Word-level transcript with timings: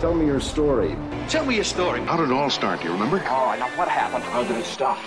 Tell 0.00 0.14
me 0.14 0.26
your 0.26 0.40
story. 0.40 0.94
Tell 1.28 1.44
me 1.46 1.54
your 1.54 1.64
story. 1.64 2.00
How 2.02 2.16
did 2.18 2.24
it 2.24 2.32
all 2.32 2.50
start? 2.50 2.80
Do 2.80 2.86
you 2.86 2.92
remember? 2.92 3.16
Oh, 3.28 3.56
now 3.58 3.68
what 3.78 3.88
happened? 3.88 4.24
How 4.24 4.42
did 4.44 4.56
it 4.56 4.64
stop? 4.66 4.98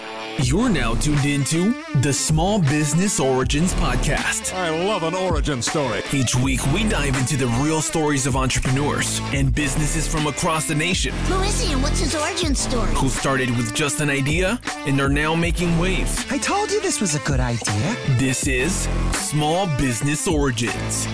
You're 0.42 0.70
now 0.70 0.96
tuned 0.96 1.26
into 1.26 1.74
the 2.02 2.12
Small 2.12 2.60
Business 2.60 3.20
Origins 3.20 3.74
Podcast. 3.76 4.54
I 4.56 4.70
love 4.86 5.04
an 5.04 5.14
origin 5.14 5.62
story. 5.62 6.02
Each 6.12 6.34
week, 6.36 6.60
we 6.74 6.88
dive 6.90 7.16
into 7.18 7.38
the 7.38 7.48
real 7.62 7.82
stories 7.82 8.26
of 8.26 8.36
entrepreneurs 8.36 9.20
and 9.34 9.54
businesses 9.54 10.08
from 10.08 10.26
across 10.28 10.68
the 10.68 10.76
nation 10.76 11.14
Who 11.28 11.42
is 11.42 11.60
he 11.62 11.72
and 11.74 11.84
what's 11.84 12.00
his 12.00 12.16
origin 12.16 12.56
story? 12.56 12.92
who 12.96 13.10
started 13.10 13.50
with 13.58 13.76
just 13.76 14.00
an 14.02 14.10
idea 14.10 14.60
and 14.88 15.00
are 15.00 15.10
now 15.10 15.36
making 15.36 15.78
waves. 15.78 16.26
I 16.32 16.38
told 16.40 16.72
you 16.72 16.82
this 16.82 17.00
was 17.02 17.16
a 17.16 17.20
good 17.20 17.40
idea. 17.40 17.96
This 18.18 18.48
is 18.48 18.88
Small 19.14 19.68
Business 19.78 20.28
Origins. 20.28 21.08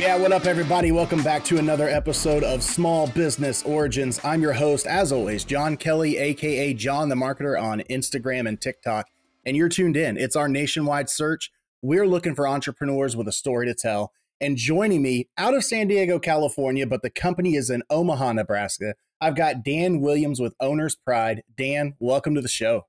Yeah, 0.00 0.16
what 0.16 0.32
up, 0.32 0.46
everybody? 0.46 0.92
Welcome 0.92 1.22
back 1.22 1.44
to 1.44 1.58
another 1.58 1.86
episode 1.86 2.42
of 2.42 2.62
Small 2.62 3.06
Business 3.08 3.62
Origins. 3.64 4.18
I'm 4.24 4.40
your 4.40 4.54
host, 4.54 4.86
as 4.86 5.12
always, 5.12 5.44
John 5.44 5.76
Kelley, 5.76 6.16
aka 6.16 6.72
John 6.72 7.10
the 7.10 7.16
Marketer 7.16 7.60
on 7.60 7.82
Instagram 7.90 8.48
and 8.48 8.58
TikTok. 8.58 9.08
And 9.44 9.58
you're 9.58 9.68
tuned 9.68 9.98
in. 9.98 10.16
It's 10.16 10.36
our 10.36 10.48
nationwide 10.48 11.10
search. 11.10 11.52
We're 11.82 12.06
looking 12.06 12.34
for 12.34 12.48
entrepreneurs 12.48 13.14
with 13.14 13.28
a 13.28 13.32
story 13.32 13.66
to 13.66 13.74
tell. 13.74 14.12
And 14.40 14.56
joining 14.56 15.02
me 15.02 15.28
out 15.36 15.52
of 15.52 15.64
San 15.64 15.88
Diego, 15.88 16.18
California, 16.18 16.86
but 16.86 17.02
the 17.02 17.10
company 17.10 17.54
is 17.54 17.68
in 17.68 17.82
Omaha, 17.90 18.32
Nebraska, 18.32 18.94
I've 19.20 19.36
got 19.36 19.62
Dann 19.62 20.00
Williams 20.00 20.40
with 20.40 20.54
Owner's 20.60 20.96
Pride. 20.96 21.42
Dann, 21.58 21.92
welcome 21.98 22.34
to 22.36 22.40
the 22.40 22.48
show. 22.48 22.86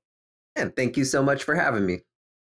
And 0.56 0.74
thank 0.74 0.96
you 0.96 1.04
so 1.04 1.22
much 1.22 1.44
for 1.44 1.56
having 1.56 1.84
me. 1.84 1.98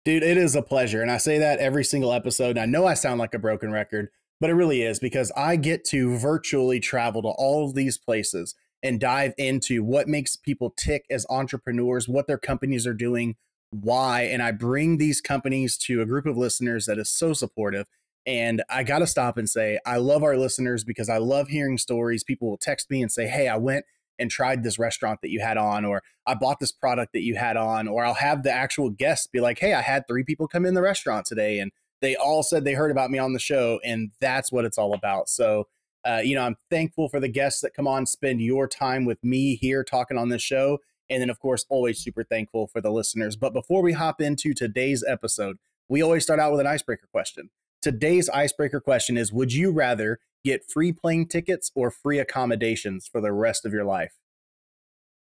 Dude, 0.05 0.25
it 0.25 0.37
is 0.37 0.57
a 0.57 0.63
pleasure. 0.63 1.01
And 1.01 1.13
I 1.13 1.19
say 1.19 1.39
that 1.39 1.61
every 1.61 1.85
single 1.85 2.13
episode. 2.13 2.57
And 2.57 2.61
I 2.61 2.67
know 2.67 2.87
I 2.87 2.95
sound 2.95 3.21
like 3.21 3.35
a 3.35 3.39
broken 3.39 3.71
record, 3.71 4.09
but 4.41 4.51
it 4.51 4.55
really 4.55 4.83
is 4.83 4.99
because 4.99 5.33
I 5.37 5.57
get 5.57 5.85
to 5.87 6.17
virtually 6.17 6.81
travel 6.81 7.23
to 7.23 7.29
all 7.29 7.65
of 7.67 7.75
these 7.75 7.99
places 7.99 8.55
and 8.83 9.01
dive 9.01 9.35
into 9.37 9.83
what 9.83 10.09
makes 10.09 10.37
people 10.37 10.71
tick 10.77 11.05
as 11.11 11.27
entrepreneurs, 11.29 12.09
what 12.09 12.27
their 12.27 12.39
companies 12.39 12.87
are 12.87 12.95
doing, 12.95 13.37
why. 13.71 14.23
And 14.23 14.43
I 14.43 14.53
bring 14.53 14.99
these 14.99 15.21
companies 15.21 15.77
to 15.79 16.01
a 16.01 16.07
group 16.07 16.27
of 16.27 16.37
listeners 16.37 16.87
that 16.87 16.99
is 16.99 17.11
so 17.11 17.33
supportive. 17.33 17.87
And 18.27 18.63
I 18.69 18.85
got 18.85 19.01
to 19.01 19.07
stop 19.07 19.37
and 19.37 19.49
say, 19.49 19.79
I 19.85 19.97
love 19.97 20.23
our 20.23 20.37
listeners 20.37 20.85
because 20.85 21.09
I 21.09 21.19
love 21.19 21.49
hearing 21.49 21.79
stories. 21.79 22.23
People 22.23 22.51
will 22.51 22.59
text 22.59 22.91
me 22.91 23.03
and 23.03 23.11
say, 23.11 23.27
Hey, 23.27 23.49
I 23.49 23.57
went 23.57 23.85
and 24.19 24.31
tried 24.31 24.63
this 24.63 24.79
restaurant 24.79 25.21
that 25.23 25.31
you 25.31 25.41
had 25.41 25.57
on, 25.57 25.85
or 25.85 26.03
I 26.27 26.35
bought 26.35 26.59
this 26.61 26.73
product 26.73 27.13
that 27.13 27.23
you 27.23 27.37
had 27.37 27.57
on, 27.57 27.87
or 27.87 28.05
I'll 28.05 28.15
have 28.15 28.43
the 28.43 28.53
actual 28.53 28.91
guests 28.91 29.27
be 29.27 29.41
like, 29.41 29.59
Hey, 29.59 29.75
I 29.75 29.81
had 29.81 30.07
three 30.07 30.25
people 30.25 30.47
come 30.47 30.67
in 30.67 30.75
the 30.75 30.83
restaurant 30.83 31.27
today 31.27 31.59
and 31.59 31.73
they 32.01 32.17
all 32.17 32.43
said 32.43 32.65
they 32.65 32.75
heard 32.75 32.91
about 32.91 33.11
me 33.11 33.19
on 33.19 33.33
the 33.33 33.39
show. 33.39 33.81
And 33.85 34.11
that's 34.21 34.53
what 34.53 34.65
it's 34.65 34.79
all 34.79 34.95
about. 34.95 35.29
So, 35.29 35.67
uh, 36.05 36.21
you 36.23 36.35
know, 36.35 36.43
I'm 36.43 36.57
thankful 36.71 37.09
for 37.09 37.21
the 37.21 37.29
guests 37.29 37.61
that 37.63 37.75
come 37.75 37.87
on, 37.87 38.07
spend 38.07 38.41
your 38.41 38.69
time 38.69 39.05
with 39.05 39.23
me 39.25 39.57
here 39.57 39.83
talking 39.83 40.17
on 40.17 40.29
this 40.29 40.43
show. 40.43 40.79
And 41.11 41.23
then, 41.23 41.31
of 41.31 41.39
course, 41.39 41.65
always 41.69 41.99
super 41.99 42.23
thankful 42.23 42.67
for 42.67 42.81
the 42.81 42.91
listeners. 42.91 43.37
But 43.37 43.53
before 43.53 43.83
we 43.83 43.93
hop 43.95 44.21
into 44.21 44.53
today's 44.53 45.05
episode, 45.07 45.59
we 45.89 46.03
always 46.03 46.23
start 46.23 46.39
out 46.39 46.53
with 46.53 46.61
an 46.61 46.67
icebreaker 46.67 47.09
question. 47.11 47.51
Today's 47.81 48.29
icebreaker 48.29 48.81
question 48.81 49.17
is 49.17 49.33
Would 49.33 49.53
you 49.53 49.71
rather 49.71 50.21
get 50.45 50.71
free 50.71 50.93
plane 50.93 51.27
tickets 51.27 51.71
or 51.75 51.91
free 51.91 52.19
accommodations 52.19 53.09
for 53.11 53.21
the 53.21 53.33
rest 53.33 53.65
of 53.65 53.73
your 53.73 53.85
life? 53.85 54.15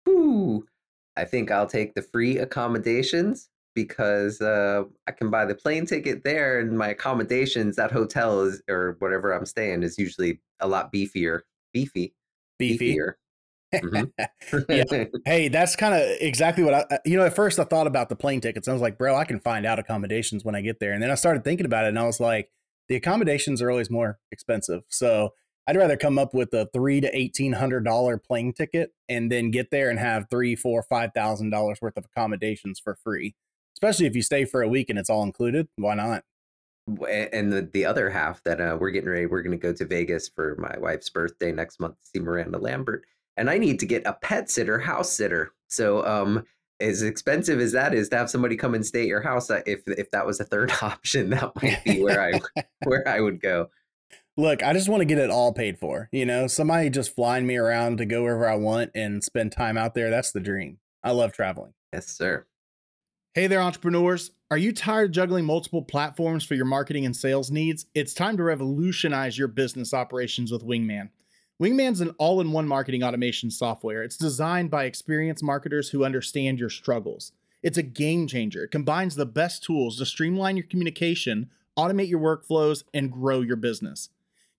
Ooh, 0.10 0.66
I 1.16 1.24
think 1.26 1.52
I'll 1.52 1.68
take 1.68 1.96
the 1.96 2.02
free 2.02 2.38
accommodations 2.38 3.50
because 3.78 4.42
uh, 4.42 4.82
I 5.06 5.12
can 5.12 5.30
buy 5.30 5.46
the 5.46 5.54
plane 5.54 5.86
ticket 5.86 6.24
there 6.24 6.60
and 6.60 6.76
my 6.76 6.88
accommodations, 6.88 7.76
that 7.76 7.92
hotel 7.92 8.42
is, 8.42 8.60
or 8.68 8.96
whatever 8.98 9.32
I'm 9.32 9.46
staying, 9.46 9.84
is 9.84 10.00
usually 10.00 10.42
a 10.60 10.68
lot 10.68 10.92
beefier. 10.92 11.42
Beefy. 11.74 12.16
Beefy. 12.58 12.98
Beefier. 12.98 13.14
Mhm. 13.76 14.12
Yeah. 14.68 15.04
Hey, 15.26 15.48
that's 15.50 15.76
kind 15.76 15.94
of 15.94 16.02
exactly 16.22 16.64
what 16.64 16.74
I, 16.74 17.00
you 17.06 17.18
know, 17.18 17.26
at 17.26 17.36
first 17.36 17.60
I 17.60 17.66
thought 17.66 17.86
about 17.86 18.10
the 18.10 18.16
plane 18.16 18.42
tickets. 18.42 18.68
I 18.68 18.74
was 18.74 18.82
like, 18.82 18.98
bro, 18.98 19.16
I 19.16 19.26
can 19.26 19.40
find 19.40 19.64
out 19.64 19.78
accommodations 19.78 20.44
when 20.44 20.56
I 20.56 20.62
get 20.62 20.80
there. 20.80 20.94
And 20.94 21.04
then 21.04 21.12
I 21.12 21.16
started 21.16 21.44
thinking 21.44 21.68
about 21.68 21.86
it 21.86 21.90
and 21.90 22.00
I 22.00 22.06
was 22.06 22.20
like, 22.20 22.50
the 22.90 22.96
accommodations 22.96 23.62
are 23.62 23.70
always 23.70 23.92
more 23.92 24.18
expensive. 24.32 24.82
So 24.90 25.34
I'd 25.68 25.76
rather 25.76 25.98
come 25.98 26.18
up 26.18 26.34
with 26.34 26.52
a 26.56 26.68
three 26.74 27.00
to 27.02 27.16
eighteen 27.16 27.54
hundred 27.54 27.84
dollar 27.84 28.18
plane 28.18 28.54
ticket 28.54 28.92
and 29.08 29.32
then 29.32 29.52
get 29.52 29.70
there 29.70 29.92
and 29.92 30.00
have 30.00 30.26
three, 30.32 30.56
four, 30.56 30.82
five 30.82 31.12
thousand 31.14 31.52
dollars 31.52 31.78
worth 31.80 31.98
of 31.98 32.06
accommodations 32.06 32.80
for 32.80 32.96
free. 32.96 33.36
Especially 33.78 34.08
if 34.08 34.16
you 34.16 34.24
stay 34.24 34.44
for 34.44 34.64
a 34.64 34.68
week 34.68 34.90
and 34.90 34.98
it's 34.98 35.10
all 35.10 35.22
included. 35.22 35.68
Why 35.76 35.94
not? 35.94 36.24
And 36.88 37.54
the, 37.54 37.70
the 37.72 37.86
other 37.86 38.10
half 38.10 38.44
that 38.44 38.60
uh, 38.60 38.76
we're 38.80 38.90
getting 38.90 39.10
ready, 39.12 39.28
we're 39.28 39.44
going 39.44 39.56
to 39.56 39.62
go 39.62 39.72
to 39.72 39.86
Vegas 39.86 40.28
for 40.28 40.56
my 40.58 40.76
wife's 40.80 41.12
birthday 41.12 41.52
next 41.52 41.80
month 41.80 41.94
to 42.02 42.10
see 42.10 42.20
Miranda 42.20 42.58
Lambert. 42.58 43.06
And 43.36 43.52
I 43.52 43.60
need 43.60 43.80
to 43.82 43.86
get 43.86 44.08
a 44.08 44.14
pet 44.14 44.50
sitter, 44.50 44.80
house 44.80 45.12
sitter. 45.12 45.52
So, 45.68 46.04
um, 46.08 46.44
as 46.80 47.04
expensive 47.04 47.60
as 47.60 47.72
that 47.74 47.94
is 47.94 48.10
to 48.10 48.18
have 48.18 48.32
somebody 48.32 48.56
come 48.56 48.74
and 48.74 48.84
stay 48.84 49.02
at 49.02 49.08
your 49.08 49.22
house, 49.22 49.52
if 49.52 49.82
if 49.88 50.10
that 50.10 50.26
was 50.26 50.40
a 50.40 50.44
third 50.44 50.72
option, 50.82 51.30
that 51.30 51.52
might 51.62 51.84
be 51.84 52.02
where 52.02 52.20
I 52.20 52.40
where 52.86 53.08
I 53.08 53.20
would 53.20 53.40
go. 53.42 53.70
Look, 54.38 54.64
I 54.64 54.74
just 54.74 54.90
want 54.90 55.02
to 55.02 55.06
get 55.06 55.20
it 55.20 55.30
all 55.30 55.54
paid 55.54 55.78
for. 55.78 56.10
You 56.12 56.26
know, 56.26 56.48
somebody 56.48 56.90
just 56.90 57.16
flying 57.16 57.46
me 57.46 57.58
around 57.58 58.00
to 58.00 58.06
go 58.06 58.24
wherever 58.24 58.48
I 58.48 58.56
want 58.56 58.90
and 58.96 59.24
spend 59.24 59.52
time 59.52 59.78
out 59.78 59.94
there. 59.94 60.10
That's 60.10 60.32
the 60.32 60.40
dream. 60.40 60.80
I 61.04 61.12
love 61.12 61.32
traveling. 61.32 61.74
Yes, 61.94 62.08
sir. 62.08 62.46
Hey 63.38 63.46
there, 63.46 63.62
entrepreneurs. 63.62 64.32
Are 64.50 64.58
you 64.58 64.74
tired 64.74 65.12
of 65.12 65.12
juggling 65.12 65.46
multiple 65.46 65.84
platforms 65.84 66.44
for 66.44 66.56
your 66.56 66.66
marketing 66.66 67.06
and 67.06 67.16
sales 67.16 67.52
needs? 67.52 67.86
It's 67.94 68.16
time 68.16 68.36
to 68.38 68.42
revolutionize 68.42 69.38
your 69.38 69.48
business 69.48 69.94
operations 69.94 70.52
with 70.52 70.66
Wingman. 70.66 71.12
Wingman's 71.62 72.02
an 72.02 72.16
all 72.18 72.42
in 72.42 72.52
one 72.52 72.68
marketing 72.68 73.04
automation 73.04 73.52
software. 73.52 74.02
It's 74.02 74.18
designed 74.18 74.72
by 74.72 74.86
experienced 74.86 75.44
marketers 75.44 75.90
who 75.90 76.04
understand 76.04 76.58
your 76.58 76.72
struggles. 76.72 77.32
It's 77.62 77.78
a 77.78 77.84
game 77.84 78.26
changer. 78.26 78.64
It 78.64 78.72
combines 78.72 79.14
the 79.14 79.28
best 79.28 79.64
tools 79.64 80.00
to 80.00 80.08
streamline 80.08 80.58
your 80.58 80.66
communication, 80.66 81.52
automate 81.78 82.10
your 82.10 82.20
workflows, 82.20 82.86
and 82.92 83.12
grow 83.12 83.42
your 83.42 83.56
business. 83.56 84.10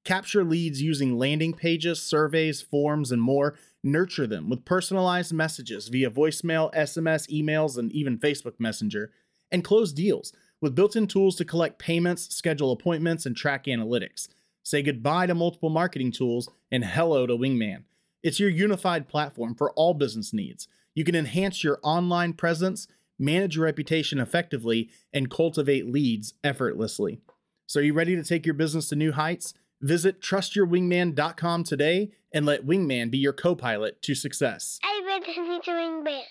Capture 0.04 0.44
leads 0.44 0.80
using 0.80 1.18
landing 1.18 1.52
pages, 1.52 2.00
surveys, 2.00 2.62
forms, 2.62 3.10
and 3.10 3.20
more. 3.20 3.56
Nurture 3.84 4.26
them 4.26 4.48
with 4.50 4.64
personalized 4.64 5.32
messages 5.32 5.88
via 5.88 6.10
voicemail, 6.10 6.74
SMS, 6.74 7.28
emails, 7.30 7.78
and 7.78 7.92
even 7.92 8.18
Facebook 8.18 8.54
Messenger. 8.58 9.12
And 9.50 9.64
close 9.64 9.92
deals 9.92 10.32
with 10.60 10.74
built 10.74 10.96
in 10.96 11.06
tools 11.06 11.36
to 11.36 11.44
collect 11.44 11.78
payments, 11.78 12.34
schedule 12.34 12.72
appointments, 12.72 13.24
and 13.24 13.36
track 13.36 13.66
analytics. 13.66 14.28
Say 14.64 14.82
goodbye 14.82 15.26
to 15.26 15.34
multiple 15.34 15.70
marketing 15.70 16.12
tools 16.12 16.48
and 16.70 16.84
hello 16.84 17.26
to 17.26 17.34
Wingman. 17.34 17.84
It's 18.22 18.40
your 18.40 18.50
unified 18.50 19.08
platform 19.08 19.54
for 19.54 19.72
all 19.72 19.94
business 19.94 20.32
needs. 20.32 20.66
You 20.94 21.04
can 21.04 21.14
enhance 21.14 21.62
your 21.62 21.78
online 21.82 22.32
presence, 22.32 22.88
manage 23.18 23.56
your 23.56 23.64
reputation 23.64 24.18
effectively, 24.18 24.90
and 25.12 25.30
cultivate 25.30 25.86
leads 25.86 26.34
effortlessly. 26.42 27.20
So, 27.66 27.80
are 27.80 27.84
you 27.84 27.92
ready 27.92 28.16
to 28.16 28.24
take 28.24 28.44
your 28.44 28.54
business 28.54 28.88
to 28.88 28.96
new 28.96 29.12
heights? 29.12 29.54
Visit 29.80 30.20
trustyourwingman.com 30.20 31.64
today 31.64 32.10
and 32.32 32.44
let 32.44 32.66
Wingman 32.66 33.10
be 33.10 33.18
your 33.18 33.32
co 33.32 33.54
pilot 33.54 34.00
to 34.02 34.14
success. 34.14 34.78
I 34.82 35.02
read 35.06 35.22
listening 35.26 35.60
to 35.62 35.72
Ring 35.72 36.04
Band. 36.04 36.24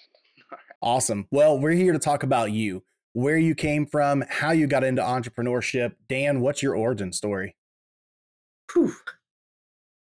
Awesome. 0.81 1.27
Well, 1.31 1.59
we're 1.59 1.71
here 1.71 1.93
to 1.93 1.99
talk 1.99 2.23
about 2.23 2.51
you, 2.51 2.83
where 3.13 3.37
you 3.37 3.55
came 3.55 3.85
from, 3.85 4.23
how 4.29 4.51
you 4.51 4.67
got 4.67 4.83
into 4.83 5.01
entrepreneurship. 5.01 5.93
Dann, 6.07 6.41
what's 6.41 6.61
your 6.61 6.75
origin 6.75 7.11
story? 7.11 7.55
Whew. 8.73 8.93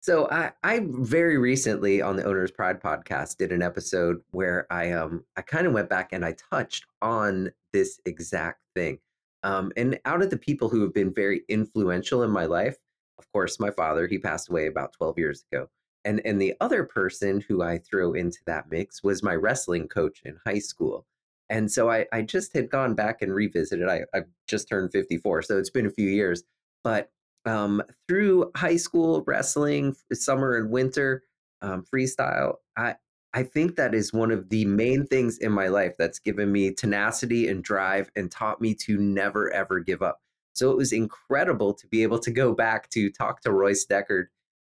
So 0.02 0.30
I, 0.30 0.52
I 0.64 0.82
very 0.84 1.38
recently 1.38 2.02
on 2.02 2.16
the 2.16 2.24
Owner's 2.26 2.52
Pride 2.52 2.80
podcast 2.80 3.38
did 3.38 3.52
an 3.52 3.64
episode 3.64 4.22
where 4.32 4.68
I 4.72 4.92
um 4.92 5.24
I 5.36 5.42
kind 5.42 5.66
of 5.66 5.74
went 5.74 5.90
back 5.90 6.10
and 6.12 6.24
I 6.24 6.36
touched 6.52 6.86
on 7.02 7.52
this 7.74 8.00
exact 8.06 8.60
thing. 8.76 9.00
Um, 9.42 9.72
and 9.78 10.00
out 10.06 10.22
of 10.22 10.30
the 10.30 10.38
people 10.38 10.70
who 10.70 10.82
have 10.82 10.94
been 10.94 11.14
very 11.14 11.42
influential 11.50 12.24
in 12.24 12.32
my 12.32 12.46
life, 12.46 12.78
of 13.18 13.32
course, 13.32 13.60
my 13.60 13.72
father, 13.72 14.08
he 14.08 14.18
passed 14.18 14.50
away 14.50 14.68
about 14.68 14.94
12 14.94 15.18
years 15.18 15.46
ago. 15.52 15.70
And 16.04 16.22
and 16.24 16.40
the 16.40 16.54
other 16.62 16.84
person 16.84 17.42
who 17.48 17.64
I 17.64 17.80
throw 17.80 18.14
into 18.14 18.38
that 18.46 18.70
mix 18.70 19.04
was 19.04 19.24
my 19.24 19.34
wrestling 19.34 19.88
coach 19.88 20.22
in 20.24 20.38
high 20.46 20.60
school. 20.60 21.06
And 21.50 21.72
so 21.72 21.90
I, 21.90 22.06
I 22.12 22.22
just 22.22 22.54
had 22.54 22.70
gone 22.70 22.96
back 22.96 23.22
and 23.22 23.34
revisited. 23.34 23.88
I, 23.88 24.04
I've 24.14 24.28
just 24.48 24.68
turned 24.68 24.92
54, 24.92 25.44
so 25.44 25.58
it's 25.58 25.70
been 25.70 25.86
a 25.86 25.92
few 25.92 26.10
years. 26.10 26.44
But 26.84 27.12
um, 27.46 27.84
through 28.08 28.52
high 28.56 28.78
school 28.78 29.24
wrestling, 29.28 29.96
summer 30.14 30.56
and 30.56 30.72
winter 30.72 31.24
um, 31.62 31.84
freestyle, 31.84 32.56
I 32.78 32.96
I 33.34 33.44
think 33.44 33.76
that 33.76 33.94
is 33.94 34.14
one 34.14 34.32
of 34.32 34.50
the 34.50 34.64
main 34.66 35.06
things 35.06 35.40
in 35.40 35.52
my 35.52 35.68
life 35.68 35.94
that's 36.00 36.20
given 36.20 36.52
me 36.52 36.72
tenacity 36.74 37.50
and 37.50 37.64
drive 37.64 38.10
and 38.16 38.32
taught 38.32 38.62
me 38.62 38.74
to 38.86 38.98
never 38.98 39.52
ever 39.52 39.80
give 39.80 40.02
up. 40.02 40.22
So 40.56 40.72
it 40.72 40.78
was 40.78 40.94
incredible 40.94 41.74
to 41.74 41.88
be 41.88 42.04
able 42.04 42.20
to 42.20 42.32
go 42.32 42.54
back 42.54 42.90
to 42.92 43.12
talk 43.12 43.42
to 43.42 43.52
Royce 43.52 43.86
Deckard 43.86 44.28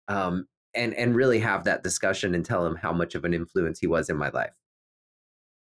um, 0.09 0.47
and 0.75 0.93
and 0.95 1.15
really 1.15 1.39
have 1.39 1.65
that 1.65 1.83
discussion 1.83 2.35
and 2.35 2.45
tell 2.45 2.67
him 2.67 2.77
how 2.77 2.93
much 2.93 3.15
of 3.15 3.25
an 3.25 3.33
influence 3.33 3.79
he 3.79 3.87
was 3.87 4.11
in 4.11 4.17
my 4.17 4.29
life. 4.31 4.55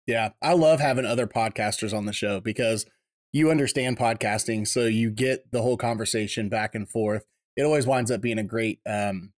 Yeah, 0.08 0.30
I 0.42 0.54
love 0.54 0.80
having 0.80 1.06
other 1.06 1.28
podcasters 1.28 1.96
on 1.96 2.06
the 2.06 2.14
show 2.14 2.40
because 2.40 2.86
you 3.34 3.52
understand 3.52 3.98
podcasting, 3.98 4.68
so 4.68 4.86
you 4.86 5.12
get 5.12 5.52
the 5.52 5.62
whole 5.62 5.78
conversation 5.78 6.50
back 6.50 6.74
and 6.74 6.90
forth. 6.90 7.26
it 7.56 7.64
always 7.64 7.86
winds 7.86 8.10
up 8.10 8.22
being 8.22 8.40
a 8.40 8.44
great 8.44 8.80
um, 8.86 9.34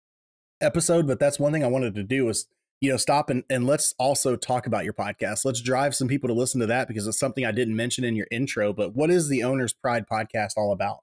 episode. 0.62 1.08
But 1.08 1.20
that's 1.20 1.40
one 1.40 1.54
thing 1.54 1.64
I 1.64 1.70
wanted 1.70 1.96
to 1.96 2.04
do 2.04 2.26
was 2.26 2.48
you 2.82 2.92
know 2.92 2.98
stop 2.98 3.30
and, 3.30 3.44
and 3.50 3.66
let's 3.66 3.94
also 3.98 4.36
talk 4.36 4.68
about 4.68 4.84
your 4.84 4.94
podcast. 4.94 5.46
Let's 5.46 5.62
drive 5.62 5.96
some 5.96 6.08
people 6.08 6.28
to 6.28 6.34
listen 6.34 6.60
to 6.62 6.68
that 6.68 6.88
because 6.88 7.08
it's 7.08 7.20
something 7.20 7.46
I 7.46 7.52
didn't 7.52 7.76
mention 7.76 8.04
in 8.04 8.16
your 8.16 8.28
intro. 8.32 8.74
But 8.74 8.96
what 8.96 9.10
is 9.10 9.30
the 9.30 9.44
Owner's 9.44 9.74
Pride 9.74 10.06
podcast 10.12 10.52
all 10.58 10.72
about? 10.72 11.00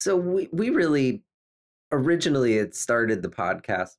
So 0.00 0.16
we 0.16 0.48
we 0.52 0.70
really 0.70 1.22
originally 1.92 2.58
it 2.58 2.74
started 2.74 3.22
the 3.22 3.28
podcast 3.28 3.96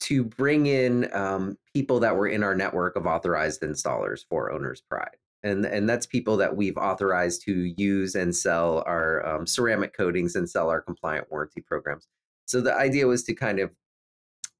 to 0.00 0.24
bring 0.24 0.66
in 0.66 1.08
um, 1.14 1.56
people 1.72 2.00
that 2.00 2.16
were 2.16 2.26
in 2.26 2.42
our 2.42 2.56
network 2.56 2.96
of 2.96 3.06
authorized 3.06 3.62
installers 3.62 4.24
for 4.28 4.50
Owner's 4.50 4.80
Pride. 4.80 5.16
And, 5.44 5.64
and 5.64 5.88
that's 5.88 6.06
people 6.06 6.36
that 6.38 6.56
we've 6.56 6.76
authorized 6.76 7.44
to 7.44 7.72
use 7.76 8.16
and 8.16 8.34
sell 8.34 8.82
our 8.86 9.24
um, 9.26 9.46
ceramic 9.46 9.96
coatings 9.96 10.34
and 10.34 10.48
sell 10.48 10.70
our 10.70 10.80
compliant 10.80 11.30
warranty 11.30 11.60
programs. 11.60 12.08
So 12.46 12.60
the 12.60 12.74
idea 12.74 13.06
was 13.06 13.22
to 13.24 13.34
kind 13.34 13.60
of 13.60 13.70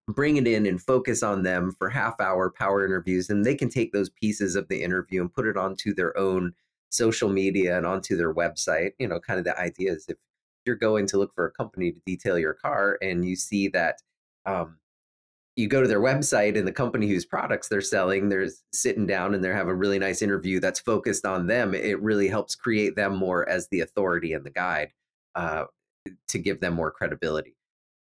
bring 0.08 0.36
it 0.36 0.46
in 0.46 0.66
and 0.66 0.82
focus 0.82 1.22
on 1.22 1.42
them 1.42 1.72
for 1.78 1.88
half 1.88 2.20
hour 2.20 2.50
power 2.50 2.84
interviews. 2.84 3.30
And 3.30 3.44
they 3.44 3.54
can 3.54 3.68
take 3.68 3.92
those 3.92 4.10
pieces 4.10 4.56
of 4.56 4.68
the 4.68 4.82
interview 4.82 5.20
and 5.20 5.32
put 5.32 5.46
it 5.46 5.56
onto 5.56 5.94
their 5.94 6.16
own 6.18 6.54
social 6.90 7.28
media 7.28 7.76
and 7.76 7.86
onto 7.86 8.16
their 8.16 8.34
website. 8.34 8.92
You 8.98 9.08
know, 9.08 9.20
kind 9.20 9.38
of 9.38 9.44
the 9.44 9.58
idea 9.58 9.92
is 9.92 10.06
if 10.08 10.16
you're 10.66 10.76
going 10.76 11.06
to 11.08 11.18
look 11.18 11.34
for 11.34 11.46
a 11.46 11.52
company 11.52 11.92
to 11.92 12.00
detail 12.06 12.38
your 12.38 12.54
car 12.54 12.98
and 13.02 13.24
you 13.24 13.36
see 13.36 13.68
that 13.68 14.00
um, 14.46 14.78
you 15.56 15.68
go 15.68 15.82
to 15.82 15.88
their 15.88 16.00
website 16.00 16.56
and 16.56 16.66
the 16.66 16.72
company 16.72 17.08
whose 17.08 17.26
products 17.26 17.68
they're 17.68 17.80
selling 17.80 18.28
they're 18.28 18.48
sitting 18.72 19.06
down 19.06 19.34
and 19.34 19.44
they're 19.44 19.54
having 19.54 19.72
a 19.72 19.76
really 19.76 19.98
nice 19.98 20.22
interview 20.22 20.60
that's 20.60 20.80
focused 20.80 21.26
on 21.26 21.46
them 21.46 21.74
it 21.74 22.00
really 22.00 22.28
helps 22.28 22.54
create 22.54 22.96
them 22.96 23.14
more 23.14 23.48
as 23.48 23.68
the 23.68 23.80
authority 23.80 24.32
and 24.32 24.44
the 24.44 24.50
guide 24.50 24.92
uh, 25.34 25.64
to 26.28 26.38
give 26.38 26.60
them 26.60 26.74
more 26.74 26.90
credibility 26.90 27.54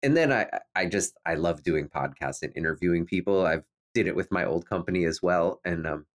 and 0.02 0.16
then 0.16 0.32
i 0.32 0.46
i 0.74 0.86
just 0.86 1.16
i 1.26 1.34
love 1.34 1.62
doing 1.62 1.88
podcasts 1.88 2.42
and 2.42 2.52
interviewing 2.56 3.06
people. 3.06 3.46
I've 3.46 3.64
did 3.94 4.06
it 4.06 4.16
with 4.16 4.30
my 4.30 4.44
old 4.44 4.68
company 4.68 5.04
as 5.04 5.22
well 5.22 5.60
and 5.64 5.86
um, 5.86 6.06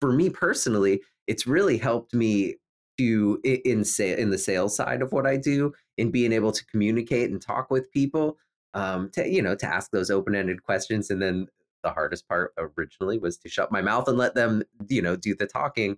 for 0.00 0.12
me 0.12 0.30
personally 0.30 1.02
it's 1.26 1.46
really 1.46 1.76
helped 1.76 2.14
me 2.14 2.56
to 2.98 3.38
in 3.44 3.84
say 3.84 4.18
in 4.18 4.30
the 4.30 4.38
sales 4.38 4.74
side 4.74 5.02
of 5.02 5.12
what 5.12 5.26
i 5.26 5.36
do 5.36 5.72
in 5.98 6.10
being 6.10 6.32
able 6.32 6.52
to 6.52 6.64
communicate 6.66 7.30
and 7.30 7.42
talk 7.42 7.70
with 7.70 7.90
people 7.90 8.38
um, 8.74 9.10
to 9.10 9.28
you 9.28 9.42
know 9.42 9.54
to 9.54 9.66
ask 9.66 9.90
those 9.90 10.10
open-ended 10.10 10.62
questions 10.62 11.10
and 11.10 11.20
then 11.20 11.46
the 11.82 11.90
hardest 11.90 12.26
part 12.28 12.52
originally 12.58 13.18
was 13.18 13.36
to 13.36 13.48
shut 13.48 13.70
my 13.70 13.82
mouth 13.82 14.08
and 14.08 14.18
let 14.18 14.34
them 14.34 14.62
you 14.88 15.02
know 15.02 15.16
do 15.16 15.34
the 15.34 15.46
talking 15.46 15.96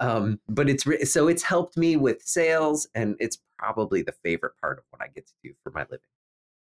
um, 0.00 0.40
but 0.48 0.68
it's 0.68 0.86
re- 0.86 1.04
so 1.04 1.28
it's 1.28 1.42
helped 1.42 1.76
me 1.76 1.94
with 1.94 2.22
sales 2.22 2.88
and 2.94 3.16
it's 3.20 3.38
probably 3.58 4.00
the 4.02 4.14
favorite 4.24 4.54
part 4.60 4.78
of 4.78 4.84
what 4.90 5.02
i 5.02 5.06
get 5.14 5.26
to 5.26 5.34
do 5.44 5.52
for 5.62 5.70
my 5.70 5.82
living 5.82 6.00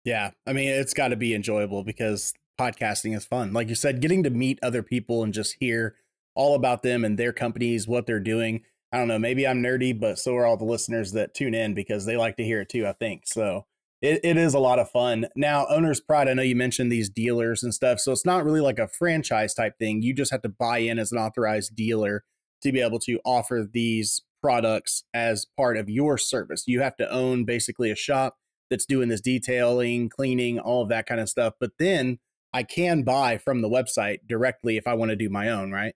yeah 0.06 0.32
i 0.48 0.54
mean 0.54 0.70
it's 0.70 0.94
got 0.94 1.10
to 1.10 1.16
be 1.18 1.36
enjoyable 1.36 1.84
because 1.84 2.34
podcasting 2.60 3.16
is 3.16 3.26
fun 3.26 3.52
like 3.52 3.68
you 3.68 3.76
said 3.76 4.02
getting 4.02 4.24
to 4.24 4.30
meet 4.30 4.58
other 4.64 4.82
people 4.82 5.24
and 5.24 5.34
just 5.34 5.58
hear 5.60 5.96
all 6.36 6.56
about 6.56 6.84
them 6.84 7.04
and 7.04 7.20
their 7.20 7.34
companies 7.34 7.88
what 7.88 8.06
they're 8.06 8.20
doing 8.20 8.62
i 8.94 8.98
don't 8.98 9.10
know 9.10 9.20
maybe 9.20 9.46
i'm 9.46 9.62
nerdy 9.62 9.98
but 9.98 10.18
so 10.18 10.36
are 10.38 10.46
all 10.46 10.56
the 10.56 10.64
listeners 10.64 11.12
that 11.12 11.34
tune 11.34 11.54
in 11.54 11.74
because 11.74 12.06
they 12.06 12.16
like 12.16 12.38
to 12.38 12.44
hear 12.44 12.62
it 12.62 12.70
too 12.70 12.88
i 12.88 12.94
think 12.94 13.28
so 13.28 13.66
it, 14.06 14.22
it 14.24 14.38
is 14.38 14.54
a 14.54 14.60
lot 14.60 14.80
of 14.80 14.90
fun. 14.90 15.28
Now, 15.36 15.66
Owner's 15.68 16.00
Pride, 16.00 16.28
I 16.28 16.34
know 16.34 16.44
you 16.44 16.56
mentioned 16.56 16.92
these 16.92 17.10
dealers 17.10 17.64
and 17.64 17.74
stuff. 17.74 18.00
So 18.00 18.12
it's 18.12 18.26
not 18.26 18.46
really 18.46 18.62
like 18.62 18.78
a 18.78 18.88
franchise 18.88 19.54
type 19.54 19.80
thing. 19.80 20.02
You 20.02 20.14
just 20.14 20.32
have 20.32 20.42
to 20.44 20.50
buy 20.50 20.80
in 20.80 21.00
as 21.00 21.12
an 21.12 21.18
authorized 21.18 21.76
dealer 21.76 22.24
to 22.62 22.72
be 22.72 22.82
able 22.82 23.00
to 23.00 23.20
offer 23.26 23.68
these 23.72 24.22
products 24.42 25.04
as 25.14 25.48
part 25.58 25.78
of 25.78 25.90
your 25.90 26.18
service. 26.18 26.64
You 26.68 26.82
have 26.82 26.96
to 26.98 27.10
own 27.10 27.46
basically 27.46 27.90
a 27.90 27.96
shop 27.96 28.38
that's 28.70 28.86
doing 28.86 29.10
this 29.10 29.22
detailing, 29.22 30.10
cleaning, 30.10 30.60
all 30.60 30.84
of 30.84 30.90
that 30.90 31.06
kind 31.06 31.22
of 31.22 31.30
stuff. 31.30 31.54
But 31.60 31.72
then 31.80 32.20
I 32.54 32.64
can 32.64 33.04
buy 33.04 33.38
from 33.38 33.62
the 33.62 33.70
website 33.70 34.20
directly 34.28 34.78
if 34.78 34.88
I 34.88 34.94
want 34.94 35.10
to 35.10 35.16
do 35.16 35.30
my 35.30 35.50
own, 35.50 35.72
right? 35.72 35.94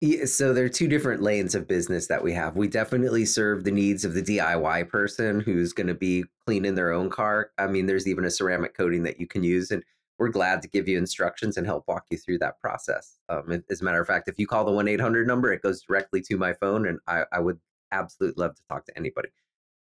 Yeah, 0.00 0.24
so 0.24 0.54
there 0.54 0.64
are 0.64 0.70
two 0.70 0.88
different 0.88 1.22
lanes 1.22 1.54
of 1.54 1.68
business 1.68 2.06
that 2.06 2.24
we 2.24 2.32
have. 2.32 2.56
We 2.56 2.68
definitely 2.68 3.26
serve 3.26 3.64
the 3.64 3.70
needs 3.70 4.02
of 4.02 4.14
the 4.14 4.22
DIY 4.22 4.88
person 4.88 5.40
who's 5.40 5.74
going 5.74 5.88
to 5.88 5.94
be 5.94 6.24
cleaning 6.46 6.74
their 6.74 6.90
own 6.90 7.10
car. 7.10 7.50
I 7.58 7.66
mean, 7.66 7.84
there's 7.84 8.08
even 8.08 8.24
a 8.24 8.30
ceramic 8.30 8.74
coating 8.74 9.02
that 9.02 9.20
you 9.20 9.26
can 9.26 9.44
use, 9.44 9.70
and 9.70 9.84
we're 10.18 10.30
glad 10.30 10.62
to 10.62 10.68
give 10.68 10.88
you 10.88 10.96
instructions 10.96 11.58
and 11.58 11.66
help 11.66 11.84
walk 11.86 12.06
you 12.10 12.16
through 12.16 12.38
that 12.38 12.58
process. 12.60 13.18
Um, 13.28 13.62
as 13.70 13.82
a 13.82 13.84
matter 13.84 14.00
of 14.00 14.06
fact, 14.06 14.26
if 14.26 14.38
you 14.38 14.46
call 14.46 14.64
the 14.64 14.72
1 14.72 14.88
800 14.88 15.26
number, 15.26 15.52
it 15.52 15.60
goes 15.60 15.82
directly 15.82 16.22
to 16.22 16.38
my 16.38 16.54
phone, 16.54 16.86
and 16.86 16.98
I, 17.06 17.24
I 17.30 17.40
would 17.40 17.60
absolutely 17.92 18.42
love 18.42 18.56
to 18.56 18.62
talk 18.70 18.86
to 18.86 18.96
anybody. 18.96 19.28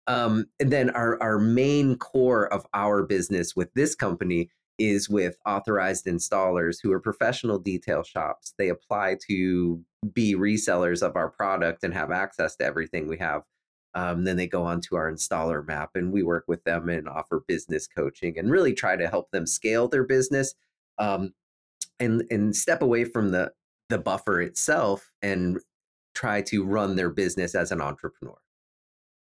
Um, 0.07 0.47
and 0.61 0.73
then 0.73 0.91
our, 0.91 1.21
our 1.23 1.39
main 1.39 1.97
core 1.97 2.53
of 2.53 2.67
our 2.75 3.03
business 3.03 3.57
with 3.57 3.73
this 3.75 3.95
company 3.95 4.51
is 4.79 5.09
with 5.09 5.37
authorized 5.47 6.07
installers 6.07 6.77
who 6.83 6.93
are 6.93 7.01
professional 7.01 7.59
detail 7.59 8.03
shops. 8.03 8.55
They 8.59 8.69
apply 8.69 9.19
to 9.27 9.83
be 10.13 10.35
resellers 10.35 11.03
of 11.03 11.17
our 11.17 11.31
product 11.31 11.83
and 11.83 11.95
have 11.95 12.11
access 12.11 12.57
to 12.57 12.65
everything 12.65 13.09
we 13.09 13.19
have. 13.19 13.43
Um, 13.95 14.25
then 14.25 14.37
they 14.37 14.47
go 14.47 14.63
on 14.63 14.83
to 14.83 14.97
our 14.97 15.11
installer 15.11 15.67
map 15.67 15.91
and 15.95 16.13
we 16.13 16.23
work 16.23 16.45
with 16.47 16.63
them 16.65 16.91
and 16.91 17.09
offer 17.09 17.43
business 17.49 17.87
coaching 17.87 18.39
and 18.39 18.51
really 18.51 18.75
try 18.75 18.95
to 18.95 19.09
help 19.09 19.31
them 19.31 19.47
scale 19.47 19.89
their 19.89 20.05
business 20.05 20.55
um, 20.99 21.33
and 21.99 22.25
and 22.31 22.55
step 22.55 22.83
away 22.83 23.05
from 23.05 23.31
the 23.31 23.53
the 23.89 23.97
buffer 23.97 24.43
itself 24.43 25.11
and 25.23 25.61
try 26.15 26.43
to 26.43 26.63
run 26.63 26.97
their 26.97 27.09
business 27.09 27.55
as 27.55 27.73
an 27.73 27.81
entrepreneur. 27.81 28.37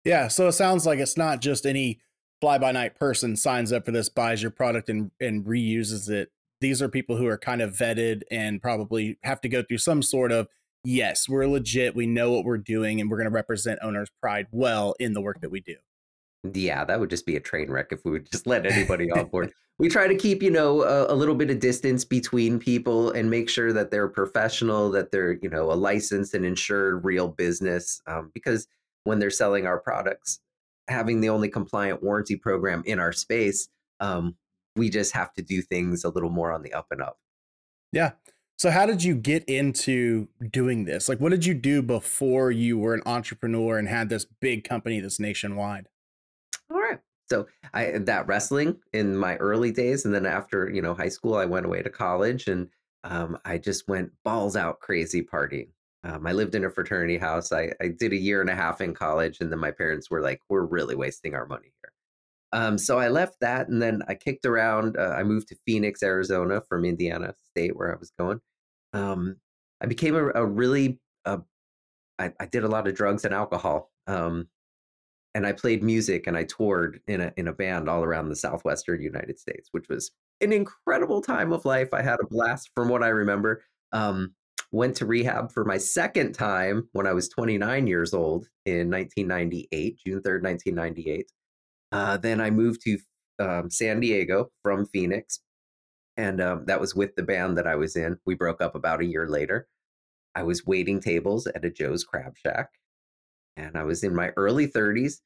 Yeah, 0.04 0.28
so 0.28 0.48
it 0.48 0.52
sounds 0.52 0.86
like 0.86 0.98
it's 0.98 1.16
not 1.16 1.40
just 1.40 1.64
any 1.64 2.00
fly 2.40 2.58
by 2.58 2.72
night 2.72 2.98
person 2.98 3.36
signs 3.36 3.72
up 3.72 3.84
for 3.84 3.92
this, 3.92 4.08
buys 4.08 4.42
your 4.42 4.50
product 4.50 4.88
and 4.88 5.10
and 5.20 5.44
reuses 5.44 6.10
it. 6.10 6.30
These 6.60 6.80
are 6.82 6.88
people 6.88 7.16
who 7.16 7.26
are 7.26 7.38
kind 7.38 7.62
of 7.62 7.72
vetted 7.72 8.22
and 8.30 8.62
probably 8.62 9.18
have 9.22 9.40
to 9.42 9.48
go 9.48 9.62
through 9.62 9.78
some 9.78 10.02
sort 10.02 10.32
of 10.32 10.48
yes, 10.84 11.28
we're 11.28 11.46
legit, 11.46 11.94
we 11.94 12.06
know 12.06 12.32
what 12.32 12.44
we're 12.44 12.58
doing, 12.58 13.00
and 13.00 13.10
we're 13.10 13.16
going 13.16 13.28
to 13.28 13.34
represent 13.34 13.78
owner's 13.82 14.10
pride 14.20 14.46
well 14.50 14.94
in 14.98 15.12
the 15.12 15.20
work 15.20 15.40
that 15.40 15.50
we 15.50 15.60
do. 15.60 15.76
Yeah, 16.52 16.84
that 16.84 16.98
would 16.98 17.10
just 17.10 17.26
be 17.26 17.36
a 17.36 17.40
train 17.40 17.70
wreck 17.70 17.88
if 17.92 18.04
we 18.04 18.10
would 18.10 18.30
just 18.30 18.46
let 18.46 18.66
anybody 18.72 19.10
on 19.10 19.26
board. 19.26 19.52
We 19.78 19.88
try 19.88 20.06
to 20.06 20.14
keep, 20.14 20.42
you 20.42 20.50
know, 20.50 20.82
a, 20.82 21.12
a, 21.12 21.14
little 21.14 21.34
bit 21.34 21.50
of 21.50 21.58
distance 21.58 22.04
between 22.04 22.58
people 22.58 23.10
and 23.12 23.30
make 23.30 23.48
sure 23.48 23.72
that 23.72 23.90
they're 23.90 24.08
professional, 24.08 24.90
that 24.90 25.10
they're, 25.10 25.32
you 25.32 25.48
know, 25.48 25.72
a 25.72 25.74
licensed 25.74 26.34
and 26.34 26.44
insured 26.44 27.04
real 27.04 27.28
business. 27.28 28.00
Um, 28.06 28.30
because 28.34 28.68
when 29.04 29.18
they're 29.18 29.30
selling 29.30 29.66
our 29.66 29.78
products, 29.78 30.40
having 30.88 31.20
the 31.20 31.28
only 31.28 31.48
compliant 31.48 32.02
warranty 32.02 32.36
program 32.36 32.82
in 32.86 32.98
our 32.98 33.12
space, 33.12 33.68
um, 34.00 34.36
we 34.76 34.90
just 34.90 35.12
have 35.14 35.32
to 35.34 35.42
do 35.42 35.62
things 35.62 36.04
a 36.04 36.08
little 36.08 36.30
more 36.30 36.52
on 36.52 36.62
the 36.62 36.72
up 36.72 36.86
and 36.90 37.02
up. 37.02 37.18
Yeah. 37.92 38.12
So 38.56 38.70
how 38.70 38.86
did 38.86 39.02
you 39.02 39.14
get 39.14 39.44
into 39.46 40.28
doing 40.50 40.84
this? 40.84 41.08
Like 41.08 41.18
what 41.18 41.30
did 41.30 41.44
you 41.44 41.54
do 41.54 41.82
before 41.82 42.50
you 42.50 42.78
were 42.78 42.94
an 42.94 43.02
entrepreneur 43.06 43.78
and 43.78 43.88
had 43.88 44.08
this 44.08 44.24
big 44.24 44.64
company 44.64 45.00
that's 45.00 45.18
nationwide? 45.18 45.88
All 46.70 46.80
right. 46.80 47.00
So 47.28 47.46
I 47.74 47.98
that 47.98 48.26
wrestling 48.26 48.76
in 48.92 49.16
my 49.16 49.36
early 49.36 49.72
days 49.72 50.04
and 50.04 50.14
then 50.14 50.26
after, 50.26 50.70
you 50.70 50.82
know, 50.82 50.94
high 50.94 51.08
school 51.08 51.34
I 51.34 51.44
went 51.44 51.66
away 51.66 51.82
to 51.82 51.90
college 51.90 52.46
and 52.46 52.68
um, 53.04 53.36
I 53.44 53.58
just 53.58 53.88
went 53.88 54.12
balls 54.24 54.54
out 54.54 54.80
crazy 54.80 55.22
partying. 55.22 55.68
Um, 56.04 56.26
I 56.26 56.32
lived 56.32 56.54
in 56.54 56.64
a 56.64 56.70
fraternity 56.70 57.18
house. 57.18 57.52
I, 57.52 57.70
I 57.80 57.88
did 57.88 58.12
a 58.12 58.16
year 58.16 58.40
and 58.40 58.50
a 58.50 58.54
half 58.54 58.80
in 58.80 58.94
college, 58.94 59.38
and 59.40 59.52
then 59.52 59.60
my 59.60 59.70
parents 59.70 60.10
were 60.10 60.20
like, 60.20 60.40
"We're 60.48 60.64
really 60.66 60.96
wasting 60.96 61.34
our 61.34 61.46
money 61.46 61.72
here." 61.80 61.92
Um, 62.52 62.76
so 62.78 62.98
I 62.98 63.08
left 63.08 63.40
that, 63.40 63.68
and 63.68 63.80
then 63.80 64.02
I 64.08 64.14
kicked 64.14 64.44
around. 64.44 64.96
Uh, 64.96 65.14
I 65.16 65.22
moved 65.22 65.48
to 65.48 65.56
Phoenix, 65.66 66.02
Arizona, 66.02 66.60
from 66.68 66.84
Indiana 66.84 67.34
State, 67.50 67.76
where 67.76 67.94
I 67.94 67.98
was 67.98 68.12
going, 68.18 68.40
um, 68.92 69.36
I 69.80 69.86
became 69.86 70.14
a, 70.14 70.28
a 70.30 70.46
really 70.46 70.98
uh, 71.24 71.38
I, 72.18 72.32
I, 72.40 72.46
did 72.46 72.64
a 72.64 72.68
lot 72.68 72.86
of 72.86 72.94
drugs 72.94 73.24
and 73.24 73.34
alcohol. 73.34 73.90
Um, 74.06 74.48
and 75.34 75.46
I 75.46 75.52
played 75.52 75.82
music 75.82 76.26
and 76.26 76.36
I 76.36 76.44
toured 76.44 77.00
in 77.06 77.20
a 77.22 77.32
in 77.36 77.48
a 77.48 77.52
band 77.52 77.88
all 77.88 78.04
around 78.04 78.28
the 78.28 78.36
southwestern 78.36 79.00
United 79.00 79.38
States, 79.38 79.68
which 79.72 79.88
was 79.88 80.10
an 80.40 80.52
incredible 80.52 81.22
time 81.22 81.52
of 81.52 81.64
life. 81.64 81.88
I 81.94 82.02
had 82.02 82.20
a 82.20 82.26
blast 82.26 82.70
from 82.74 82.88
what 82.88 83.02
I 83.02 83.08
remember. 83.08 83.64
Um, 83.92 84.34
went 84.72 84.96
to 84.96 85.06
rehab 85.06 85.52
for 85.52 85.64
my 85.64 85.78
second 85.78 86.32
time 86.32 86.88
when 86.92 87.06
I 87.06 87.12
was 87.12 87.28
29 87.28 87.86
years 87.86 88.14
old 88.14 88.48
in 88.64 88.90
1998, 88.90 89.98
June 90.04 90.22
3rd, 90.22 90.42
1998. 90.42 91.30
Uh, 91.92 92.16
then 92.16 92.40
I 92.40 92.50
moved 92.50 92.80
to 92.82 92.98
um, 93.38 93.70
San 93.70 94.00
Diego 94.00 94.50
from 94.62 94.86
Phoenix, 94.86 95.40
and 96.16 96.40
um, 96.40 96.64
that 96.66 96.80
was 96.80 96.94
with 96.94 97.14
the 97.16 97.22
band 97.22 97.58
that 97.58 97.66
I 97.66 97.76
was 97.76 97.96
in. 97.96 98.16
We 98.24 98.34
broke 98.34 98.62
up 98.62 98.74
about 98.74 99.02
a 99.02 99.06
year 99.06 99.28
later. 99.28 99.68
I 100.34 100.42
was 100.42 100.64
waiting 100.64 101.00
tables 101.00 101.46
at 101.46 101.64
a 101.64 101.70
Joe's 101.70 102.04
Crab 102.04 102.32
Shack, 102.36 102.70
and 103.58 103.76
I 103.76 103.82
was 103.82 104.02
in 104.02 104.14
my 104.14 104.30
early 104.38 104.68
30s, 104.68 105.18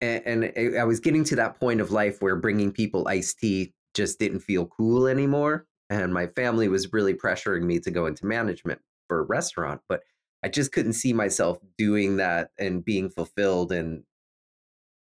and, 0.00 0.44
and 0.44 0.78
I 0.78 0.84
was 0.84 1.00
getting 1.00 1.24
to 1.24 1.36
that 1.36 1.58
point 1.58 1.80
of 1.80 1.90
life 1.90 2.18
where 2.20 2.36
bringing 2.36 2.70
people 2.70 3.08
iced 3.08 3.40
tea 3.40 3.74
just 3.94 4.20
didn't 4.20 4.40
feel 4.40 4.66
cool 4.66 5.08
anymore, 5.08 5.66
and 5.90 6.12
my 6.12 6.26
family 6.26 6.68
was 6.68 6.92
really 6.92 7.14
pressuring 7.14 7.62
me 7.62 7.78
to 7.80 7.90
go 7.90 8.06
into 8.06 8.26
management 8.26 8.80
for 9.08 9.20
a 9.20 9.24
restaurant, 9.24 9.80
but 9.88 10.02
I 10.42 10.48
just 10.48 10.72
couldn't 10.72 10.94
see 10.94 11.12
myself 11.12 11.58
doing 11.78 12.16
that 12.16 12.50
and 12.58 12.84
being 12.84 13.10
fulfilled 13.10 13.72
and 13.72 14.04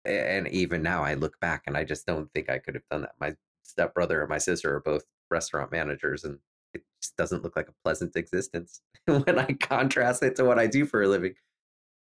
and 0.05 0.47
even 0.49 0.83
now 0.83 1.03
I 1.03 1.15
look 1.15 1.39
back 1.39 1.63
and 1.65 1.75
I 1.75 1.83
just 1.83 2.05
don't 2.05 2.31
think 2.31 2.47
I 2.47 2.59
could 2.59 2.75
have 2.75 2.87
done 2.91 3.01
that. 3.01 3.15
My 3.19 3.35
stepbrother 3.63 4.21
and 4.21 4.29
my 4.29 4.37
sister 4.37 4.75
are 4.75 4.79
both 4.79 5.03
restaurant 5.31 5.71
managers 5.71 6.23
and 6.23 6.37
it 6.75 6.83
just 7.01 7.17
doesn't 7.17 7.43
look 7.43 7.55
like 7.55 7.69
a 7.69 7.83
pleasant 7.83 8.15
existence 8.15 8.81
when 9.05 9.39
I 9.39 9.53
contrast 9.53 10.21
it 10.21 10.35
to 10.35 10.45
what 10.45 10.59
I 10.59 10.67
do 10.67 10.85
for 10.85 11.01
a 11.01 11.07
living. 11.07 11.33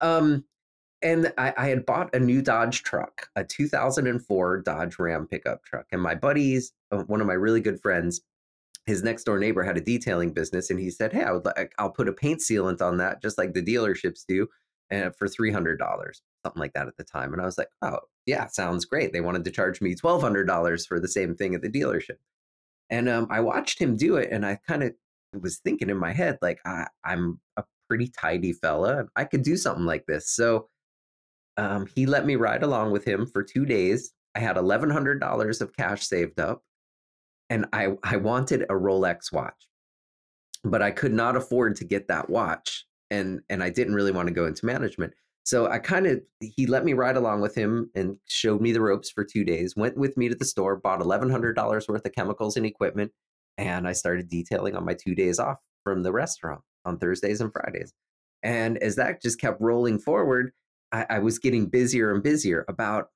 Um, 0.01 0.45
and 1.03 1.33
I, 1.39 1.53
I 1.57 1.69
had 1.69 1.87
bought 1.87 2.15
a 2.15 2.21
new 2.21 2.43
Dodge 2.43 2.83
truck, 2.83 3.29
a 3.37 3.45
2004 3.45 4.63
Dodge 4.63 4.99
Ram 4.99 5.27
pickup 5.27 5.65
truck. 5.65 5.87
And 5.93 6.01
my 6.01 6.15
buddies, 6.15 6.73
uh, 6.91 7.03
one 7.05 7.21
of 7.21 7.27
my 7.27 7.35
really 7.35 7.61
good 7.61 7.81
friends, 7.81 8.21
his 8.91 9.03
next 9.03 9.25
door 9.25 9.39
neighbor 9.39 9.63
had 9.63 9.77
a 9.77 9.81
detailing 9.81 10.33
business, 10.33 10.71
and 10.71 10.81
he 10.81 10.91
said, 10.91 11.13
"Hey, 11.13 11.23
I 11.25 11.33
would 11.33 11.45
like 11.45 11.73
I'll 11.79 11.91
put 11.91 12.09
a 12.09 12.13
paint 12.13 12.41
sealant 12.41 12.83
on 12.83 12.99
that, 12.99 13.23
just 13.23 13.39
like 13.39 13.55
the 13.55 13.63
dealerships 13.63 14.25
do, 14.27 14.49
and 14.91 15.15
for 15.17 15.29
three 15.29 15.53
hundred 15.53 15.79
dollars, 15.79 16.23
something 16.45 16.61
like 16.61 16.73
that 16.75 16.89
at 16.89 16.97
the 16.97 17.05
time." 17.05 17.33
And 17.33 17.41
I 17.43 17.47
was 17.47 17.59
like, 17.59 17.71
"Oh, 17.83 18.01
yeah, 18.27 18.47
sounds 18.49 18.85
great." 18.85 19.13
They 19.13 19.21
wanted 19.21 19.45
to 19.45 19.51
charge 19.51 19.81
me 19.81 19.95
twelve 19.95 20.23
hundred 20.23 20.47
dollars 20.47 20.87
for 20.87 21.01
the 21.01 21.09
same 21.09 21.35
thing 21.37 21.55
at 21.55 21.63
the 21.63 21.71
dealership, 21.71 22.19
and 22.91 23.09
um, 23.09 23.27
I 23.31 23.41
watched 23.41 23.81
him 23.81 23.97
do 23.97 24.17
it, 24.17 24.31
and 24.33 24.45
I 24.45 24.59
kind 24.67 24.83
of 24.83 24.93
was 25.41 25.59
thinking 25.59 25.91
in 25.91 25.97
my 25.97 26.13
head, 26.13 26.39
like, 26.43 26.59
I, 26.65 26.89
I'm 27.05 27.41
a 27.57 27.65
pretty 27.89 28.09
tidy 28.09 28.53
fella, 28.53 29.07
I 29.17 29.25
could 29.25 29.43
do 29.43 29.57
something 29.57 29.85
like 29.85 30.07
this. 30.07 30.31
So 30.31 30.69
um, 31.57 31.87
he 31.95 32.07
let 32.07 32.27
me 32.27 32.37
ride 32.37 32.63
along 32.63 32.93
with 32.93 33.05
him 33.05 33.27
for 33.27 33.43
two 33.43 33.65
days. 33.67 34.13
I 34.35 34.41
had 34.41 34.57
eleven 34.57 34.91
hundred 34.91 35.21
dollars 35.21 35.61
of 35.61 35.77
cash 35.77 36.07
saved 36.07 36.39
up 36.41 36.63
and 37.51 37.67
I 37.73 37.89
I 38.03 38.17
wanted 38.17 38.63
a 38.63 38.75
Rolex 38.75 39.33
watch, 39.33 39.69
but 40.65 40.81
I 40.81 40.93
could 40.93 41.13
not 41.13 41.37
afford 41.37 41.77
to 41.77 41.85
get 41.85 42.09
that 42.09 42.31
watch, 42.31 42.87
and 43.11 43.41
and 43.51 43.63
I 43.63 43.71
didn't 43.71 43.95
really 43.95 44.13
want 44.13 44.29
to 44.29 44.35
go 44.35 44.47
into 44.47 44.65
management. 44.65 45.13
So 45.45 45.69
I 45.69 45.79
kind 45.79 46.07
of 46.07 46.21
he 46.41 46.67
let 46.67 46.85
me 46.85 46.93
ride 46.93 47.17
along 47.17 47.41
with 47.41 47.55
him 47.55 47.91
and 47.95 48.17
showed 48.29 48.61
me 48.61 48.73
the 48.73 48.81
ropes 48.81 49.11
for 49.11 49.25
two 49.25 49.45
days. 49.45 49.75
Went 49.77 49.97
with 49.97 50.17
me 50.17 50.29
to 50.29 50.35
the 50.35 50.45
store, 50.45 50.77
bought 50.77 51.01
eleven 51.03 51.29
hundred 51.29 51.55
dollars 51.55 51.89
worth 51.89 52.07
of 52.07 52.13
chemicals 52.13 52.57
and 52.57 52.65
equipment, 52.65 53.13
and 53.59 53.87
I 53.87 53.93
started 53.93 54.29
detailing 54.29 54.77
on 54.77 54.85
my 54.85 54.95
two 54.95 55.15
days 55.15 55.39
off 55.39 55.59
from 55.85 56.03
the 56.03 56.13
restaurant 56.13 56.61
on 56.85 56.99
Thursdays 56.99 57.41
and 57.41 57.53
Fridays. 57.53 57.93
And 58.43 58.79
as 58.79 58.97
that 58.97 59.21
just 59.21 59.41
kept 59.41 59.61
rolling 59.61 59.99
forward, 59.99 60.53
I, 60.93 61.07
I 61.11 61.19
was 61.19 61.39
getting 61.39 61.67
busier 61.67 62.13
and 62.15 62.23
busier. 62.23 62.65
About 62.69 63.09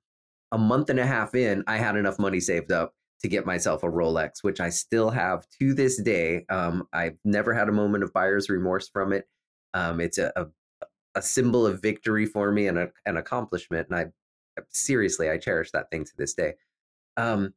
a 0.53 0.59
month 0.59 0.91
and 0.91 1.01
a 1.01 1.07
half 1.07 1.35
in, 1.35 1.65
I 1.67 1.79
had 1.79 1.97
enough 1.97 2.19
money 2.19 2.41
saved 2.41 2.73
up 2.73 2.95
to 3.25 3.29
get 3.29 3.47
myself 3.47 3.83
a 3.83 3.87
Rolex, 3.87 4.43
which 4.43 4.61
I 4.61 4.69
still 4.69 5.09
have 5.09 5.47
to 5.59 5.73
this 5.73 5.99
day. 6.03 6.45
Um, 6.51 6.87
I've 6.93 7.17
never 7.25 7.55
had 7.55 7.71
a 7.71 7.73
moment 7.73 8.05
of 8.05 8.13
buyer's 8.13 8.51
remorse 8.51 8.91
from 8.91 9.15
it. 9.15 9.27
Um, 9.73 9.99
it's 9.99 10.19
a, 10.19 10.31
a, 10.37 10.45
a 11.15 11.23
symbol 11.23 11.67
of 11.67 11.81
victory 11.81 12.27
for 12.27 12.53
me 12.53 12.67
and 12.67 12.77
a, 12.77 12.91
an 13.07 13.17
accomplishment, 13.17 13.89
and 13.89 13.99
I 13.99 14.63
seriously 14.69 15.31
I 15.31 15.39
cherish 15.39 15.71
that 15.71 15.91
thing 15.91 16.05
to 16.05 16.13
this 16.19 16.35
day. 16.35 16.53
Um, 17.17 17.55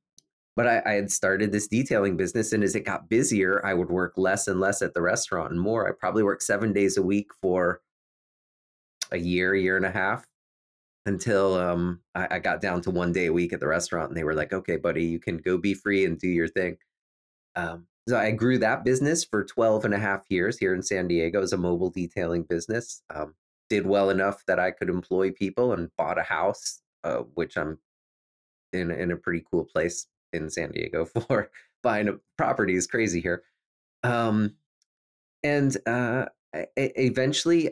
but 0.55 0.67
I, 0.67 0.81
I, 0.85 0.93
had 0.93 1.11
started 1.11 1.51
this 1.51 1.67
detailing 1.67 2.15
business, 2.15 2.53
and 2.53 2.63
as 2.63 2.73
it 2.73 2.85
got 2.85 3.09
busier, 3.09 3.63
I 3.65 3.73
would 3.73 3.89
work 3.89 4.13
less 4.15 4.47
and 4.47 4.61
less 4.61 4.81
at 4.81 4.93
the 4.93 5.01
restaurant 5.01 5.51
and 5.51 5.59
more. 5.59 5.85
I 5.85 5.91
probably 5.99 6.23
worked 6.23 6.43
seven 6.43 6.71
days 6.71 6.95
a 6.95 7.03
week 7.03 7.27
for 7.41 7.81
a 9.11 9.17
year, 9.17 9.53
year 9.53 9.75
and 9.75 9.85
a 9.85 9.91
half, 9.91 10.25
until 11.07 11.55
um, 11.55 12.01
I, 12.15 12.27
I, 12.31 12.39
got 12.39 12.61
down 12.61 12.81
to 12.81 12.91
one 12.91 13.11
day 13.11 13.27
a 13.27 13.33
week 13.33 13.53
at 13.53 13.59
the 13.59 13.67
restaurant 13.67 14.09
and 14.09 14.17
they 14.17 14.23
were 14.23 14.35
like 14.35 14.53
okay 14.53 14.77
buddy 14.77 15.05
you 15.05 15.19
can 15.19 15.37
go 15.37 15.57
be 15.57 15.73
free 15.73 16.05
and 16.05 16.19
do 16.19 16.27
your 16.27 16.47
thing. 16.47 16.77
Um, 17.55 17.87
so 18.07 18.17
i 18.17 18.31
grew 18.31 18.57
that 18.59 18.85
business 18.85 19.25
for 19.25 19.43
12 19.43 19.85
and 19.85 19.93
a 19.93 19.99
half 19.99 20.23
years 20.29 20.57
here 20.57 20.73
in 20.73 20.81
san 20.81 21.07
diego 21.07 21.41
as 21.41 21.51
a 21.53 21.57
mobile 21.57 21.89
detailing 21.89 22.43
business 22.43 23.01
um, 23.13 23.33
did 23.69 23.85
well 23.85 24.09
enough 24.11 24.43
that 24.47 24.59
i 24.59 24.71
could 24.71 24.89
employ 24.89 25.31
people 25.31 25.73
and 25.73 25.89
bought 25.97 26.19
a 26.19 26.23
house 26.23 26.81
uh, 27.03 27.23
which 27.33 27.57
i'm 27.57 27.77
in, 28.71 28.91
in 28.91 29.11
a 29.11 29.17
pretty 29.17 29.43
cool 29.51 29.65
place 29.65 30.05
in 30.31 30.49
san 30.49 30.71
diego 30.71 31.03
for 31.27 31.49
buying 31.83 32.07
a 32.07 32.13
property 32.37 32.75
is 32.75 32.87
crazy 32.87 33.21
here. 33.21 33.43
Um, 34.03 34.55
and 35.43 35.75
uh, 35.85 36.25
eventually 36.75 37.71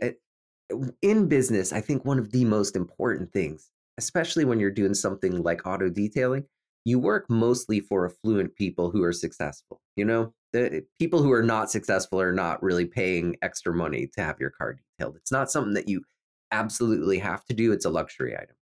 in 1.01 1.27
business, 1.27 1.74
I 1.74 1.81
think 1.81 2.05
one 2.05 2.19
of 2.19 2.31
the 2.31 2.45
most 2.45 2.75
important 2.75 3.31
things, 3.31 3.72
especially 3.98 4.45
when 4.45 4.60
you're 4.60 4.72
doing 4.72 4.93
something 4.93 5.43
like 5.43 5.65
auto 5.65 5.89
detailing, 5.89 6.45
you 6.86 7.00
work 7.00 7.29
mostly 7.29 7.79
for 7.79 8.05
affluent 8.05 8.55
people 8.55 8.91
who 8.91 9.03
are 9.03 9.13
successful. 9.13 9.81
You 9.95 10.05
know, 10.05 10.34
the 10.53 10.86
people 11.00 11.22
who 11.22 11.31
are 11.31 11.43
not 11.43 11.72
successful 11.72 12.22
are 12.22 12.31
not 12.31 12.62
really 12.62 12.86
paying 12.86 13.36
extra 13.41 13.74
money 13.74 14.07
to 14.15 14.22
have 14.22 14.39
your 14.39 14.51
car 14.51 14.75
detailed. 14.75 15.15
It's 15.17 15.31
not 15.31 15.51
something 15.51 15.74
that 15.74 15.89
you 15.89 16.03
absolutely 16.51 17.17
have 17.19 17.43
to 17.45 17.53
do, 17.53 17.72
it's 17.72 17.86
a 17.86 17.89
luxury 17.89 18.36
item. 18.36 18.55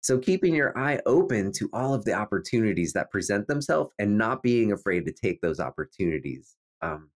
So, 0.00 0.18
keeping 0.18 0.54
your 0.54 0.76
eye 0.78 1.00
open 1.04 1.50
to 1.52 1.68
all 1.72 1.92
of 1.92 2.04
the 2.04 2.12
opportunities 2.12 2.92
that 2.92 3.10
present 3.10 3.48
themselves 3.48 3.90
and 3.98 4.16
not 4.16 4.42
being 4.42 4.70
afraid 4.70 5.04
to 5.06 5.12
take 5.12 5.40
those 5.40 5.58
opportunities 5.58 6.54
um, 6.80 7.10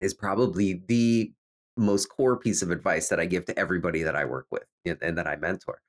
is 0.00 0.14
probably 0.14 0.84
the 0.86 1.32
most 1.76 2.06
core 2.06 2.36
piece 2.36 2.62
of 2.62 2.70
advice 2.70 3.08
that 3.08 3.20
I 3.20 3.26
give 3.26 3.44
to 3.46 3.58
everybody 3.58 4.02
that 4.02 4.16
I 4.16 4.24
work 4.24 4.46
with 4.50 4.64
and 4.84 5.16
that 5.16 5.26
I 5.26 5.36
mentor. 5.36 5.80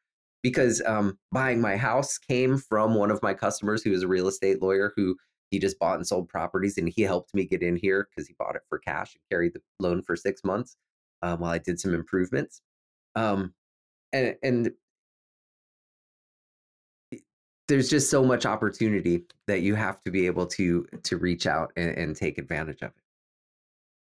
Because 0.41 0.81
um, 0.85 1.17
buying 1.31 1.61
my 1.61 1.77
house 1.77 2.17
came 2.17 2.57
from 2.57 2.95
one 2.95 3.11
of 3.11 3.21
my 3.23 3.33
customers 3.33 3.81
who 3.83 3.91
is 3.91 4.03
a 4.03 4.07
real 4.07 4.27
estate 4.27 4.61
lawyer 4.61 4.91
who 4.95 5.15
he 5.51 5.59
just 5.59 5.79
bought 5.79 5.97
and 5.97 6.07
sold 6.07 6.27
properties 6.29 6.77
and 6.77 6.89
he 6.89 7.03
helped 7.03 7.33
me 7.33 7.45
get 7.45 7.61
in 7.61 7.75
here 7.75 8.07
because 8.09 8.27
he 8.27 8.35
bought 8.39 8.55
it 8.55 8.63
for 8.67 8.79
cash 8.79 9.15
and 9.15 9.21
carried 9.29 9.53
the 9.53 9.61
loan 9.79 10.01
for 10.01 10.15
six 10.15 10.43
months 10.43 10.75
um, 11.21 11.39
while 11.39 11.51
I 11.51 11.59
did 11.59 11.79
some 11.79 11.93
improvements. 11.93 12.61
Um, 13.15 13.53
and, 14.11 14.35
and 14.43 14.71
there's 17.67 17.89
just 17.89 18.09
so 18.09 18.23
much 18.23 18.45
opportunity 18.45 19.23
that 19.47 19.61
you 19.61 19.75
have 19.75 20.01
to 20.01 20.11
be 20.11 20.25
able 20.25 20.45
to 20.45 20.85
to 21.03 21.17
reach 21.17 21.47
out 21.47 21.71
and, 21.75 21.97
and 21.97 22.15
take 22.15 22.37
advantage 22.37 22.81
of 22.81 22.89
it. 22.89 23.03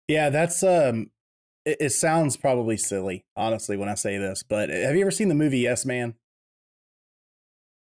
Yeah, 0.09 0.31
that's 0.31 0.63
um 0.63 1.11
it, 1.71 1.77
it 1.81 1.91
sounds 1.91 2.37
probably 2.37 2.77
silly, 2.77 3.25
honestly, 3.37 3.77
when 3.77 3.89
I 3.89 3.95
say 3.95 4.19
this, 4.19 4.43
but 4.43 4.71
eh, 4.71 4.87
have 4.87 4.95
you 4.95 5.03
ever 5.03 5.11
seen 5.11 5.29
the 5.29 5.35
movie 5.35 5.61
Yes 5.61 5.87
Man? 5.87 6.15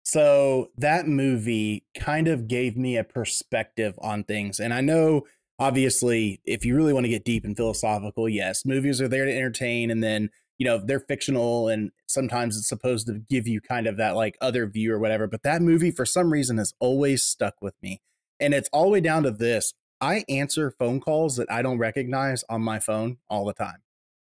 So 0.03 0.71
that 0.77 1.07
movie 1.07 1.85
kind 1.95 2.27
of 2.27 2.47
gave 2.47 2.75
me 2.75 2.97
a 2.97 3.03
perspective 3.03 3.97
on 4.01 4.23
things. 4.23 4.59
And 4.59 4.73
I 4.73 4.81
know, 4.81 5.23
obviously, 5.59 6.41
if 6.43 6.65
you 6.65 6.75
really 6.75 6.93
want 6.93 7.05
to 7.05 7.09
get 7.09 7.23
deep 7.23 7.45
and 7.45 7.55
philosophical, 7.55 8.27
yes, 8.27 8.65
movies 8.65 9.00
are 9.00 9.07
there 9.07 9.25
to 9.25 9.35
entertain. 9.35 9.91
And 9.91 10.03
then, 10.03 10.29
you 10.57 10.65
know, 10.65 10.79
they're 10.79 11.00
fictional 11.00 11.67
and 11.67 11.91
sometimes 12.07 12.57
it's 12.57 12.67
supposed 12.67 13.07
to 13.07 13.19
give 13.29 13.47
you 13.47 13.61
kind 13.61 13.88
of 13.88 13.97
that 13.97 14.15
like 14.15 14.38
other 14.41 14.65
view 14.65 14.91
or 14.91 15.00
whatever. 15.00 15.27
But 15.27 15.43
that 15.43 15.61
movie, 15.61 15.91
for 15.91 16.05
some 16.05 16.33
reason, 16.33 16.57
has 16.57 16.73
always 16.79 17.23
stuck 17.23 17.61
with 17.61 17.75
me. 17.81 18.01
And 18.39 18.55
it's 18.55 18.69
all 18.73 18.85
the 18.85 18.89
way 18.89 19.01
down 19.01 19.21
to 19.23 19.31
this 19.31 19.73
I 20.01 20.25
answer 20.27 20.72
phone 20.72 21.00
calls 21.00 21.36
that 21.38 21.51
I 21.51 21.62
don't 21.62 21.77
recognize 21.77 22.43
on 22.50 22.62
my 22.63 22.79
phone 22.79 23.17
all 23.29 23.46
the 23.46 23.53
time. 23.53 23.84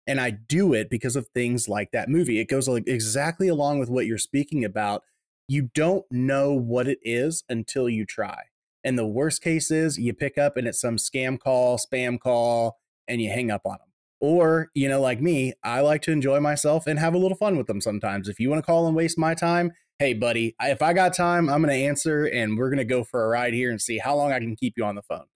And 0.07 0.21
I 0.21 0.31
do 0.31 0.75
it 0.75 0.91
because 0.91 1.15
of 1.15 1.29
things 1.29 1.69
like 1.69 1.93
that 1.93 2.09
movie. 2.09 2.41
It 2.41 2.49
goes 2.49 2.69
like 2.69 2.89
exactly 2.89 3.47
along 3.47 3.79
with 3.79 3.89
what 3.89 4.07
you're 4.07 4.19
speaking 4.19 4.65
about. 4.65 5.05
You 5.47 5.71
don't 5.75 6.05
know 6.11 6.53
what 6.53 6.89
it 6.89 6.99
is 7.03 7.45
until 7.49 7.89
you 7.89 8.05
try. 8.05 8.43
And 8.83 8.99
the 8.99 9.07
worst 9.07 9.43
case 9.43 9.71
is 9.71 9.99
you 9.99 10.13
pick 10.13 10.37
up 10.37 10.57
and 10.57 10.67
it's 10.67 10.81
some 10.81 10.97
scam 10.97 11.39
call, 11.39 11.79
spam 11.79 12.19
call, 12.19 12.79
and 13.07 13.23
you 13.23 13.31
hang 13.31 13.51
up 13.51 13.63
on 13.65 13.79
them. 13.79 13.89
Or, 14.21 14.71
you 14.75 14.89
know, 14.89 15.01
like 15.01 15.21
me, 15.21 15.53
I 15.63 15.81
like 15.81 16.03
to 16.03 16.13
enjoy 16.13 16.41
myself 16.41 16.89
and 16.89 16.99
have 16.99 17.15
a 17.15 17.19
little 17.19 17.37
fun 17.37 17.57
with 17.57 17.69
them 17.69 17.81
sometimes. 17.81 18.29
If 18.29 18.41
you 18.41 18.51
want 18.51 18.59
to 18.59 18.67
call 18.67 18.89
and 18.89 18.97
waste 18.97 19.19
my 19.19 19.35
time, 19.35 19.73
hey, 20.01 20.15
buddy, 20.15 20.57
if 20.61 20.83
I 20.83 20.93
got 20.93 21.15
time, 21.15 21.49
I'm 21.49 21.63
going 21.63 21.75
to 21.77 21.87
answer 21.87 22.25
and 22.25 22.59
we're 22.59 22.71
going 22.71 22.79
to 22.79 22.85
go 22.85 23.05
for 23.05 23.25
a 23.25 23.29
ride 23.29 23.55
here 23.55 23.71
and 23.71 23.81
see 23.81 23.99
how 23.99 24.17
long 24.17 24.33
I 24.33 24.41
can 24.41 24.57
keep 24.57 24.75
you 24.77 24.85
on 24.85 24.97
the 24.97 25.03
phone. 25.03 25.27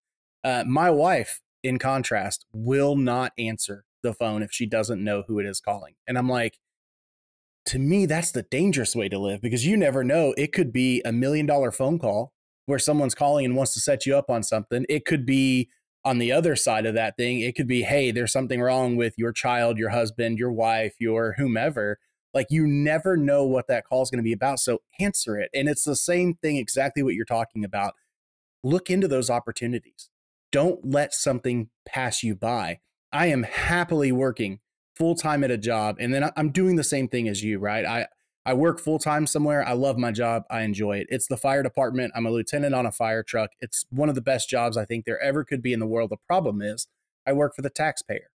Uh, 0.47 0.63
my 0.65 0.89
wife, 0.89 1.41
in 1.65 1.77
contrast, 1.77 2.47
will 2.53 2.95
not 2.95 3.33
answer 3.37 3.85
the 4.05 4.15
phone 4.15 4.45
if 4.45 4.53
she 4.53 4.65
doesn't 4.65 5.03
know 5.03 5.25
who 5.27 5.41
it 5.41 5.45
is 5.45 5.59
calling. 5.59 5.95
And 6.07 6.17
I'm 6.17 6.29
like, 6.29 6.61
to 7.65 7.81
me, 7.81 8.07
that's 8.07 8.31
the 8.31 8.45
dangerous 8.45 8.95
way 8.95 9.09
to 9.09 9.19
live 9.19 9.43
because 9.43 9.67
you 9.67 9.77
never 9.77 10.05
know. 10.05 10.35
It 10.39 10.53
could 10.53 10.73
be 10.73 11.03
a 11.05 11.11
million 11.11 11.47
dollar 11.47 11.73
phone 11.73 11.99
call 11.99 12.33
where 12.67 12.79
someone's 12.79 13.17
calling 13.17 13.45
and 13.45 13.57
wants 13.57 13.75
to 13.75 13.81
set 13.81 14.07
you 14.07 14.17
up 14.17 14.31
on 14.31 14.45
something. 14.45 14.87
It 14.89 15.05
could 15.05 15.27
be 15.27 15.69
on 16.05 16.19
the 16.19 16.31
other 16.31 16.55
side 16.55 16.87
of 16.87 16.95
that 16.95 17.17
thing. 17.17 17.41
It 17.41 17.57
could 17.57 17.67
be, 17.67 17.83
hey, 17.83 18.13
there's 18.13 18.31
something 18.31 18.61
wrong 18.61 18.95
with 18.95 19.15
your 19.19 19.33
child, 19.33 19.79
your 19.79 19.91
husband, 19.91 20.39
your 20.39 20.53
wife, 20.53 20.95
your 21.01 21.35
whomever. 21.39 21.99
Like 22.33 22.47
you 22.51 22.69
never 22.69 23.17
know 23.17 23.45
what 23.45 23.67
that 23.67 23.85
call 23.85 24.03
is 24.03 24.11
going 24.11 24.23
to 24.23 24.23
be 24.23 24.33
about. 24.33 24.61
So 24.61 24.79
answer 25.01 25.41
it. 25.41 25.51
And 25.53 25.69
it's 25.69 25.83
the 25.83 25.97
same 25.97 26.35
thing, 26.35 26.57
exactly 26.57 27.03
what 27.03 27.15
you're 27.15 27.25
talking 27.25 27.65
about. 27.65 27.95
Look 28.63 28.91
into 28.91 29.09
those 29.09 29.29
opportunities 29.29 30.09
don't 30.57 30.91
let 30.91 31.13
something 31.13 31.69
pass 31.85 32.23
you 32.23 32.35
by. 32.35 32.79
I 33.13 33.27
am 33.27 33.43
happily 33.43 34.11
working 34.11 34.61
full 34.95 35.15
time 35.15 35.45
at 35.45 35.51
a 35.51 35.59
job, 35.59 35.97
and 36.01 36.15
then 36.15 36.31
I'm 36.35 36.51
doing 36.51 36.77
the 36.77 36.83
same 36.83 37.09
thing 37.09 37.29
as 37.29 37.45
you, 37.45 37.59
right? 37.59 37.85
I 37.85 38.07
I 38.47 38.55
work 38.55 38.81
full 38.81 38.99
time 38.99 39.27
somewhere. 39.27 39.63
I 39.69 39.75
love 39.75 39.99
my 39.99 40.13
job. 40.13 40.45
I 40.51 40.63
enjoy 40.63 40.97
it. 40.97 41.09
It's 41.11 41.27
the 41.27 41.37
fire 41.37 41.63
department. 41.63 42.15
I'm 42.17 42.25
a 42.25 42.31
lieutenant 42.31 42.75
on 42.75 42.87
a 42.87 42.91
fire 42.91 43.23
truck. 43.23 43.51
It's 43.61 43.85
one 43.91 44.09
of 44.09 44.15
the 44.15 44.23
best 44.23 44.49
jobs 44.49 44.79
I 44.79 44.87
think 44.87 45.05
there 45.05 45.21
ever 45.21 45.45
could 45.45 45.61
be 45.61 45.75
in 45.75 45.79
the 45.79 45.87
world. 45.87 46.09
The 46.09 46.17
problem 46.27 46.63
is, 46.63 46.87
I 47.27 47.35
work 47.35 47.55
for 47.55 47.61
the 47.61 47.69
taxpayer, 47.69 48.31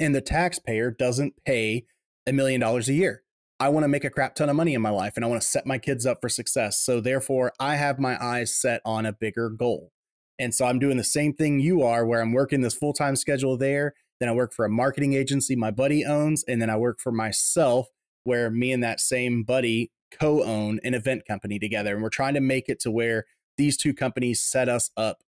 and 0.00 0.16
the 0.16 0.20
taxpayer 0.20 0.90
doesn't 0.90 1.44
pay 1.44 1.86
a 2.26 2.32
million 2.32 2.60
dollars 2.60 2.88
a 2.88 2.94
year. 2.94 3.22
I 3.60 3.68
want 3.68 3.84
to 3.84 3.88
make 3.88 4.04
a 4.04 4.10
crap 4.10 4.34
ton 4.34 4.48
of 4.48 4.56
money 4.56 4.74
in 4.74 4.82
my 4.82 4.90
life 4.90 5.12
and 5.14 5.24
I 5.24 5.28
want 5.28 5.40
to 5.40 5.46
set 5.46 5.64
my 5.64 5.78
kids 5.78 6.06
up 6.06 6.20
for 6.20 6.28
success. 6.28 6.80
So 6.80 7.00
therefore, 7.00 7.52
I 7.60 7.76
have 7.76 8.00
my 8.00 8.20
eyes 8.20 8.52
set 8.52 8.82
on 8.84 9.06
a 9.06 9.12
bigger 9.12 9.48
goal. 9.48 9.92
And 10.38 10.54
so 10.54 10.66
I'm 10.66 10.78
doing 10.78 10.96
the 10.96 11.04
same 11.04 11.32
thing 11.32 11.60
you 11.60 11.82
are, 11.82 12.04
where 12.04 12.20
I'm 12.20 12.32
working 12.32 12.60
this 12.60 12.74
full 12.74 12.92
time 12.92 13.16
schedule 13.16 13.56
there. 13.56 13.94
Then 14.20 14.28
I 14.28 14.32
work 14.32 14.52
for 14.52 14.64
a 14.64 14.70
marketing 14.70 15.14
agency 15.14 15.56
my 15.56 15.70
buddy 15.70 16.04
owns. 16.04 16.44
And 16.46 16.60
then 16.60 16.70
I 16.70 16.76
work 16.76 17.00
for 17.00 17.12
myself, 17.12 17.88
where 18.24 18.50
me 18.50 18.72
and 18.72 18.82
that 18.82 19.00
same 19.00 19.42
buddy 19.42 19.90
co 20.10 20.42
own 20.42 20.80
an 20.84 20.94
event 20.94 21.26
company 21.26 21.58
together. 21.58 21.94
And 21.94 22.02
we're 22.02 22.08
trying 22.08 22.34
to 22.34 22.40
make 22.40 22.68
it 22.68 22.80
to 22.80 22.90
where 22.90 23.24
these 23.56 23.76
two 23.76 23.94
companies 23.94 24.42
set 24.42 24.68
us 24.68 24.90
up, 24.96 25.22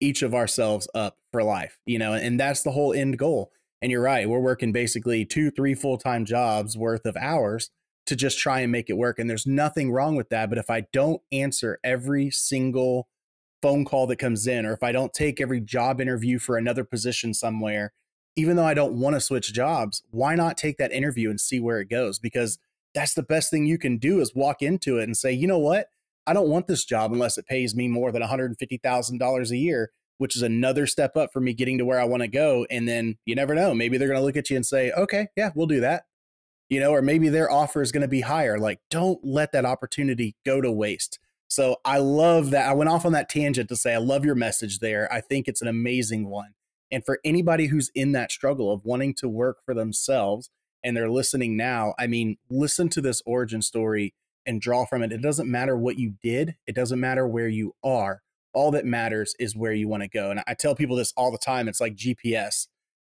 each 0.00 0.22
of 0.22 0.34
ourselves 0.34 0.88
up 0.94 1.16
for 1.32 1.42
life, 1.42 1.78
you 1.86 1.98
know, 1.98 2.12
and 2.12 2.38
that's 2.38 2.62
the 2.62 2.72
whole 2.72 2.92
end 2.92 3.18
goal. 3.18 3.50
And 3.82 3.90
you're 3.90 4.02
right, 4.02 4.28
we're 4.28 4.40
working 4.40 4.72
basically 4.72 5.24
two, 5.24 5.50
three 5.50 5.74
full 5.74 5.98
time 5.98 6.24
jobs 6.24 6.76
worth 6.76 7.04
of 7.06 7.16
hours 7.16 7.70
to 8.06 8.16
just 8.16 8.38
try 8.38 8.60
and 8.60 8.72
make 8.72 8.88
it 8.88 8.96
work. 8.96 9.18
And 9.18 9.28
there's 9.28 9.46
nothing 9.46 9.90
wrong 9.90 10.16
with 10.16 10.28
that. 10.30 10.48
But 10.48 10.58
if 10.58 10.70
I 10.70 10.86
don't 10.92 11.20
answer 11.32 11.78
every 11.82 12.30
single 12.30 13.08
phone 13.66 13.84
call 13.84 14.06
that 14.06 14.20
comes 14.20 14.46
in, 14.46 14.64
or 14.64 14.72
if 14.72 14.84
I 14.84 14.92
don't 14.92 15.12
take 15.12 15.40
every 15.40 15.60
job 15.60 16.00
interview 16.00 16.38
for 16.38 16.56
another 16.56 16.84
position 16.84 17.34
somewhere, 17.34 17.92
even 18.36 18.54
though 18.54 18.64
I 18.64 18.74
don't 18.74 19.00
want 19.00 19.16
to 19.16 19.20
switch 19.20 19.52
jobs, 19.52 20.04
why 20.10 20.36
not 20.36 20.56
take 20.56 20.76
that 20.76 20.92
interview 20.92 21.30
and 21.30 21.40
see 21.40 21.58
where 21.58 21.80
it 21.80 21.90
goes? 21.90 22.20
Because 22.20 22.60
that's 22.94 23.14
the 23.14 23.24
best 23.24 23.50
thing 23.50 23.66
you 23.66 23.76
can 23.76 23.98
do 23.98 24.20
is 24.20 24.36
walk 24.36 24.62
into 24.62 24.98
it 24.98 25.02
and 25.02 25.16
say, 25.16 25.32
you 25.32 25.48
know 25.48 25.58
what? 25.58 25.88
I 26.28 26.32
don't 26.32 26.48
want 26.48 26.68
this 26.68 26.84
job 26.84 27.12
unless 27.12 27.38
it 27.38 27.48
pays 27.48 27.74
me 27.74 27.88
more 27.88 28.12
than 28.12 28.22
$150,000 28.22 29.50
a 29.50 29.56
year, 29.56 29.90
which 30.18 30.36
is 30.36 30.42
another 30.42 30.86
step 30.86 31.16
up 31.16 31.32
for 31.32 31.40
me 31.40 31.52
getting 31.52 31.78
to 31.78 31.84
where 31.84 31.98
I 31.98 32.04
want 32.04 32.22
to 32.22 32.28
go. 32.28 32.68
And 32.70 32.88
then 32.88 33.16
you 33.24 33.34
never 33.34 33.56
know. 33.56 33.74
Maybe 33.74 33.98
they're 33.98 34.06
going 34.06 34.20
to 34.20 34.24
look 34.24 34.36
at 34.36 34.48
you 34.48 34.54
and 34.54 34.64
say, 34.64 34.92
okay, 34.92 35.26
yeah, 35.36 35.50
we'll 35.56 35.66
do 35.66 35.80
that. 35.80 36.04
You 36.68 36.78
know, 36.78 36.92
or 36.92 37.02
maybe 37.02 37.30
their 37.30 37.50
offer 37.50 37.82
is 37.82 37.90
going 37.90 38.02
to 38.02 38.08
be 38.08 38.20
higher. 38.20 38.60
Like, 38.60 38.78
don't 38.90 39.18
let 39.24 39.50
that 39.50 39.64
opportunity 39.64 40.36
go 40.44 40.60
to 40.60 40.70
waste. 40.70 41.18
So 41.48 41.76
I 41.84 41.98
love 41.98 42.50
that. 42.50 42.68
I 42.68 42.72
went 42.72 42.90
off 42.90 43.06
on 43.06 43.12
that 43.12 43.28
tangent 43.28 43.68
to 43.68 43.76
say, 43.76 43.94
I 43.94 43.98
love 43.98 44.24
your 44.24 44.34
message 44.34 44.80
there. 44.80 45.12
I 45.12 45.20
think 45.20 45.46
it's 45.46 45.62
an 45.62 45.68
amazing 45.68 46.28
one. 46.28 46.54
And 46.90 47.04
for 47.04 47.20
anybody 47.24 47.66
who's 47.66 47.90
in 47.94 48.12
that 48.12 48.32
struggle 48.32 48.72
of 48.72 48.84
wanting 48.84 49.14
to 49.14 49.28
work 49.28 49.58
for 49.64 49.74
themselves 49.74 50.50
and 50.84 50.96
they're 50.96 51.10
listening 51.10 51.56
now, 51.56 51.94
I 51.98 52.06
mean, 52.06 52.36
listen 52.48 52.88
to 52.90 53.00
this 53.00 53.22
origin 53.26 53.62
story 53.62 54.14
and 54.44 54.60
draw 54.60 54.86
from 54.86 55.02
it. 55.02 55.12
It 55.12 55.22
doesn't 55.22 55.50
matter 55.50 55.76
what 55.76 55.98
you 55.98 56.14
did, 56.22 56.56
it 56.66 56.74
doesn't 56.74 57.00
matter 57.00 57.26
where 57.26 57.48
you 57.48 57.74
are. 57.82 58.22
All 58.52 58.70
that 58.70 58.86
matters 58.86 59.34
is 59.38 59.56
where 59.56 59.72
you 59.72 59.88
want 59.88 60.02
to 60.02 60.08
go. 60.08 60.30
And 60.30 60.42
I 60.46 60.54
tell 60.54 60.74
people 60.74 60.96
this 60.96 61.12
all 61.16 61.30
the 61.30 61.38
time 61.38 61.68
it's 61.68 61.80
like 61.80 61.94
GPS. 61.94 62.68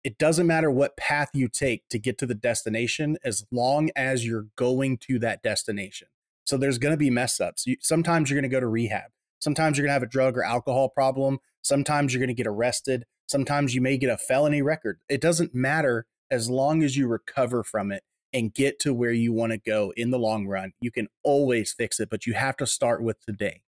It 0.04 0.18
doesn't 0.18 0.48
matter 0.48 0.72
what 0.72 0.96
path 0.96 1.30
you 1.34 1.50
take 1.50 1.88
to 1.90 2.00
get 2.00 2.18
to 2.20 2.26
the 2.26 2.34
destination 2.34 3.18
as 3.24 3.46
long 3.52 3.90
as 3.96 4.26
you're 4.26 4.48
going 4.56 4.98
to 5.00 5.20
that 5.20 5.44
destination. 5.44 6.08
So 6.48 6.58
there's 6.58 6.78
going 6.78 6.94
to 6.94 6.98
be 6.98 7.10
mess 7.10 7.42
ups. 7.42 7.68
You, 7.68 7.76
sometimes 7.82 8.30
you're 8.30 8.40
going 8.40 8.50
to 8.50 8.56
go 8.56 8.62
to 8.62 8.68
rehab. 8.68 9.12
Sometimes 9.40 9.78
you're 9.78 9.86
going 9.86 9.92
to 9.92 10.00
have 10.00 10.04
a 10.04 10.08
drug 10.08 10.38
or 10.38 10.44
alcohol 10.44 10.90
problem. 10.90 11.40
Sometimes 11.62 12.14
you're 12.14 12.22
going 12.22 12.30
to 12.30 12.34
get 12.34 12.48
arrested. 12.48 13.04
Sometimes 13.28 13.76
you 13.76 13.82
may 13.82 13.98
get 13.98 14.10
a 14.10 14.18
felony 14.18 14.62
record. 14.62 15.00
It 15.10 15.20
doesn't 15.20 15.54
matter 15.54 16.06
as 16.32 16.50
long 16.50 16.84
as 16.84 16.96
you 16.96 17.08
recover 17.08 17.64
from 17.64 17.92
it 17.92 18.04
and 18.34 18.54
get 18.54 18.80
to 18.80 18.94
where 18.94 19.12
you 19.12 19.34
want 19.34 19.52
to 19.52 19.58
go 19.58 19.94
in 19.98 20.12
the 20.12 20.18
long 20.20 20.48
run. 20.48 20.72
You 20.80 20.90
can 20.90 21.08
always 21.24 21.74
fix 21.74 22.00
it, 22.00 22.10
but 22.10 22.26
you 22.26 22.34
have 22.34 22.56
to 22.58 22.66
start 22.66 23.04
with 23.04 23.20
today. 23.26 23.62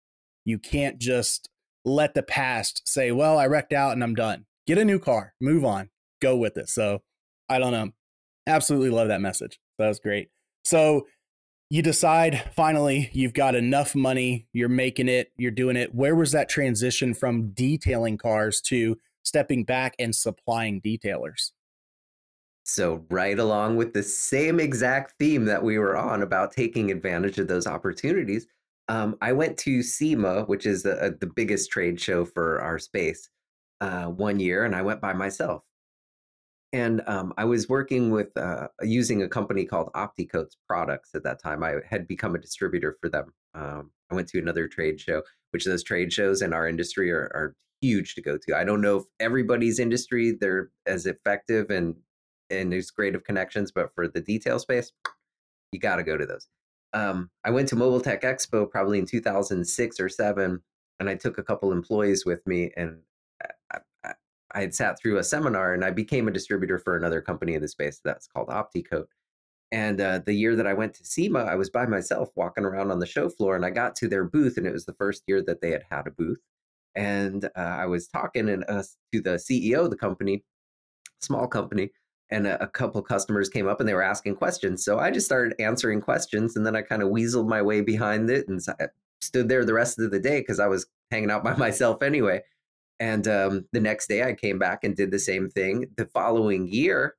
You 0.46 0.58
can't 0.58 1.00
just 1.00 1.50
let 1.84 2.14
the 2.14 2.24
past 2.24 2.82
say, 2.86 3.12
well, 3.12 3.38
I 3.38 3.48
wrecked 3.48 3.74
out 3.74 3.92
and 3.92 4.04
I'm 4.04 4.16
done. 4.16 4.46
Get 4.66 4.78
a 4.78 4.86
new 4.86 5.00
car, 5.00 5.34
move 5.42 5.66
on, 5.66 5.90
go 6.22 6.38
with 6.38 6.58
it. 6.58 6.70
So 6.70 7.02
I 7.50 7.60
don't 7.60 7.72
know. 7.72 7.92
Absolutely 8.48 8.90
love 8.90 9.10
that 9.10 9.22
message. 9.22 9.60
That 9.78 9.88
was 9.88 10.00
great. 10.00 10.30
So 10.64 11.08
you 11.70 11.84
decide 11.84 12.52
finally 12.56 13.10
you've 13.14 13.34
got 13.34 13.56
enough 13.56 13.94
money, 13.94 14.48
you're 14.54 14.68
making 14.68 15.08
it, 15.08 15.32
you're 15.38 15.52
doing 15.52 15.76
it. 15.76 15.94
Where 15.94 16.16
was 16.16 16.32
that 16.32 16.50
transition 16.50 17.14
from 17.14 17.52
detailing 17.52 18.18
cars 18.18 18.60
to 18.62 18.98
stepping 19.24 19.64
back 19.64 19.96
and 20.00 20.16
supplying 20.16 20.82
detailers? 20.82 21.52
So, 22.64 23.06
right 23.10 23.38
along 23.38 23.78
with 23.78 23.94
the 23.94 24.04
same 24.04 24.60
exact 24.60 25.14
theme 25.18 25.46
that 25.46 25.64
we 25.64 25.80
were 25.80 25.98
on 25.98 26.22
about 26.22 26.52
taking 26.52 26.92
advantage 26.92 27.40
of 27.40 27.48
those 27.48 27.66
opportunities, 27.66 28.46
um, 28.90 29.16
I 29.22 29.32
went 29.34 29.58
to 29.60 29.82
SEMA, 29.82 30.44
which 30.44 30.66
is 30.66 30.84
the, 30.84 31.18
the 31.20 31.32
biggest 31.36 31.72
trade 31.72 32.00
show 32.00 32.26
for 32.26 32.62
our 32.62 32.78
space, 32.78 33.30
uh, 33.82 34.06
one 34.06 34.40
year, 34.40 34.66
and 34.66 34.76
I 34.76 34.82
went 34.82 35.02
by 35.02 35.14
myself 35.14 35.64
and 36.72 37.02
um, 37.08 37.34
I 37.38 37.46
was 37.46 37.68
working 37.68 38.12
with 38.12 38.36
uh, 38.38 38.68
using 38.82 39.24
a 39.24 39.30
company 39.30 39.66
called 39.66 39.90
OptiCoats 39.96 40.56
Products 40.68 41.12
at 41.16 41.24
that 41.24 41.42
time. 41.42 41.64
I 41.64 41.76
had 41.90 42.08
become 42.08 42.36
a 42.36 42.40
distributor 42.40 42.98
for 43.02 43.10
them. 43.10 43.34
Um, 43.56 43.92
I 44.12 44.16
went 44.16 44.28
to 44.30 44.40
another 44.40 44.68
trade 44.68 45.00
show, 45.00 45.24
which 45.52 45.66
those 45.66 45.84
trade 45.84 46.14
shows 46.14 46.42
in 46.42 46.54
our 46.54 46.68
industry 46.68 47.12
are, 47.12 47.32
are 47.34 47.56
huge 47.82 48.16
to 48.16 48.22
go 48.22 48.38
to. 48.38 48.56
I 48.56 48.64
don't 48.64 48.82
know 48.82 48.98
if 48.98 49.04
everybody's 49.20 49.80
industry 49.80 50.38
they're 50.40 50.70
as 50.86 51.06
effective 51.06 51.70
and 51.70 51.96
and 52.52 52.72
there's 52.72 52.90
great 52.90 53.14
of 53.14 53.24
connections, 53.24 53.72
but 53.72 53.94
for 53.94 54.08
the 54.08 54.22
detail 54.22 54.58
space, 54.58 54.92
you 55.72 55.80
got 55.80 55.98
to 55.98 56.04
go 56.04 56.18
to 56.18 56.26
those. 56.26 56.48
Um, 56.94 57.30
I 57.46 57.52
went 57.52 57.68
to 57.70 57.76
Mobile 57.76 58.02
Tech 58.02 58.24
Expo 58.24 58.70
probably 58.70 58.98
in 58.98 59.06
2006 59.06 60.00
or 60.00 60.10
seven, 60.10 60.64
and 61.00 61.10
I 61.10 61.16
took 61.16 61.38
a 61.38 61.44
couple 61.44 61.72
employees 61.72 62.26
with 62.26 62.46
me, 62.48 62.72
and 62.76 63.02
I 64.52 64.62
had 64.62 64.74
sat 64.74 65.00
through 65.00 65.18
a 65.18 65.24
seminar 65.24 65.74
and 65.74 65.86
I 65.86 65.92
became 65.92 66.28
a 66.28 66.32
distributor 66.32 66.80
for 66.80 66.96
another 66.96 67.22
company 67.22 67.54
in 67.54 67.62
the 67.62 67.68
space 67.68 68.02
that's 68.04 68.28
called 68.28 68.48
OptiCoat. 68.48 69.06
And 69.72 70.02
uh, 70.02 70.20
the 70.26 70.34
year 70.34 70.56
that 70.56 70.66
I 70.66 70.74
went 70.74 70.96
to 70.96 71.06
SEMA, 71.06 71.40
I 71.40 71.56
was 71.56 71.70
by 71.70 71.86
myself 71.86 72.30
walking 72.36 72.66
around 72.66 72.90
on 72.90 73.00
the 73.00 73.06
show 73.06 73.30
floor 73.30 73.56
and 73.56 73.64
I 73.64 73.70
got 73.70 73.96
to 73.98 74.08
their 74.08 74.24
booth 74.24 74.58
and 74.58 74.66
it 74.66 74.74
was 74.74 74.86
the 74.86 74.94
first 74.94 75.24
year 75.28 75.44
that 75.44 75.62
they 75.62 75.72
had 75.72 75.84
had 75.90 76.08
a 76.08 76.12
booth. 76.12 76.40
And 76.96 77.46
uh, 77.46 77.60
I 77.60 77.86
was 77.86 78.08
talking 78.08 78.50
and, 78.50 78.66
uh, 78.68 78.84
to 79.14 79.22
the 79.22 79.36
CEO 79.36 79.86
of 79.86 79.92
the 79.92 79.96
company, 79.96 80.44
small 81.22 81.48
company, 81.48 81.92
and 82.32 82.48
a, 82.48 82.64
a 82.64 82.68
couple 82.68 83.02
customers 83.04 83.50
came 83.50 83.68
up 83.68 83.80
and 83.80 83.88
they 83.88 83.94
were 83.94 84.02
asking 84.02 84.36
questions. 84.36 84.84
So 84.84 84.98
I 84.98 85.12
just 85.12 85.28
started 85.28 85.60
answering 85.60 86.02
questions 86.02 86.56
and 86.56 86.66
then 86.66 86.76
I 86.76 86.82
kind 86.82 87.04
of 87.04 87.10
weaseled 87.10 87.48
my 87.48 87.62
way 87.62 87.82
behind 87.82 88.30
it 88.32 88.48
and 88.48 88.60
stood 89.22 89.50
there 89.50 89.66
the 89.66 89.74
rest 89.74 90.00
of 90.00 90.10
the 90.10 90.20
day 90.20 90.40
because 90.40 90.60
I 90.60 90.68
was 90.68 90.88
hanging 91.12 91.32
out 91.32 91.44
by 91.44 91.56
myself 91.58 92.02
anyway. 92.02 92.42
And 93.00 93.28
um, 93.28 93.66
the 93.72 93.80
next 93.80 94.08
day, 94.08 94.24
I 94.24 94.34
came 94.34 94.60
back 94.60 94.84
and 94.84 94.96
did 94.96 95.12
the 95.12 95.20
same 95.20 95.50
thing. 95.50 95.88
The 95.96 96.06
following 96.08 96.68
year, 96.68 97.16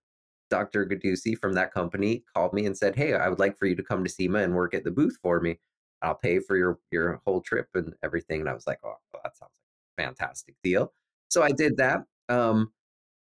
Dr. 0.50 0.84
Ghodoussi 0.84 1.38
from 1.38 1.54
that 1.54 1.72
company 1.72 2.24
called 2.34 2.52
me 2.52 2.66
and 2.66 2.76
said, 2.76 2.96
"Hey, 2.96 3.14
I 3.14 3.28
would 3.28 3.38
like 3.38 3.58
for 3.58 3.66
you 3.66 3.76
to 3.76 3.82
come 3.82 4.04
to 4.04 4.10
SEMA 4.10 4.40
and 4.40 4.54
work 4.54 4.74
at 4.74 4.84
the 4.84 4.90
booth 4.90 5.16
for 5.22 5.40
me. 5.40 5.58
I'll 6.02 6.14
pay 6.14 6.40
for 6.40 6.56
your 6.56 6.78
your 6.90 7.20
whole 7.24 7.40
trip 7.40 7.68
and 7.74 7.94
everything." 8.02 8.40
And 8.40 8.48
I 8.48 8.54
was 8.54 8.66
like, 8.66 8.80
"Oh, 8.84 8.94
well, 9.12 9.22
that 9.24 9.36
sounds 9.36 9.52
like 9.98 10.08
a 10.08 10.08
fantastic 10.08 10.54
deal." 10.62 10.92
So 11.30 11.42
I 11.42 11.52
did 11.52 11.76
that. 11.78 12.04
Um, 12.28 12.72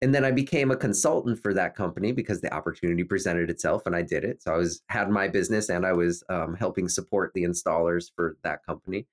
and 0.02 0.14
then 0.14 0.24
I 0.24 0.30
became 0.30 0.70
a 0.70 0.76
consultant 0.76 1.38
for 1.42 1.54
that 1.54 1.74
company 1.74 2.12
because 2.12 2.40
the 2.40 2.52
opportunity 2.54 3.02
presented 3.04 3.50
itself, 3.50 3.86
and 3.86 3.96
I 3.96 4.02
did 4.02 4.24
it. 4.24 4.42
So 4.42 4.54
I 4.54 4.56
was 4.56 4.82
had 4.88 5.10
my 5.10 5.28
business, 5.28 5.68
and 5.68 5.84
I 5.84 5.92
was 5.92 6.22
um, 6.30 6.54
helping 6.54 6.88
support 6.88 7.32
the 7.34 7.44
installers 7.44 8.10
for 8.14 8.38
that 8.44 8.64
company 8.64 9.06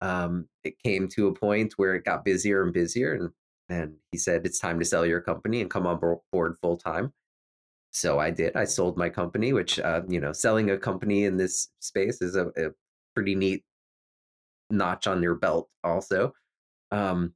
um, 0.00 0.48
it 0.64 0.78
came 0.82 1.08
to 1.08 1.28
a 1.28 1.34
point 1.34 1.74
where 1.76 1.94
it 1.94 2.04
got 2.04 2.24
busier 2.24 2.62
and 2.62 2.72
busier, 2.72 3.14
and 3.14 3.30
and 3.68 3.94
he 4.12 4.18
said 4.18 4.46
it's 4.46 4.60
time 4.60 4.78
to 4.78 4.84
sell 4.84 5.04
your 5.04 5.20
company 5.20 5.60
and 5.60 5.70
come 5.70 5.86
on 5.86 5.98
board 6.32 6.56
full 6.60 6.76
time. 6.76 7.12
So 7.90 8.18
I 8.18 8.30
did. 8.30 8.56
I 8.56 8.64
sold 8.64 8.98
my 8.98 9.08
company, 9.08 9.52
which 9.52 9.80
uh, 9.80 10.02
you 10.08 10.20
know, 10.20 10.32
selling 10.32 10.70
a 10.70 10.78
company 10.78 11.24
in 11.24 11.36
this 11.36 11.68
space 11.80 12.20
is 12.22 12.36
a, 12.36 12.48
a 12.48 12.70
pretty 13.14 13.34
neat 13.34 13.64
notch 14.70 15.06
on 15.06 15.22
your 15.22 15.34
belt. 15.36 15.68
Also, 15.82 16.32
um, 16.90 17.32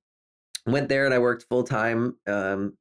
went 0.67 0.89
there 0.89 1.07
and 1.07 1.15
I 1.15 1.19
worked 1.19 1.47
full 1.49 1.65
time. 1.65 2.17
Um, 2.27 2.77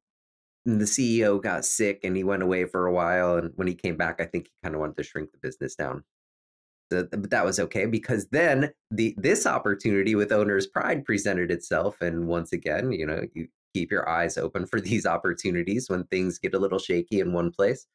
the 0.66 0.84
CEO 0.84 1.42
got 1.42 1.64
sick 1.64 2.00
and 2.04 2.16
he 2.16 2.24
went 2.24 2.42
away 2.42 2.66
for 2.66 2.86
a 2.86 2.92
while. 2.92 3.36
And 3.36 3.52
when 3.56 3.66
he 3.66 3.74
came 3.74 3.96
back, 3.96 4.20
I 4.20 4.26
think 4.26 4.46
he 4.46 4.52
kind 4.62 4.74
of 4.74 4.80
wanted 4.80 4.98
to 4.98 5.02
shrink 5.02 5.30
the 5.32 5.38
business 5.38 5.74
down 5.74 6.04
but 6.90 7.30
that 7.30 7.44
was 7.44 7.58
okay 7.58 7.86
because 7.86 8.26
then 8.30 8.70
the 8.90 9.14
this 9.16 9.46
opportunity 9.46 10.14
with 10.14 10.32
owner's 10.32 10.66
pride 10.66 11.04
presented 11.04 11.50
itself 11.50 12.00
and 12.00 12.26
once 12.26 12.52
again 12.52 12.92
you 12.92 13.06
know 13.06 13.22
you 13.34 13.46
keep 13.74 13.90
your 13.90 14.08
eyes 14.08 14.36
open 14.36 14.66
for 14.66 14.80
these 14.80 15.06
opportunities 15.06 15.88
when 15.88 16.04
things 16.04 16.38
get 16.38 16.54
a 16.54 16.58
little 16.58 16.78
shaky 16.78 17.20
in 17.20 17.32
one 17.32 17.50
place. 17.50 17.86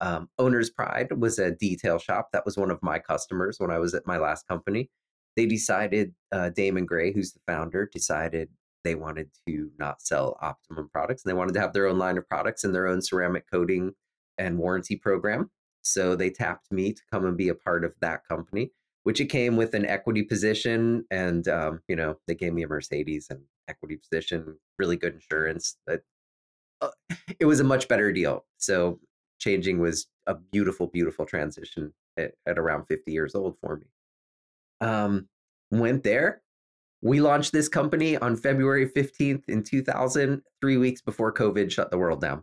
Um, 0.00 0.28
owner's 0.38 0.70
pride 0.70 1.08
was 1.18 1.38
a 1.38 1.52
detail 1.52 1.98
shop 1.98 2.28
that 2.32 2.44
was 2.44 2.56
one 2.56 2.70
of 2.70 2.82
my 2.82 2.98
customers 2.98 3.56
when 3.58 3.70
i 3.70 3.78
was 3.78 3.94
at 3.94 4.06
my 4.06 4.18
last 4.18 4.46
company. 4.48 4.90
They 5.36 5.46
decided 5.46 6.14
uh, 6.32 6.50
damon 6.50 6.84
gray 6.84 7.12
who's 7.12 7.32
the 7.32 7.40
founder 7.46 7.88
decided 7.92 8.48
they 8.82 8.94
wanted 8.94 9.30
to 9.46 9.70
not 9.78 10.02
sell 10.02 10.36
optimum 10.42 10.90
products 10.92 11.24
and 11.24 11.30
they 11.30 11.36
wanted 11.36 11.54
to 11.54 11.60
have 11.60 11.72
their 11.72 11.86
own 11.86 11.98
line 11.98 12.18
of 12.18 12.28
products 12.28 12.64
and 12.64 12.74
their 12.74 12.86
own 12.86 13.00
ceramic 13.00 13.44
coating 13.50 13.92
and 14.36 14.58
warranty 14.58 14.96
program 14.96 15.50
so 15.84 16.16
they 16.16 16.30
tapped 16.30 16.72
me 16.72 16.92
to 16.92 17.02
come 17.12 17.26
and 17.26 17.36
be 17.36 17.48
a 17.48 17.54
part 17.54 17.84
of 17.84 17.92
that 18.00 18.26
company, 18.26 18.72
which 19.04 19.20
it 19.20 19.26
came 19.26 19.56
with 19.56 19.74
an 19.74 19.84
equity 19.84 20.22
position. 20.22 21.04
And, 21.10 21.46
um, 21.46 21.80
you 21.88 21.94
know, 21.94 22.16
they 22.26 22.34
gave 22.34 22.54
me 22.54 22.62
a 22.62 22.68
Mercedes 22.68 23.26
and 23.30 23.40
equity 23.68 23.96
position, 23.96 24.56
really 24.78 24.96
good 24.96 25.14
insurance. 25.14 25.76
But 25.86 26.02
uh, 26.80 26.88
it 27.38 27.44
was 27.44 27.60
a 27.60 27.64
much 27.64 27.86
better 27.86 28.12
deal. 28.12 28.44
So 28.56 28.98
changing 29.38 29.78
was 29.78 30.06
a 30.26 30.34
beautiful, 30.34 30.86
beautiful 30.86 31.26
transition 31.26 31.92
at, 32.16 32.32
at 32.46 32.58
around 32.58 32.86
50 32.86 33.12
years 33.12 33.34
old 33.34 33.56
for 33.60 33.76
me. 33.76 33.86
Um, 34.80 35.28
went 35.70 36.02
there. 36.02 36.42
We 37.02 37.20
launched 37.20 37.52
this 37.52 37.68
company 37.68 38.16
on 38.16 38.36
February 38.36 38.88
15th 38.88 39.42
in 39.48 39.62
2000, 39.62 40.42
three 40.62 40.78
weeks 40.78 41.02
before 41.02 41.34
COVID 41.34 41.70
shut 41.70 41.90
the 41.90 41.98
world 41.98 42.22
down. 42.22 42.42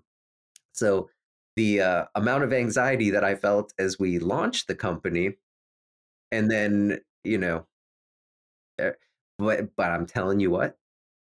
So 0.74 1.10
the 1.56 1.82
uh, 1.82 2.06
amount 2.16 2.44
of 2.44 2.54
anxiety 2.54 3.10
that 3.12 3.24
I 3.24 3.36
felt 3.36 3.74
as 3.80 4.00
we 4.00 4.20
launched 4.20 4.68
the 4.68 4.76
company, 4.76 5.38
and 6.32 6.50
then 6.50 7.00
you 7.24 7.38
know, 7.38 7.66
uh, 8.82 8.92
but 9.38 9.76
but 9.76 9.92
I'm 9.92 10.06
telling 10.06 10.40
you 10.40 10.52
what, 10.52 10.78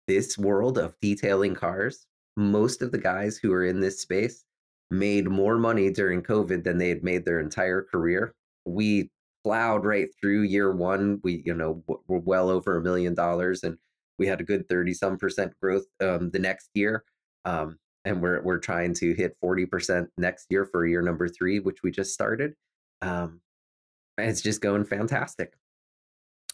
this 0.08 0.38
world 0.38 0.78
of 0.78 0.96
detailing 1.02 1.56
cars, 1.56 2.06
most 2.38 2.82
of 2.82 2.92
the 2.92 2.98
guys 2.98 3.38
who 3.38 3.52
are 3.54 3.66
in 3.66 3.80
this 3.80 4.02
space 4.02 4.46
made 4.90 5.30
more 5.30 5.58
money 5.58 5.90
during 5.90 6.22
COVID 6.22 6.64
than 6.64 6.78
they 6.78 6.90
had 6.90 7.04
made 7.04 7.26
their 7.26 7.40
entire 7.40 7.82
career. 7.82 8.36
We 8.66 9.10
plowed 9.44 9.86
right 9.86 10.10
through 10.20 10.44
year 10.44 10.72
one. 10.72 11.20
We, 11.24 11.42
you 11.46 11.54
know, 11.54 11.84
we're 12.08 12.20
well 12.20 12.50
over 12.50 12.78
a 12.78 12.82
million 12.82 13.16
dollars 13.16 13.64
and 13.64 13.78
we 14.20 14.28
had 14.28 14.42
a 14.42 14.44
good 14.44 14.68
30 14.70 14.94
some 14.94 15.18
percent 15.18 15.54
growth 15.62 15.86
um, 16.02 16.30
the 16.32 16.40
next 16.40 16.70
year. 16.74 17.04
Um, 17.46 17.80
and 18.06 18.22
we're, 18.22 18.42
we're 18.42 18.58
trying 18.58 18.94
to 18.96 19.14
hit 19.14 19.38
40% 19.44 20.08
next 20.18 20.48
year 20.50 20.66
for 20.66 20.86
year 20.86 21.02
number 21.02 21.28
three, 21.28 21.60
which 21.60 21.84
we 21.84 21.92
just 21.92 22.14
started. 22.14 22.54
Um, 23.02 23.42
it's 24.18 24.42
just 24.42 24.62
going 24.62 24.86
fantastic. 24.86 25.54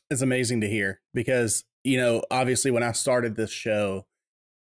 It's 0.10 0.22
amazing 0.22 0.62
to 0.62 0.70
hear 0.70 1.02
because, 1.14 1.64
you 1.84 1.98
know, 1.98 2.24
obviously 2.32 2.72
when 2.72 2.84
I 2.84 2.92
started 2.94 3.36
this 3.36 3.52
show, 3.52 4.06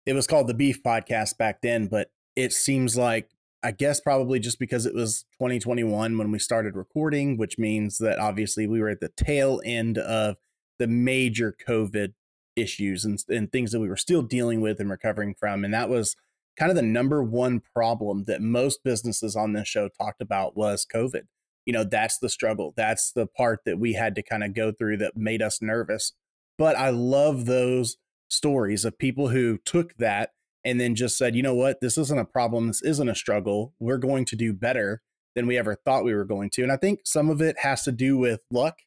it 0.05 0.13
was 0.13 0.27
called 0.27 0.47
the 0.47 0.53
Beef 0.53 0.83
Podcast 0.83 1.37
back 1.37 1.61
then, 1.61 1.87
but 1.87 2.11
it 2.35 2.51
seems 2.53 2.97
like 2.97 3.29
I 3.61 3.71
guess 3.71 3.99
probably 3.99 4.39
just 4.39 4.57
because 4.57 4.85
it 4.85 4.95
was 4.95 5.25
2021 5.33 6.17
when 6.17 6.31
we 6.31 6.39
started 6.39 6.75
recording, 6.75 7.37
which 7.37 7.57
means 7.57 7.97
that 7.97 8.17
obviously 8.17 8.67
we 8.67 8.79
were 8.79 8.89
at 8.89 9.01
the 9.01 9.11
tail 9.17 9.61
end 9.65 9.97
of 9.97 10.37
the 10.77 10.87
major 10.87 11.53
COVID 11.67 12.13
issues 12.55 13.03
and, 13.03 13.21
and 13.27 13.51
things 13.51 13.71
that 13.71 13.81
we 13.81 13.89
were 13.89 13.97
still 13.97 14.21
dealing 14.21 14.61
with 14.61 14.79
and 14.79 14.89
recovering 14.89 15.35
from. 15.37 15.65
And 15.65 15.73
that 15.73 15.89
was 15.89 16.15
kind 16.59 16.69
of 16.69 16.75
the 16.75 16.81
number 16.81 17.23
one 17.23 17.61
problem 17.73 18.25
that 18.25 18.41
most 18.41 18.83
businesses 18.83 19.35
on 19.35 19.53
this 19.53 19.67
show 19.67 19.89
talked 19.99 20.21
about 20.21 20.57
was 20.57 20.85
COVID. 20.93 21.23
You 21.65 21.73
know, 21.73 21.83
that's 21.83 22.17
the 22.19 22.29
struggle. 22.29 22.73
That's 22.75 23.11
the 23.11 23.25
part 23.25 23.61
that 23.65 23.79
we 23.79 23.93
had 23.93 24.15
to 24.15 24.23
kind 24.23 24.43
of 24.43 24.53
go 24.53 24.71
through 24.71 24.97
that 24.97 25.15
made 25.15 25.41
us 25.41 25.61
nervous. 25.61 26.13
But 26.57 26.75
I 26.75 26.89
love 26.89 27.45
those 27.45 27.97
stories 28.27 28.85
of 28.85 28.97
people 28.97 29.29
who 29.29 29.59
took 29.65 29.95
that 29.97 30.31
and 30.65 30.79
then 30.79 30.95
just 30.95 31.17
said, 31.17 31.35
you 31.35 31.41
know 31.41 31.55
what, 31.55 31.79
this 31.79 31.97
isn't 31.97 32.19
a 32.19 32.25
problem. 32.25 32.67
This 32.67 32.81
isn't 32.81 33.09
a 33.09 33.15
struggle. 33.15 33.73
We're 33.79 33.97
going 33.97 34.25
to 34.25 34.35
do 34.35 34.51
better 34.51 35.01
than 35.35 35.47
we 35.47 35.57
ever 35.57 35.75
thought 35.75 36.03
we 36.03 36.13
were 36.13 36.25
going 36.25 36.49
to. 36.51 36.63
And 36.63 36.71
I 36.71 36.77
think 36.77 37.01
some 37.05 37.29
of 37.29 37.41
it 37.41 37.59
has 37.59 37.83
to 37.83 37.91
do 37.91 38.17
with 38.17 38.41
luck. 38.51 38.79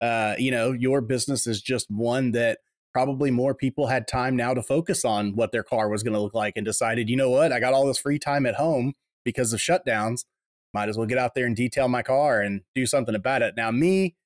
Uh, 0.00 0.34
you 0.38 0.50
know, 0.50 0.72
your 0.72 1.00
business 1.00 1.46
is 1.46 1.60
just 1.60 1.90
one 1.90 2.32
that 2.32 2.58
probably 2.96 3.30
more 3.30 3.54
people 3.54 3.88
had 3.88 4.08
time 4.08 4.34
now 4.34 4.54
to 4.54 4.62
focus 4.62 5.04
on 5.04 5.36
what 5.36 5.52
their 5.52 5.62
car 5.62 5.90
was 5.90 6.02
going 6.02 6.14
to 6.14 6.18
look 6.18 6.32
like 6.32 6.54
and 6.56 6.64
decided, 6.64 7.10
you 7.10 7.16
know 7.16 7.28
what, 7.28 7.52
I 7.52 7.60
got 7.60 7.74
all 7.74 7.86
this 7.86 7.98
free 7.98 8.18
time 8.18 8.46
at 8.46 8.54
home 8.54 8.94
because 9.22 9.52
of 9.52 9.60
shutdowns. 9.60 10.24
Might 10.72 10.88
as 10.88 10.96
well 10.96 11.06
get 11.06 11.18
out 11.18 11.34
there 11.34 11.44
and 11.44 11.54
detail 11.54 11.88
my 11.88 12.02
car 12.02 12.40
and 12.40 12.62
do 12.74 12.86
something 12.86 13.14
about 13.14 13.42
it. 13.42 13.52
Now, 13.54 13.70
me, 13.70 14.16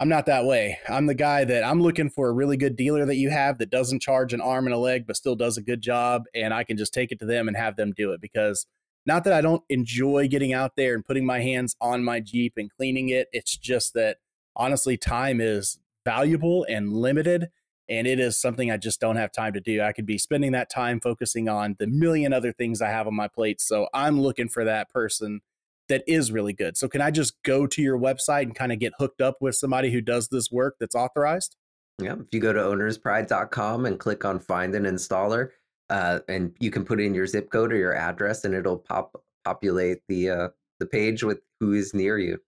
I'm 0.00 0.08
not 0.08 0.24
that 0.24 0.46
way. 0.46 0.78
I'm 0.88 1.04
the 1.04 1.14
guy 1.14 1.44
that 1.44 1.62
I'm 1.62 1.82
looking 1.82 2.08
for 2.08 2.30
a 2.30 2.32
really 2.32 2.56
good 2.56 2.74
dealer 2.74 3.04
that 3.04 3.16
you 3.16 3.28
have 3.28 3.58
that 3.58 3.68
doesn't 3.68 4.00
charge 4.00 4.32
an 4.32 4.40
arm 4.40 4.64
and 4.64 4.74
a 4.74 4.78
leg, 4.78 5.06
but 5.06 5.16
still 5.16 5.36
does 5.36 5.58
a 5.58 5.62
good 5.62 5.82
job. 5.82 6.24
And 6.34 6.54
I 6.54 6.64
can 6.64 6.78
just 6.78 6.94
take 6.94 7.12
it 7.12 7.18
to 7.18 7.26
them 7.26 7.48
and 7.48 7.56
have 7.58 7.76
them 7.76 7.92
do 7.94 8.12
it 8.12 8.22
because 8.22 8.64
not 9.04 9.24
that 9.24 9.34
I 9.34 9.42
don't 9.42 9.62
enjoy 9.68 10.26
getting 10.28 10.54
out 10.54 10.72
there 10.74 10.94
and 10.94 11.04
putting 11.04 11.26
my 11.26 11.40
hands 11.40 11.76
on 11.82 12.02
my 12.02 12.20
Jeep 12.20 12.54
and 12.56 12.70
cleaning 12.70 13.10
it. 13.10 13.28
It's 13.34 13.58
just 13.58 13.92
that 13.92 14.16
honestly, 14.56 14.96
time 14.96 15.38
is 15.38 15.78
valuable 16.06 16.64
and 16.66 16.94
limited. 16.94 17.50
And 17.88 18.06
it 18.06 18.18
is 18.18 18.40
something 18.40 18.70
I 18.70 18.76
just 18.76 19.00
don't 19.00 19.16
have 19.16 19.30
time 19.30 19.52
to 19.52 19.60
do. 19.60 19.80
I 19.80 19.92
could 19.92 20.06
be 20.06 20.18
spending 20.18 20.52
that 20.52 20.70
time 20.70 21.00
focusing 21.00 21.48
on 21.48 21.76
the 21.78 21.86
million 21.86 22.32
other 22.32 22.52
things 22.52 22.82
I 22.82 22.88
have 22.88 23.06
on 23.06 23.14
my 23.14 23.28
plate. 23.28 23.60
So 23.60 23.88
I'm 23.94 24.20
looking 24.20 24.48
for 24.48 24.64
that 24.64 24.90
person 24.90 25.40
that 25.88 26.02
is 26.06 26.32
really 26.32 26.52
good. 26.52 26.76
So 26.76 26.88
can 26.88 27.00
I 27.00 27.10
just 27.10 27.40
go 27.44 27.66
to 27.66 27.82
your 27.82 27.98
website 27.98 28.42
and 28.42 28.54
kind 28.54 28.72
of 28.72 28.80
get 28.80 28.92
hooked 28.98 29.20
up 29.20 29.36
with 29.40 29.54
somebody 29.54 29.92
who 29.92 30.00
does 30.00 30.28
this 30.28 30.50
work 30.50 30.76
that's 30.80 30.96
authorized? 30.96 31.56
Yeah. 32.00 32.14
If 32.14 32.26
you 32.32 32.40
go 32.40 32.52
to 32.52 32.60
ownerspride.com 32.60 33.86
and 33.86 33.98
click 33.98 34.24
on 34.24 34.40
find 34.40 34.74
an 34.74 34.84
installer, 34.84 35.50
uh, 35.88 36.20
and 36.28 36.52
you 36.58 36.70
can 36.70 36.84
put 36.84 37.00
in 37.00 37.14
your 37.14 37.26
zip 37.26 37.50
code 37.50 37.72
or 37.72 37.76
your 37.76 37.94
address 37.94 38.44
and 38.44 38.54
it'll 38.54 38.78
pop 38.78 39.22
populate 39.44 39.98
the 40.08 40.28
uh, 40.28 40.48
the 40.80 40.86
page 40.86 41.22
with 41.22 41.38
who 41.60 41.72
is 41.72 41.94
near 41.94 42.18
you. 42.18 42.38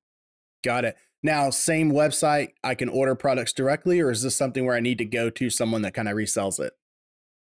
Got 0.65 0.85
it. 0.85 0.97
Now, 1.23 1.51
same 1.51 1.91
website, 1.91 2.51
I 2.63 2.75
can 2.75 2.89
order 2.89 3.15
products 3.15 3.53
directly, 3.53 4.01
or 4.01 4.11
is 4.11 4.23
this 4.23 4.37
something 4.37 4.65
where 4.65 4.77
I 4.77 4.81
need 4.81 4.99
to 4.99 5.05
go 5.05 5.31
to 5.31 5.51
someone 5.51 5.83
that 5.83 5.95
kind 5.95 6.09
of 6.09 6.17
resells 6.17 6.61
it? 6.61 6.75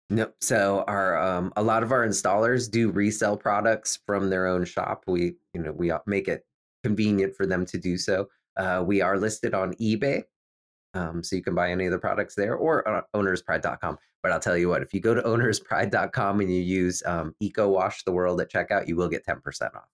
Nope. 0.09 0.35
So 0.41 0.85
our 0.87 1.21
um, 1.21 1.53
a 1.57 1.63
lot 1.63 1.83
of 1.83 1.91
our 1.91 2.07
installers 2.07 2.71
do 2.71 2.91
resell 2.91 3.37
products 3.37 3.99
from 4.07 4.31
their 4.31 4.47
own 4.47 4.65
shop. 4.65 5.03
We 5.07 5.35
you 5.53 5.63
know 5.63 5.73
we 5.73 5.93
make 6.07 6.29
it 6.29 6.47
convenient 6.85 7.35
for 7.35 7.45
them 7.45 7.67
to 7.67 7.79
do 7.79 7.99
so. 7.99 8.29
Uh, 8.57 8.85
we 8.87 9.03
are 9.03 9.19
listed 9.19 9.53
on 9.53 9.75
eBay, 9.75 10.23
um, 10.95 11.25
so 11.25 11.35
you 11.35 11.43
can 11.43 11.57
buy 11.57 11.73
any 11.73 11.87
of 11.87 11.93
the 11.93 11.99
products 11.99 12.37
there 12.37 12.55
or 12.55 12.87
on 12.89 13.03
ownerspride.com. 13.15 13.99
But 14.23 14.33
I'll 14.33 14.41
tell 14.41 14.57
you 14.57 14.69
what, 14.69 14.83
if 14.83 14.95
you 14.95 15.01
go 15.01 15.15
to 15.15 15.23
ownerspride.com 15.23 16.41
and 16.41 16.51
you 16.51 16.61
use 16.61 17.03
um, 17.05 17.35
Eco 17.41 17.69
Wash 17.69 18.05
the 18.05 18.13
World 18.13 18.41
at 18.41 18.51
checkout, 18.51 18.87
you 18.87 18.95
will 18.95 19.09
get 19.09 19.25
ten 19.25 19.41
percent 19.41 19.75
off. 19.75 19.89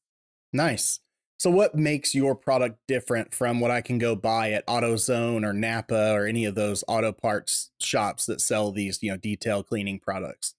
Nice. 0.53 1.01
So, 1.43 1.51
what 1.51 1.75
makes 1.75 2.15
your 2.15 2.37
product 2.37 2.79
different 2.87 3.35
from 3.35 3.59
what 3.59 3.73
I 3.73 3.81
can 3.81 3.99
go 3.99 4.15
buy 4.15 4.53
at 4.53 4.65
AutoZone 4.69 5.45
or 5.45 5.53
Napa 5.53 6.13
or 6.13 6.25
any 6.25 6.45
of 6.45 6.55
those 6.55 6.85
auto 6.87 7.11
parts 7.11 7.73
shops 7.81 8.27
that 8.27 8.41
sell 8.41 8.71
these, 8.71 9.03
you 9.03 9.11
know, 9.11 9.17
detail 9.17 9.65
cleaning 9.65 9.99
products? 9.99 10.55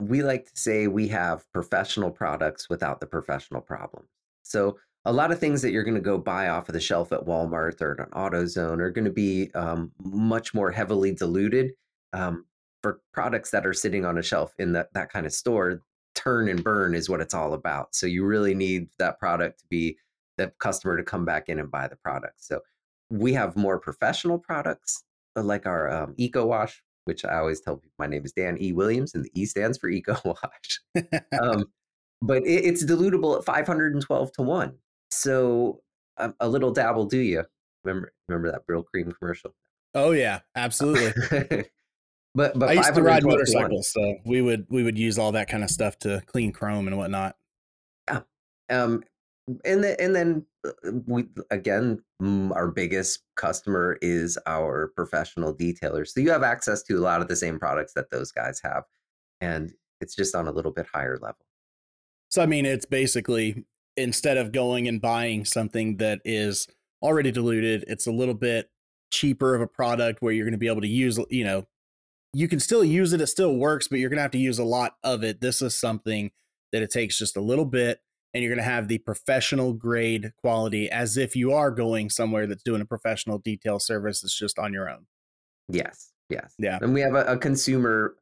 We 0.00 0.22
like 0.22 0.44
to 0.44 0.56
say 0.56 0.86
we 0.86 1.08
have 1.08 1.50
professional 1.52 2.12
products 2.12 2.70
without 2.70 3.00
the 3.00 3.08
professional 3.08 3.60
problems. 3.60 4.06
So, 4.44 4.78
a 5.04 5.12
lot 5.12 5.32
of 5.32 5.40
things 5.40 5.60
that 5.62 5.72
you're 5.72 5.82
going 5.82 5.96
to 5.96 6.00
go 6.00 6.16
buy 6.16 6.46
off 6.46 6.68
of 6.68 6.74
the 6.74 6.80
shelf 6.80 7.10
at 7.10 7.26
Walmart 7.26 7.82
or 7.82 8.00
at 8.00 8.06
an 8.06 8.12
AutoZone 8.12 8.78
are 8.78 8.92
going 8.92 9.06
to 9.06 9.10
be 9.10 9.50
um, 9.56 9.90
much 9.98 10.54
more 10.54 10.70
heavily 10.70 11.10
diluted. 11.10 11.72
Um, 12.12 12.44
for 12.84 13.00
products 13.12 13.50
that 13.50 13.66
are 13.66 13.72
sitting 13.72 14.04
on 14.04 14.18
a 14.18 14.22
shelf 14.22 14.54
in 14.60 14.74
that, 14.74 14.92
that 14.92 15.10
kind 15.10 15.26
of 15.26 15.32
store, 15.32 15.80
turn 16.24 16.48
and 16.48 16.64
burn 16.64 16.94
is 16.94 17.08
what 17.08 17.20
it's 17.20 17.34
all 17.34 17.52
about. 17.52 17.94
So 17.94 18.06
you 18.06 18.24
really 18.24 18.54
need 18.54 18.88
that 18.98 19.18
product 19.18 19.60
to 19.60 19.64
be 19.68 19.98
the 20.36 20.52
customer 20.58 20.96
to 20.96 21.04
come 21.04 21.24
back 21.24 21.48
in 21.48 21.58
and 21.58 21.70
buy 21.70 21.88
the 21.88 21.96
product. 21.96 22.42
So 22.44 22.60
we 23.10 23.34
have 23.34 23.56
more 23.56 23.78
professional 23.78 24.38
products 24.38 25.04
uh, 25.36 25.42
like 25.42 25.66
our 25.66 25.90
um, 25.90 26.14
Eco 26.16 26.46
Wash, 26.46 26.82
which 27.04 27.24
I 27.24 27.38
always 27.38 27.60
tell 27.60 27.76
people 27.76 27.92
my 27.98 28.06
name 28.06 28.24
is 28.24 28.32
Dann 28.32 28.60
E. 28.60 28.72
Williams, 28.72 29.14
and 29.14 29.24
the 29.24 29.30
E 29.34 29.44
stands 29.44 29.78
for 29.78 29.88
Eco 29.88 30.16
Wash. 30.24 30.80
um, 31.40 31.66
but 32.22 32.42
it, 32.44 32.64
it's 32.64 32.84
dilutable 32.84 33.36
at 33.36 33.44
512 33.44 34.32
to 34.32 34.42
1. 34.42 34.74
So 35.10 35.82
um, 36.16 36.34
a 36.40 36.48
little 36.48 36.72
dabble 36.72 37.06
do 37.06 37.18
you. 37.18 37.44
Remember 37.84 38.12
remember 38.28 38.50
that 38.50 38.84
cream 38.86 39.12
commercial? 39.12 39.54
Oh 39.94 40.12
yeah, 40.12 40.40
absolutely. 40.56 41.64
but 42.34 42.58
but 42.58 42.68
I 42.68 42.72
used 42.72 42.94
to 42.94 43.02
ride 43.02 43.24
motorcycles, 43.24 43.92
so 43.92 44.16
we 44.24 44.42
would 44.42 44.66
we 44.68 44.82
would 44.82 44.98
use 44.98 45.18
all 45.18 45.32
that 45.32 45.48
kind 45.48 45.62
of 45.62 45.70
stuff 45.70 45.98
to 46.00 46.22
clean 46.26 46.52
chrome 46.52 46.86
and 46.88 46.96
whatnot. 46.96 47.36
Yeah. 48.08 48.20
Um, 48.70 49.02
and 49.64 49.84
then 49.84 49.96
and 49.98 50.16
then 50.16 50.46
uh, 50.66 50.70
we 51.06 51.26
again 51.50 52.02
our 52.54 52.68
biggest 52.68 53.22
customer 53.36 53.98
is 54.00 54.38
our 54.46 54.92
professional 54.96 55.54
detailers 55.54 56.08
so 56.08 56.20
you 56.20 56.30
have 56.30 56.42
access 56.42 56.82
to 56.82 56.94
a 56.94 57.00
lot 57.00 57.20
of 57.20 57.28
the 57.28 57.36
same 57.36 57.58
products 57.58 57.92
that 57.92 58.10
those 58.10 58.32
guys 58.32 58.60
have 58.62 58.84
and 59.40 59.72
it's 60.00 60.14
just 60.14 60.34
on 60.34 60.48
a 60.48 60.52
little 60.52 60.72
bit 60.72 60.86
higher 60.92 61.18
level 61.20 61.44
so 62.30 62.42
i 62.42 62.46
mean 62.46 62.64
it's 62.64 62.86
basically 62.86 63.64
instead 63.96 64.38
of 64.38 64.52
going 64.52 64.88
and 64.88 65.02
buying 65.02 65.44
something 65.44 65.98
that 65.98 66.20
is 66.24 66.66
already 67.02 67.30
diluted 67.30 67.84
it's 67.86 68.06
a 68.06 68.12
little 68.12 68.34
bit 68.34 68.70
cheaper 69.10 69.54
of 69.54 69.60
a 69.60 69.66
product 69.66 70.22
where 70.22 70.32
you're 70.32 70.46
going 70.46 70.52
to 70.52 70.58
be 70.58 70.68
able 70.68 70.80
to 70.80 70.88
use 70.88 71.18
you 71.28 71.44
know 71.44 71.66
you 72.34 72.48
can 72.48 72.60
still 72.60 72.84
use 72.84 73.12
it 73.12 73.20
it 73.20 73.26
still 73.26 73.56
works 73.56 73.88
but 73.88 73.98
you're 73.98 74.10
going 74.10 74.18
to 74.18 74.22
have 74.22 74.30
to 74.30 74.38
use 74.38 74.58
a 74.58 74.64
lot 74.64 74.96
of 75.02 75.22
it 75.22 75.40
this 75.40 75.62
is 75.62 75.78
something 75.78 76.30
that 76.72 76.82
it 76.82 76.90
takes 76.90 77.16
just 77.18 77.36
a 77.36 77.40
little 77.40 77.64
bit 77.64 78.00
and 78.34 78.42
you're 78.42 78.52
going 78.52 78.64
to 78.64 78.70
have 78.70 78.88
the 78.88 78.98
professional 78.98 79.72
grade 79.72 80.32
quality 80.38 80.90
as 80.90 81.16
if 81.16 81.36
you 81.36 81.52
are 81.52 81.70
going 81.70 82.10
somewhere 82.10 82.46
that's 82.46 82.64
doing 82.64 82.80
a 82.80 82.84
professional 82.84 83.38
detail 83.38 83.78
service 83.78 84.20
that's 84.20 84.36
just 84.36 84.58
on 84.58 84.72
your 84.72 84.90
own. 84.90 85.06
Yes, 85.68 86.10
yes. 86.28 86.52
Yeah. 86.58 86.78
And 86.82 86.92
we 86.92 87.00
have 87.00 87.14
a, 87.14 87.24
a 87.26 87.38
consumer 87.38 88.16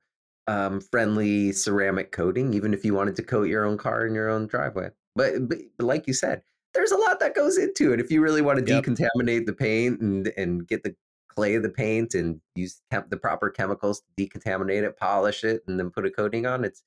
um, 0.46 0.82
friendly 0.82 1.52
ceramic 1.52 2.12
coating, 2.12 2.52
even 2.52 2.74
if 2.74 2.84
you 2.84 2.92
wanted 2.92 3.16
to 3.16 3.22
coat 3.22 3.48
your 3.48 3.64
own 3.64 3.78
car 3.78 4.06
in 4.06 4.14
your 4.14 4.28
own 4.28 4.46
driveway. 4.46 4.90
But, 5.16 5.48
but, 5.48 5.58
but 5.78 5.86
like 5.86 6.06
you 6.06 6.12
said, 6.12 6.42
there's 6.74 6.92
a 6.92 6.96
lot 6.96 7.20
that 7.20 7.34
goes 7.34 7.56
into 7.56 7.92
it. 7.92 8.00
If 8.00 8.10
you 8.10 8.20
really 8.20 8.42
want 8.42 8.64
to 8.64 8.70
yep. 8.70 8.84
decontaminate 8.84 9.46
the 9.46 9.54
paint 9.54 10.00
and, 10.00 10.30
and 10.36 10.66
get 10.68 10.82
the 10.82 10.94
clay 11.34 11.56
the 11.58 11.68
paint 11.68 12.14
and 12.14 12.40
use 12.54 12.80
the 13.08 13.16
proper 13.16 13.50
chemicals 13.50 14.00
to 14.00 14.24
decontaminate 14.24 14.82
it, 14.82 14.98
polish 14.98 15.44
it, 15.44 15.62
and 15.66 15.78
then 15.78 15.90
put 15.90 16.06
a 16.06 16.10
coating 16.10 16.46
on, 16.46 16.64
it's 16.64 16.82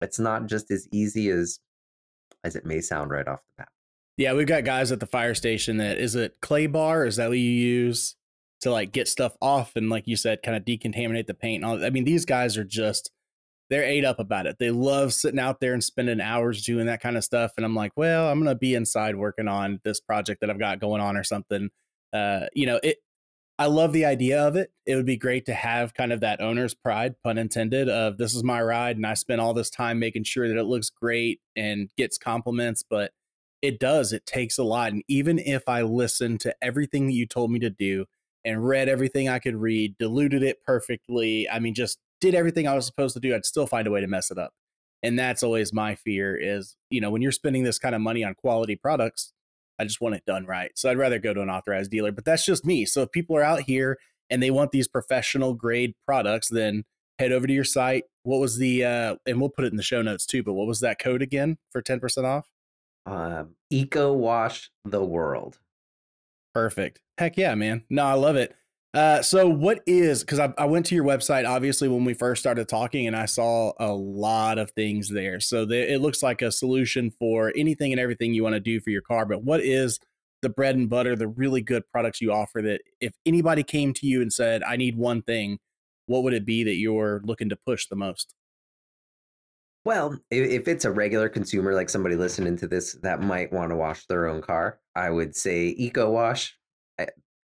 it's 0.00 0.18
not 0.18 0.46
just 0.46 0.70
as 0.70 0.88
easy 0.92 1.30
as 1.30 1.60
as 2.44 2.56
it 2.56 2.66
may 2.66 2.80
sound 2.80 3.10
right 3.10 3.28
off 3.28 3.40
the 3.46 3.62
bat. 3.62 3.68
Yeah, 4.16 4.34
we've 4.34 4.46
got 4.46 4.64
guys 4.64 4.92
at 4.92 5.00
the 5.00 5.06
fire 5.06 5.34
station 5.34 5.78
that 5.78 5.98
is 5.98 6.14
it 6.14 6.36
clay 6.40 6.66
bar? 6.66 7.06
Is 7.06 7.16
that 7.16 7.28
what 7.28 7.38
you 7.38 7.50
use 7.50 8.16
to 8.60 8.70
like 8.70 8.92
get 8.92 9.08
stuff 9.08 9.36
off 9.40 9.74
and 9.74 9.88
like 9.90 10.06
you 10.06 10.16
said, 10.16 10.42
kind 10.42 10.56
of 10.56 10.64
decontaminate 10.64 11.26
the 11.26 11.34
paint? 11.34 11.64
I 11.64 11.90
mean, 11.90 12.04
these 12.04 12.24
guys 12.24 12.56
are 12.56 12.64
just 12.64 13.10
they're 13.70 13.84
ate 13.84 14.04
up 14.04 14.18
about 14.18 14.46
it. 14.46 14.56
They 14.58 14.70
love 14.70 15.14
sitting 15.14 15.40
out 15.40 15.60
there 15.60 15.72
and 15.72 15.82
spending 15.82 16.20
hours 16.20 16.62
doing 16.62 16.86
that 16.86 17.00
kind 17.00 17.16
of 17.16 17.24
stuff. 17.24 17.52
And 17.56 17.64
I'm 17.64 17.74
like, 17.74 17.92
well, 17.96 18.28
I'm 18.28 18.38
gonna 18.38 18.54
be 18.54 18.74
inside 18.74 19.16
working 19.16 19.48
on 19.48 19.80
this 19.82 19.98
project 20.00 20.40
that 20.40 20.50
I've 20.50 20.58
got 20.58 20.80
going 20.80 21.00
on 21.00 21.16
or 21.16 21.24
something. 21.24 21.70
Uh, 22.12 22.46
you 22.54 22.66
know, 22.66 22.78
it 22.82 22.98
I 23.58 23.66
love 23.66 23.92
the 23.92 24.04
idea 24.04 24.40
of 24.42 24.56
it. 24.56 24.72
It 24.86 24.96
would 24.96 25.06
be 25.06 25.16
great 25.16 25.46
to 25.46 25.54
have 25.54 25.94
kind 25.94 26.12
of 26.12 26.20
that 26.20 26.40
owner's 26.40 26.74
pride, 26.74 27.14
pun 27.22 27.38
intended, 27.38 27.88
of 27.88 28.18
this 28.18 28.34
is 28.34 28.42
my 28.42 28.60
ride 28.62 28.96
and 28.96 29.06
I 29.06 29.14
spent 29.14 29.40
all 29.40 29.54
this 29.54 29.70
time 29.70 29.98
making 29.98 30.24
sure 30.24 30.48
that 30.48 30.56
it 30.56 30.64
looks 30.64 30.90
great 30.90 31.40
and 31.54 31.90
gets 31.96 32.18
compliments, 32.18 32.82
but 32.82 33.12
it 33.60 33.78
does. 33.78 34.12
It 34.12 34.26
takes 34.26 34.58
a 34.58 34.64
lot. 34.64 34.92
And 34.92 35.04
even 35.06 35.38
if 35.38 35.68
I 35.68 35.82
listened 35.82 36.40
to 36.40 36.54
everything 36.60 37.06
that 37.06 37.12
you 37.12 37.26
told 37.26 37.52
me 37.52 37.60
to 37.60 37.70
do 37.70 38.06
and 38.44 38.66
read 38.66 38.88
everything 38.88 39.28
I 39.28 39.38
could 39.38 39.56
read, 39.56 39.96
diluted 39.98 40.42
it 40.42 40.64
perfectly, 40.64 41.48
I 41.48 41.60
mean, 41.60 41.74
just 41.74 41.98
did 42.20 42.34
everything 42.34 42.66
I 42.66 42.74
was 42.74 42.86
supposed 42.86 43.14
to 43.14 43.20
do, 43.20 43.34
I'd 43.34 43.46
still 43.46 43.66
find 43.66 43.86
a 43.86 43.90
way 43.90 44.00
to 44.00 44.06
mess 44.08 44.30
it 44.30 44.38
up. 44.38 44.52
And 45.02 45.18
that's 45.18 45.42
always 45.42 45.72
my 45.72 45.94
fear 45.94 46.36
is, 46.36 46.76
you 46.90 47.00
know, 47.00 47.10
when 47.10 47.22
you're 47.22 47.32
spending 47.32 47.62
this 47.64 47.78
kind 47.78 47.94
of 47.94 48.00
money 48.00 48.24
on 48.24 48.34
quality 48.34 48.76
products, 48.76 49.32
I 49.82 49.84
just 49.84 50.00
want 50.00 50.14
it 50.14 50.24
done 50.26 50.46
right. 50.46 50.70
So 50.76 50.90
I'd 50.90 50.96
rather 50.96 51.18
go 51.18 51.34
to 51.34 51.42
an 51.42 51.50
authorized 51.50 51.90
dealer, 51.90 52.12
but 52.12 52.24
that's 52.24 52.44
just 52.44 52.64
me. 52.64 52.84
So 52.86 53.02
if 53.02 53.10
people 53.10 53.36
are 53.36 53.42
out 53.42 53.62
here 53.62 53.98
and 54.30 54.42
they 54.42 54.50
want 54.50 54.70
these 54.70 54.88
professional 54.88 55.54
grade 55.54 55.94
products, 56.06 56.48
then 56.48 56.84
head 57.18 57.32
over 57.32 57.46
to 57.46 57.52
your 57.52 57.64
site. 57.64 58.04
What 58.22 58.38
was 58.38 58.58
the, 58.58 58.84
uh, 58.84 59.16
and 59.26 59.40
we'll 59.40 59.50
put 59.50 59.64
it 59.64 59.72
in 59.72 59.76
the 59.76 59.82
show 59.82 60.00
notes 60.02 60.24
too, 60.24 60.42
but 60.42 60.54
what 60.54 60.66
was 60.66 60.80
that 60.80 60.98
code 60.98 61.20
again 61.20 61.58
for 61.70 61.82
10% 61.82 62.24
off? 62.24 62.48
Um, 63.04 63.56
Eco 63.70 64.12
Wash 64.12 64.70
the 64.84 65.02
World. 65.02 65.58
Perfect. 66.54 67.00
Heck 67.18 67.36
yeah, 67.36 67.54
man. 67.54 67.84
No, 67.90 68.04
I 68.04 68.14
love 68.14 68.36
it. 68.36 68.54
Uh, 68.94 69.22
so 69.22 69.48
what 69.48 69.80
is 69.86 70.20
because 70.20 70.38
I, 70.38 70.52
I 70.58 70.66
went 70.66 70.84
to 70.86 70.94
your 70.94 71.04
website 71.04 71.48
obviously 71.48 71.88
when 71.88 72.04
we 72.04 72.12
first 72.12 72.42
started 72.42 72.68
talking 72.68 73.06
and 73.06 73.16
I 73.16 73.24
saw 73.24 73.72
a 73.80 73.90
lot 73.90 74.58
of 74.58 74.70
things 74.72 75.08
there. 75.08 75.40
So 75.40 75.64
the, 75.64 75.94
it 75.94 76.02
looks 76.02 76.22
like 76.22 76.42
a 76.42 76.52
solution 76.52 77.10
for 77.10 77.52
anything 77.56 77.92
and 77.92 78.00
everything 78.00 78.34
you 78.34 78.42
want 78.42 78.54
to 78.54 78.60
do 78.60 78.80
for 78.80 78.90
your 78.90 79.00
car. 79.00 79.24
But 79.24 79.44
what 79.44 79.60
is 79.62 79.98
the 80.42 80.50
bread 80.50 80.76
and 80.76 80.90
butter, 80.90 81.16
the 81.16 81.28
really 81.28 81.62
good 81.62 81.84
products 81.90 82.20
you 82.20 82.32
offer 82.32 82.60
that 82.62 82.82
if 83.00 83.14
anybody 83.24 83.62
came 83.62 83.94
to 83.94 84.06
you 84.06 84.20
and 84.20 84.30
said, 84.32 84.62
I 84.62 84.76
need 84.76 84.96
one 84.96 85.22
thing, 85.22 85.58
what 86.06 86.22
would 86.24 86.34
it 86.34 86.44
be 86.44 86.62
that 86.64 86.74
you're 86.74 87.22
looking 87.24 87.48
to 87.48 87.56
push 87.56 87.86
the 87.86 87.96
most? 87.96 88.34
Well, 89.84 90.18
if, 90.30 90.68
it's 90.68 90.84
a 90.84 90.92
regular 90.92 91.28
consumer, 91.28 91.74
like 91.74 91.88
somebody 91.88 92.14
listening 92.14 92.56
to 92.58 92.68
this 92.68 92.92
that 93.02 93.20
might 93.20 93.52
want 93.52 93.70
to 93.70 93.76
wash 93.76 94.04
their 94.06 94.26
own 94.26 94.42
car, 94.42 94.80
I 94.94 95.10
would 95.10 95.34
say 95.34 95.68
Eco 95.68 96.10
Wash. 96.10 96.56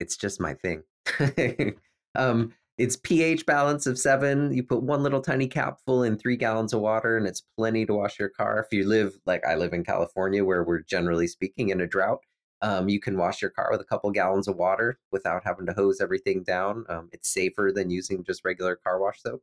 It's 0.01 0.17
just 0.17 0.41
my 0.41 0.55
thing. 0.55 0.83
um, 2.15 2.53
it's 2.77 2.97
pH 2.97 3.47
balance 3.47 3.87
of 3.87 3.99
seven. 3.99 4.53
You 4.53 4.63
put 4.65 4.83
one 4.83 5.03
little 5.03 5.21
tiny 5.21 5.47
capful 5.47 6.03
in 6.03 6.19
three 6.19 6.37
gallons 6.37 6.73
of 6.73 6.81
water, 6.81 7.17
and 7.17 7.27
it's 7.27 7.43
plenty 7.57 7.87
to 7.87 7.95
wash 7.95 8.19
your 8.19 8.31
car. 8.31 8.59
If 8.59 8.77
you 8.77 8.87
live 8.87 9.19
like 9.27 9.45
I 9.47 9.55
live 9.55 9.73
in 9.73 9.85
California, 9.85 10.45
where 10.45 10.65
we're 10.65 10.81
generally 10.83 11.29
speaking 11.29 11.69
in 11.69 11.81
a 11.81 11.87
drought, 11.87 12.21
um, 12.63 12.89
you 12.89 12.99
can 12.99 13.17
wash 13.17 13.43
your 13.43 13.51
car 13.51 13.69
with 13.71 13.81
a 13.81 13.85
couple 13.85 14.11
gallons 14.11 14.49
of 14.49 14.57
water 14.57 14.99
without 15.13 15.45
having 15.45 15.67
to 15.67 15.73
hose 15.73 16.01
everything 16.01 16.43
down. 16.43 16.85
Um, 16.89 17.11
it's 17.13 17.29
safer 17.29 17.71
than 17.75 17.91
using 17.91 18.25
just 18.25 18.45
regular 18.45 18.75
car 18.75 18.99
wash 19.01 19.21
soap. 19.23 19.43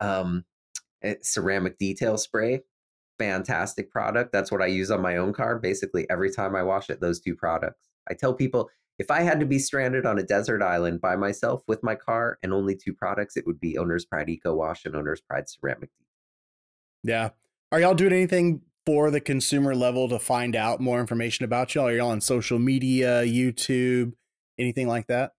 Um, 0.00 0.44
eh, 1.02 1.16
ceramic 1.22 1.78
detail 1.78 2.18
spray, 2.18 2.62
fantastic 3.18 3.90
product. 3.92 4.32
That's 4.32 4.50
what 4.50 4.62
I 4.62 4.66
use 4.66 4.90
on 4.90 5.02
my 5.02 5.18
own 5.18 5.32
car. 5.32 5.58
Basically, 5.58 6.08
every 6.10 6.32
time 6.32 6.56
I 6.56 6.62
wash 6.62 6.90
it, 6.90 7.00
those 7.00 7.20
two 7.20 7.36
products. 7.36 7.88
I 8.08 8.14
tell 8.14 8.34
people 8.34 8.70
if 8.98 9.10
I 9.10 9.22
had 9.22 9.40
to 9.40 9.46
be 9.46 9.58
stranded 9.58 10.06
on 10.06 10.18
a 10.18 10.22
desert 10.22 10.62
island 10.62 11.00
by 11.00 11.16
myself 11.16 11.62
with 11.68 11.82
my 11.82 11.94
car 11.94 12.38
and 12.42 12.52
only 12.52 12.74
two 12.74 12.94
products, 12.94 13.36
it 13.36 13.46
would 13.46 13.60
be 13.60 13.76
Owner's 13.76 14.04
Pride 14.04 14.28
Eco 14.28 14.54
Wash 14.54 14.84
and 14.84 14.96
Owner's 14.96 15.20
Pride 15.20 15.48
Ceramic. 15.48 15.90
Deep. 15.90 16.06
Yeah. 17.04 17.30
Are 17.72 17.80
y'all 17.80 17.94
doing 17.94 18.12
anything 18.12 18.62
for 18.86 19.10
the 19.10 19.20
consumer 19.20 19.74
level 19.74 20.08
to 20.08 20.18
find 20.18 20.56
out 20.56 20.80
more 20.80 21.00
information 21.00 21.44
about 21.44 21.74
y'all? 21.74 21.88
Are 21.88 21.92
y'all 21.92 22.10
on 22.10 22.20
social 22.20 22.58
media, 22.58 23.22
YouTube, 23.24 24.12
anything 24.58 24.88
like 24.88 25.08
that? 25.08 25.32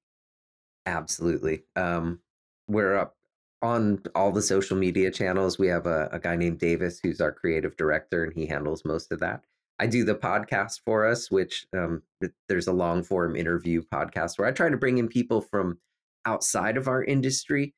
Absolutely. 0.86 1.63
Um, 1.76 2.20
we're 2.67 2.96
up 2.96 3.15
on 3.62 4.02
all 4.13 4.32
the 4.32 4.41
social 4.41 4.78
media 4.78 5.10
channels. 5.10 5.58
We 5.58 5.67
have 5.67 5.88
a, 5.88 6.10
a 6.12 6.20
guy 6.20 6.36
named 6.36 6.60
Davis 6.60 7.00
who's 7.02 7.22
our 7.22 7.32
creative 7.32 7.76
director, 7.76 8.24
and 8.24 8.34
he 8.34 8.46
handles 8.46 8.86
most 8.86 9.12
of 9.12 9.20
that. 9.22 9.43
I 9.80 9.88
do 9.88 10.04
the 10.04 10.16
podcast 10.16 10.82
for 10.86 11.06
us, 11.06 11.30
which 11.30 11.68
um, 11.76 12.02
there's 12.50 12.68
a 12.68 12.74
long 12.74 13.04
form 13.04 13.36
interview 13.36 13.84
podcast 13.94 14.38
where 14.38 14.48
I 14.48 14.52
try 14.52 14.70
to 14.70 14.78
bring 14.78 14.98
in 14.98 15.08
people 15.08 15.42
from 15.42 15.78
outside 16.26 16.78
of 16.78 16.88
our 16.88 17.04
industry 17.04 17.74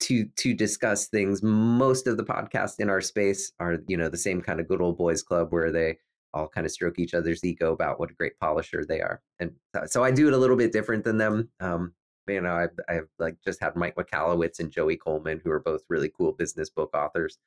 to 0.00 0.26
to 0.36 0.52
discuss 0.52 1.06
things. 1.06 1.42
Most 1.42 2.06
of 2.06 2.16
the 2.16 2.24
podcasts 2.24 2.80
in 2.80 2.90
our 2.90 3.00
space 3.00 3.52
are, 3.60 3.78
you 3.86 3.96
know, 3.96 4.08
the 4.08 4.16
same 4.16 4.42
kind 4.42 4.60
of 4.60 4.68
good 4.68 4.80
old 4.80 4.98
boys 4.98 5.22
club 5.22 5.48
where 5.50 5.70
they 5.70 5.98
all 6.34 6.48
kind 6.48 6.66
of 6.66 6.72
stroke 6.72 6.98
each 6.98 7.14
other's 7.14 7.42
ego 7.44 7.72
about 7.72 7.98
what 7.98 8.10
a 8.10 8.14
great 8.14 8.38
polisher 8.38 8.84
they 8.84 9.00
are. 9.00 9.22
And 9.40 9.52
so 9.86 10.04
I 10.04 10.10
do 10.10 10.28
it 10.28 10.34
a 10.34 10.38
little 10.38 10.56
bit 10.56 10.72
different 10.72 11.04
than 11.04 11.16
them. 11.16 11.48
Um, 11.60 11.94
you 12.28 12.40
know, 12.40 12.54
I've, 12.54 12.78
I've 12.88 13.08
like 13.18 13.36
just 13.44 13.60
had 13.60 13.76
Mike 13.76 13.94
Michalowicz 13.94 14.58
and 14.58 14.70
Joey 14.70 14.96
Coleman, 14.96 15.40
who 15.42 15.50
are 15.50 15.60
both 15.60 15.82
really 15.88 16.10
cool 16.14 16.32
business 16.32 16.68
book 16.68 16.90
authors. 16.94 17.38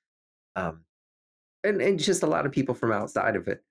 Um, 0.56 0.82
and, 1.64 1.82
and 1.82 2.00
just 2.00 2.24
a 2.24 2.28
lot 2.28 2.46
of 2.46 2.52
people 2.52 2.76
from 2.76 2.92
outside 2.92 3.36
of 3.36 3.48
it. 3.48 3.64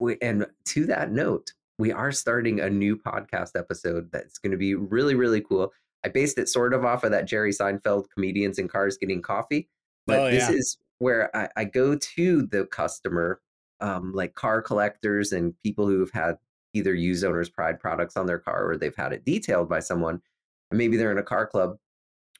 We, 0.00 0.16
and 0.22 0.46
to 0.66 0.86
that 0.86 1.10
note, 1.10 1.52
we 1.78 1.92
are 1.92 2.12
starting 2.12 2.60
a 2.60 2.70
new 2.70 2.96
podcast 2.96 3.56
episode 3.56 4.10
that's 4.12 4.38
going 4.38 4.52
to 4.52 4.56
be 4.56 4.74
really, 4.74 5.14
really 5.14 5.40
cool. 5.40 5.72
I 6.04 6.08
based 6.08 6.38
it 6.38 6.48
sort 6.48 6.74
of 6.74 6.84
off 6.84 7.04
of 7.04 7.10
that 7.10 7.26
Jerry 7.26 7.52
Seinfeld 7.52 8.06
comedians 8.14 8.58
in 8.58 8.68
cars 8.68 8.96
getting 8.96 9.22
coffee, 9.22 9.68
but 10.06 10.20
Oh, 10.20 10.30
this 10.30 10.48
yeah. 10.48 10.56
is 10.56 10.78
where 10.98 11.34
I, 11.36 11.48
I 11.56 11.64
go 11.64 11.96
to 11.96 12.42
the 12.46 12.66
customer, 12.66 13.40
um, 13.80 14.12
like 14.12 14.34
car 14.34 14.62
collectors 14.62 15.32
and 15.32 15.54
people 15.62 15.86
who've 15.86 16.10
had 16.10 16.36
either 16.74 16.94
use 16.94 17.24
owner's 17.24 17.48
pride 17.48 17.80
products 17.80 18.16
on 18.16 18.26
their 18.26 18.38
car 18.38 18.68
or 18.68 18.76
they've 18.76 18.94
had 18.96 19.12
it 19.12 19.24
detailed 19.24 19.68
by 19.68 19.80
someone. 19.80 20.20
And 20.70 20.78
maybe 20.78 20.96
they're 20.96 21.12
in 21.12 21.18
a 21.18 21.22
car 21.22 21.46
club 21.46 21.76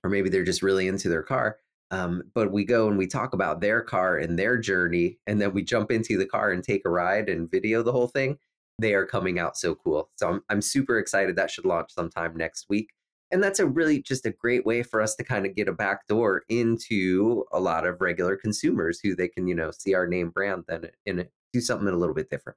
or 0.04 0.10
maybe 0.10 0.28
they're 0.28 0.44
just 0.44 0.62
really 0.62 0.86
into 0.86 1.08
their 1.08 1.22
car. 1.22 1.56
Um, 1.90 2.22
but 2.34 2.52
we 2.52 2.64
go 2.64 2.88
and 2.88 2.98
we 2.98 3.06
talk 3.06 3.32
about 3.32 3.60
their 3.60 3.80
car 3.80 4.18
and 4.18 4.38
their 4.38 4.58
journey, 4.58 5.18
and 5.26 5.40
then 5.40 5.52
we 5.52 5.62
jump 5.62 5.90
into 5.90 6.18
the 6.18 6.26
car 6.26 6.50
and 6.52 6.62
take 6.62 6.82
a 6.84 6.90
ride 6.90 7.28
and 7.28 7.50
video 7.50 7.82
the 7.82 7.92
whole 7.92 8.08
thing. 8.08 8.38
They 8.78 8.94
are 8.94 9.06
coming 9.06 9.38
out 9.38 9.56
so 9.56 9.74
cool. 9.74 10.10
So 10.16 10.28
I'm, 10.28 10.42
I'm 10.50 10.62
super 10.62 10.98
excited. 10.98 11.36
That 11.36 11.50
should 11.50 11.64
launch 11.64 11.92
sometime 11.92 12.36
next 12.36 12.66
week. 12.68 12.90
And 13.30 13.42
that's 13.42 13.58
a 13.58 13.66
really 13.66 14.00
just 14.00 14.24
a 14.24 14.30
great 14.30 14.64
way 14.64 14.82
for 14.82 15.02
us 15.02 15.14
to 15.16 15.24
kind 15.24 15.44
of 15.44 15.54
get 15.54 15.68
a 15.68 15.72
back 15.72 16.06
door 16.06 16.44
into 16.48 17.44
a 17.52 17.60
lot 17.60 17.86
of 17.86 18.00
regular 18.00 18.36
consumers 18.36 19.00
who 19.02 19.14
they 19.14 19.28
can, 19.28 19.46
you 19.46 19.54
know, 19.54 19.70
see 19.70 19.94
our 19.94 20.06
name 20.06 20.30
brand 20.30 20.64
then 20.68 20.88
and 21.06 21.28
do 21.52 21.60
something 21.60 21.88
a 21.88 21.96
little 21.96 22.14
bit 22.14 22.30
different. 22.30 22.56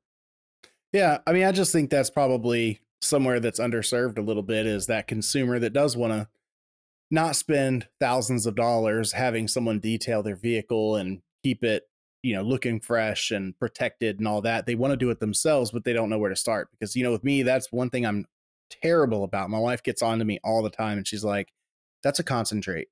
Yeah, 0.93 1.19
I 1.25 1.33
mean, 1.33 1.43
I 1.43 1.51
just 1.51 1.71
think 1.71 1.89
that's 1.89 2.09
probably 2.09 2.79
somewhere 3.01 3.39
that's 3.39 3.59
underserved 3.59 4.17
a 4.17 4.21
little 4.21 4.43
bit 4.43 4.65
is 4.65 4.87
that 4.87 5.07
consumer 5.07 5.57
that 5.59 5.73
does 5.73 5.97
want 5.97 6.13
to 6.13 6.27
not 7.11 7.35
spend 7.35 7.87
thousands 7.99 8.45
of 8.45 8.55
dollars 8.55 9.11
having 9.11 9.47
someone 9.47 9.79
detail 9.79 10.23
their 10.23 10.35
vehicle 10.35 10.95
and 10.95 11.21
keep 11.43 11.63
it, 11.63 11.83
you 12.23 12.33
know, 12.33 12.41
looking 12.41 12.79
fresh 12.79 13.31
and 13.31 13.57
protected 13.59 14.19
and 14.19 14.27
all 14.27 14.41
that. 14.41 14.65
They 14.65 14.75
want 14.75 14.91
to 14.91 14.97
do 14.97 15.09
it 15.09 15.19
themselves, 15.19 15.71
but 15.71 15.83
they 15.83 15.93
don't 15.93 16.09
know 16.09 16.19
where 16.19 16.29
to 16.29 16.35
start 16.35 16.69
because 16.71 16.95
you 16.95 17.03
know, 17.03 17.11
with 17.11 17.23
me, 17.23 17.43
that's 17.43 17.71
one 17.71 17.89
thing 17.89 18.05
I'm 18.05 18.25
terrible 18.69 19.23
about. 19.23 19.49
My 19.49 19.59
wife 19.59 19.83
gets 19.83 20.01
on 20.01 20.19
to 20.19 20.25
me 20.25 20.39
all 20.43 20.63
the 20.63 20.69
time 20.69 20.97
and 20.97 21.07
she's 21.07 21.23
like, 21.23 21.49
"That's 22.03 22.19
a 22.19 22.23
concentrate. 22.23 22.87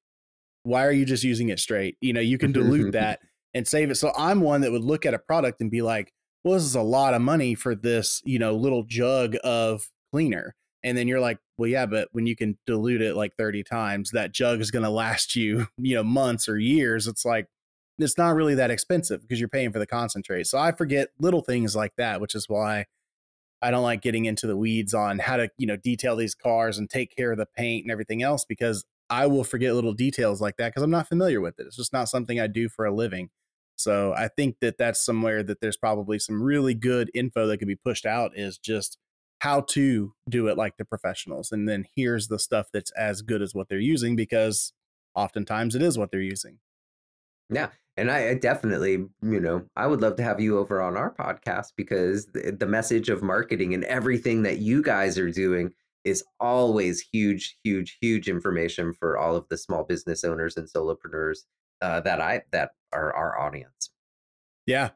Why 0.64 0.86
are 0.86 0.92
you 0.92 1.06
just 1.06 1.24
using 1.24 1.50
it 1.50 1.60
straight? 1.60 1.98
You 2.02 2.14
know, 2.14 2.22
you 2.22 2.38
can 2.38 2.52
dilute 2.52 2.92
that 2.94 3.20
and 3.54 3.68
save 3.68 3.90
it." 3.90 3.96
So 3.96 4.12
I'm 4.18 4.42
one 4.42 4.62
that 4.62 4.72
would 4.72 4.84
look 4.84 5.06
at 5.06 5.14
a 5.14 5.20
product 5.20 5.62
and 5.62 5.72
be 5.72 5.82
like, 5.82 6.14
well, 6.44 6.54
this 6.54 6.64
is 6.64 6.76
a 6.76 6.82
lot 6.82 7.14
of 7.14 7.22
money 7.22 7.56
for 7.56 7.76
this, 7.76 8.22
you 8.26 8.40
know, 8.40 8.56
little 8.56 8.84
jug 8.84 9.36
of 9.44 9.90
cleaner. 10.12 10.56
And 10.84 10.98
then 10.98 11.08
you're 11.08 11.20
like, 11.20 11.40
well, 11.58 11.70
yeah, 11.70 11.86
but 11.86 12.08
when 12.12 12.26
you 12.26 12.36
can 12.36 12.58
dilute 12.66 13.02
it 13.02 13.16
like 13.16 13.36
30 13.38 13.64
times, 13.64 14.12
that 14.12 14.34
jug 14.34 14.62
is 14.62 14.72
going 14.72 14.84
to 14.84 14.90
last 14.90 15.36
you, 15.36 15.68
you 15.78 15.96
know, 15.96 16.04
months 16.04 16.48
or 16.48 16.58
years. 16.58 17.08
It's 17.08 17.26
like, 17.26 17.48
it's 17.98 18.18
not 18.18 18.36
really 18.36 18.56
that 18.56 18.72
expensive 18.72 19.22
because 19.22 19.40
you're 19.40 19.50
paying 19.50 19.74
for 19.74 19.80
the 19.80 19.86
concentrate. 19.86 20.48
So 20.48 20.58
I 20.58 20.72
forget 20.72 21.10
little 21.20 21.42
things 21.42 21.76
like 21.76 21.94
that, 21.98 22.22
which 22.22 22.34
is 22.34 22.48
why 22.48 22.86
I 23.62 23.72
don't 23.72 23.84
like 23.84 24.02
getting 24.02 24.26
into 24.26 24.48
the 24.48 24.56
weeds 24.56 24.94
on 24.94 25.20
how 25.20 25.36
to, 25.36 25.50
you 25.58 25.68
know, 25.68 25.76
detail 25.76 26.16
these 26.16 26.34
cars 26.34 26.78
and 26.78 26.90
take 26.90 27.14
care 27.14 27.32
of 27.34 27.38
the 27.38 27.46
paint 27.46 27.84
and 27.84 27.92
everything 27.92 28.24
else 28.24 28.46
because 28.46 28.86
I 29.10 29.28
will 29.28 29.44
forget 29.44 29.74
little 29.74 29.94
details 29.94 30.40
like 30.40 30.56
that 30.58 30.70
because 30.70 30.84
I'm 30.84 30.92
not 30.92 31.10
familiar 31.10 31.42
with 31.42 31.60
it. 31.60 31.68
It's 31.68 31.76
just 31.76 31.92
not 31.92 32.08
something 32.08 32.40
I 32.40 32.48
do 32.48 32.70
for 32.70 32.86
a 32.86 32.94
living. 32.94 33.30
So 33.76 34.14
I 34.14 34.28
think 34.28 34.58
that 34.62 34.78
that's 34.78 35.04
somewhere 35.04 35.42
that 35.44 35.62
there's 35.62 35.78
probably 35.78 36.20
some 36.20 36.44
really 36.44 36.74
good 36.74 37.10
info 37.14 37.48
that 37.48 37.58
could 37.58 37.68
be 37.68 37.76
pushed 37.76 38.06
out 38.06 38.32
is 38.36 38.58
just 38.58 38.98
how 39.40 39.62
to 39.62 40.14
do 40.30 40.48
it 40.48 40.58
like 40.58 40.78
the 40.78 40.86
professionals. 40.86 41.52
And 41.52 41.68
then 41.68 41.86
here's 41.96 42.28
the 42.28 42.40
stuff 42.40 42.68
that's 42.72 42.92
as 42.92 43.22
good 43.22 43.42
as 43.42 43.56
what 43.56 43.70
they're 43.70 43.80
using 43.80 44.16
because 44.16 44.74
oftentimes 45.16 45.76
it 45.76 45.82
is 45.82 45.98
what 45.98 46.12
they're 46.12 46.22
using. 46.22 46.60
Yeah. 47.50 47.70
And 47.98 48.12
I, 48.12 48.30
I 48.30 48.34
definitely, 48.36 49.06
you 49.22 49.40
know, 49.40 49.66
I 49.76 49.88
would 49.88 50.02
love 50.02 50.16
to 50.18 50.24
have 50.24 50.40
you 50.40 50.58
over 50.58 50.82
on 50.82 50.96
our 50.96 51.14
podcast 51.14 51.74
because 51.76 52.28
the, 52.28 52.56
the 52.58 52.66
message 52.66 53.10
of 53.10 53.22
marketing 53.24 53.74
and 53.74 53.84
everything 53.86 54.44
that 54.44 54.60
you 54.60 54.82
guys 54.82 55.18
are 55.18 55.32
doing 55.32 55.74
is 56.06 56.24
always 56.40 57.02
huge, 57.02 57.58
huge, 57.64 57.98
huge 58.00 58.30
information 58.30 58.94
for 58.94 59.18
all 59.18 59.36
of 59.36 59.46
the 59.50 59.58
small 59.58 59.84
business 59.84 60.24
owners 60.24 60.56
and 60.56 60.68
solopreneurs 60.68 61.40
uh, 61.82 62.00
that 62.02 62.22
I 62.22 62.42
that 62.52 62.72
are 62.94 63.14
our 63.14 63.40
audience. 63.40 63.90
Yeah. 64.66 64.92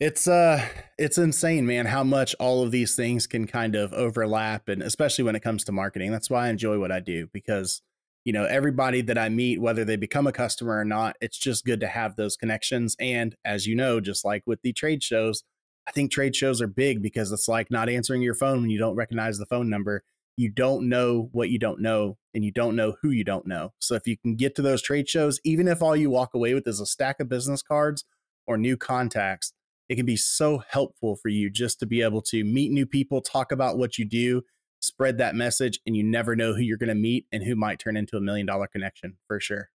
It's 0.00 0.26
uh 0.26 0.66
it's 0.98 1.18
insane, 1.18 1.66
man, 1.66 1.84
how 1.84 2.02
much 2.02 2.34
all 2.40 2.62
of 2.62 2.70
these 2.70 2.96
things 2.96 3.26
can 3.26 3.46
kind 3.46 3.74
of 3.76 3.92
overlap 3.92 4.68
and 4.68 4.82
especially 4.82 5.24
when 5.24 5.36
it 5.36 5.42
comes 5.42 5.62
to 5.64 5.72
marketing. 5.72 6.10
That's 6.10 6.30
why 6.30 6.46
I 6.46 6.48
enjoy 6.48 6.78
what 6.78 6.90
I 6.90 7.00
do 7.00 7.28
because 7.34 7.82
you 8.24 8.32
know, 8.32 8.44
everybody 8.44 9.02
that 9.02 9.18
I 9.18 9.28
meet 9.28 9.60
whether 9.60 9.84
they 9.84 9.96
become 9.96 10.26
a 10.26 10.32
customer 10.32 10.78
or 10.78 10.86
not, 10.86 11.16
it's 11.20 11.36
just 11.36 11.66
good 11.66 11.80
to 11.80 11.86
have 11.86 12.16
those 12.16 12.36
connections 12.36 12.96
and 12.98 13.36
as 13.44 13.66
you 13.66 13.76
know, 13.76 14.00
just 14.00 14.24
like 14.24 14.42
with 14.46 14.62
the 14.62 14.72
trade 14.72 15.02
shows, 15.02 15.44
I 15.86 15.92
think 15.92 16.10
trade 16.10 16.34
shows 16.34 16.62
are 16.62 16.66
big 16.66 17.02
because 17.02 17.30
it's 17.30 17.48
like 17.48 17.70
not 17.70 17.90
answering 17.90 18.22
your 18.22 18.34
phone 18.34 18.62
when 18.62 18.70
you 18.70 18.78
don't 18.78 18.96
recognize 18.96 19.36
the 19.36 19.46
phone 19.46 19.68
number. 19.68 20.02
You 20.34 20.48
don't 20.48 20.88
know 20.88 21.28
what 21.32 21.50
you 21.50 21.58
don't 21.58 21.80
know 21.80 22.16
and 22.32 22.42
you 22.42 22.52
don't 22.52 22.74
know 22.74 22.96
who 23.02 23.10
you 23.10 23.24
don't 23.24 23.46
know. 23.46 23.74
So 23.78 23.96
if 23.96 24.06
you 24.06 24.16
can 24.16 24.36
get 24.36 24.54
to 24.54 24.62
those 24.62 24.80
trade 24.80 25.10
shows, 25.10 25.40
even 25.44 25.68
if 25.68 25.82
all 25.82 25.94
you 25.94 26.08
walk 26.08 26.32
away 26.32 26.54
with 26.54 26.66
is 26.66 26.80
a 26.80 26.86
stack 26.86 27.20
of 27.20 27.28
business 27.28 27.60
cards 27.60 28.04
or 28.46 28.56
new 28.56 28.78
contacts, 28.78 29.52
it 29.90 29.96
can 29.96 30.06
be 30.06 30.16
so 30.16 30.62
helpful 30.68 31.16
for 31.16 31.28
you 31.30 31.50
just 31.50 31.80
to 31.80 31.86
be 31.86 32.00
able 32.00 32.22
to 32.22 32.44
meet 32.44 32.70
new 32.70 32.86
people, 32.86 33.20
talk 33.20 33.50
about 33.50 33.76
what 33.76 33.98
you 33.98 34.04
do, 34.04 34.42
spread 34.78 35.18
that 35.18 35.34
message, 35.34 35.80
and 35.84 35.96
you 35.96 36.04
never 36.04 36.36
know 36.36 36.54
who 36.54 36.60
you're 36.60 36.78
going 36.78 36.90
to 36.90 36.94
meet 36.94 37.26
and 37.32 37.42
who 37.42 37.56
might 37.56 37.80
turn 37.80 37.96
into 37.96 38.16
a 38.16 38.20
million 38.20 38.46
dollar 38.46 38.68
connection 38.68 39.16
for 39.26 39.40
sure. 39.40 39.68